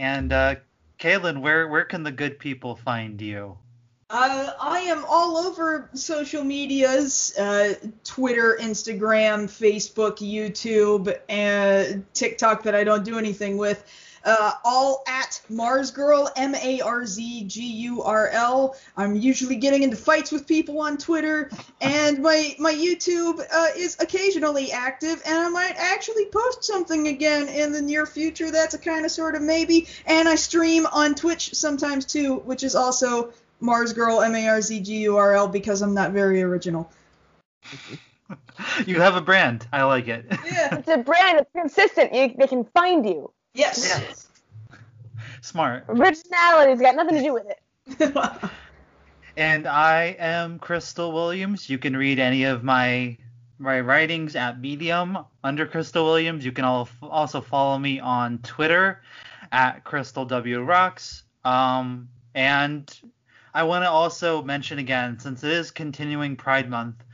[0.00, 0.54] And uh,
[0.98, 3.58] Kaylin, where where can the good people find you?
[4.08, 12.74] Uh, I am all over social medias uh, Twitter, Instagram, Facebook, YouTube, and TikTok that
[12.74, 13.84] I don't do anything with
[14.24, 18.76] uh, all at MarzGurl, M A R Z G U R L.
[18.96, 23.96] I'm usually getting into fights with people on Twitter, and my my YouTube uh, is
[24.00, 28.50] occasionally active, and I might actually post something again in the near future.
[28.50, 29.88] That's a kind of sort of maybe.
[30.06, 33.32] And I stream on Twitch sometimes too, which is also
[33.62, 36.90] MarzGurl, M A R Z G U R L, because I'm not very original.
[38.86, 39.66] you have a brand.
[39.72, 40.26] I like it.
[40.30, 40.76] Yeah.
[40.76, 41.40] It's a brand.
[41.40, 42.14] It's consistent.
[42.14, 43.32] You, they can find you.
[43.54, 43.84] Yes.
[43.88, 44.28] Yes.
[45.42, 45.84] Smart.
[45.88, 48.50] Originality's got nothing to do with it.
[49.36, 51.70] And I am Crystal Williams.
[51.70, 53.16] You can read any of my
[53.58, 56.44] my writings at Medium under Crystal Williams.
[56.44, 59.02] You can al- also follow me on Twitter
[59.52, 61.22] at Crystal W Rocks.
[61.44, 62.92] Um, and
[63.54, 67.04] I want to also mention again, since it is continuing Pride Month,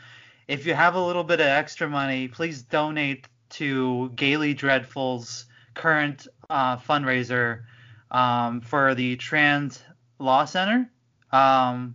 [0.48, 5.46] if you have a little bit of extra money, please donate to Gayly Dreadful's
[5.76, 7.62] current uh, fundraiser
[8.10, 9.80] um, for the Trans
[10.18, 10.90] Law Center.
[11.30, 11.94] Um,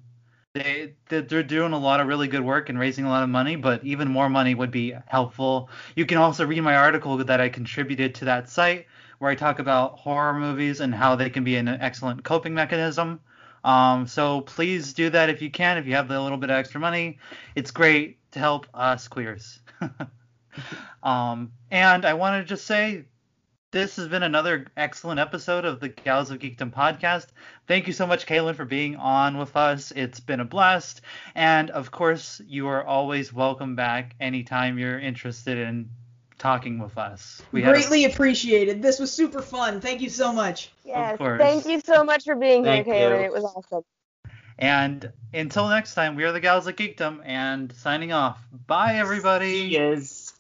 [0.54, 3.56] they they're doing a lot of really good work and raising a lot of money,
[3.56, 5.70] but even more money would be helpful.
[5.96, 8.86] You can also read my article that I contributed to that site
[9.20, 13.20] where I talk about horror movies and how they can be an excellent coping mechanism.
[13.64, 16.56] Um, so please do that if you can, if you have the little bit of
[16.56, 17.20] extra money.
[17.56, 19.60] It's great to help us queers.
[21.04, 23.06] um, and I want to just say
[23.72, 27.28] this has been another excellent episode of the Gals of Geekdom podcast.
[27.68, 29.92] Thank you so much, Kaylin, for being on with us.
[29.96, 31.02] It's been a blast.
[31.36, 35.90] And of course, you are always welcome back anytime you're interested in
[36.38, 37.42] talking with us.
[37.52, 38.82] We Greatly a- appreciated.
[38.82, 39.80] This was super fun.
[39.80, 40.72] Thank you so much.
[40.84, 41.18] Yes.
[41.18, 43.20] Thank you so much for being here, Kaylin.
[43.20, 43.26] you.
[43.26, 43.84] It was awesome.
[44.58, 48.40] And until next time, we are the Gals of Geekdom and signing off.
[48.68, 49.70] Bye, everybody.
[49.72, 50.34] Yes.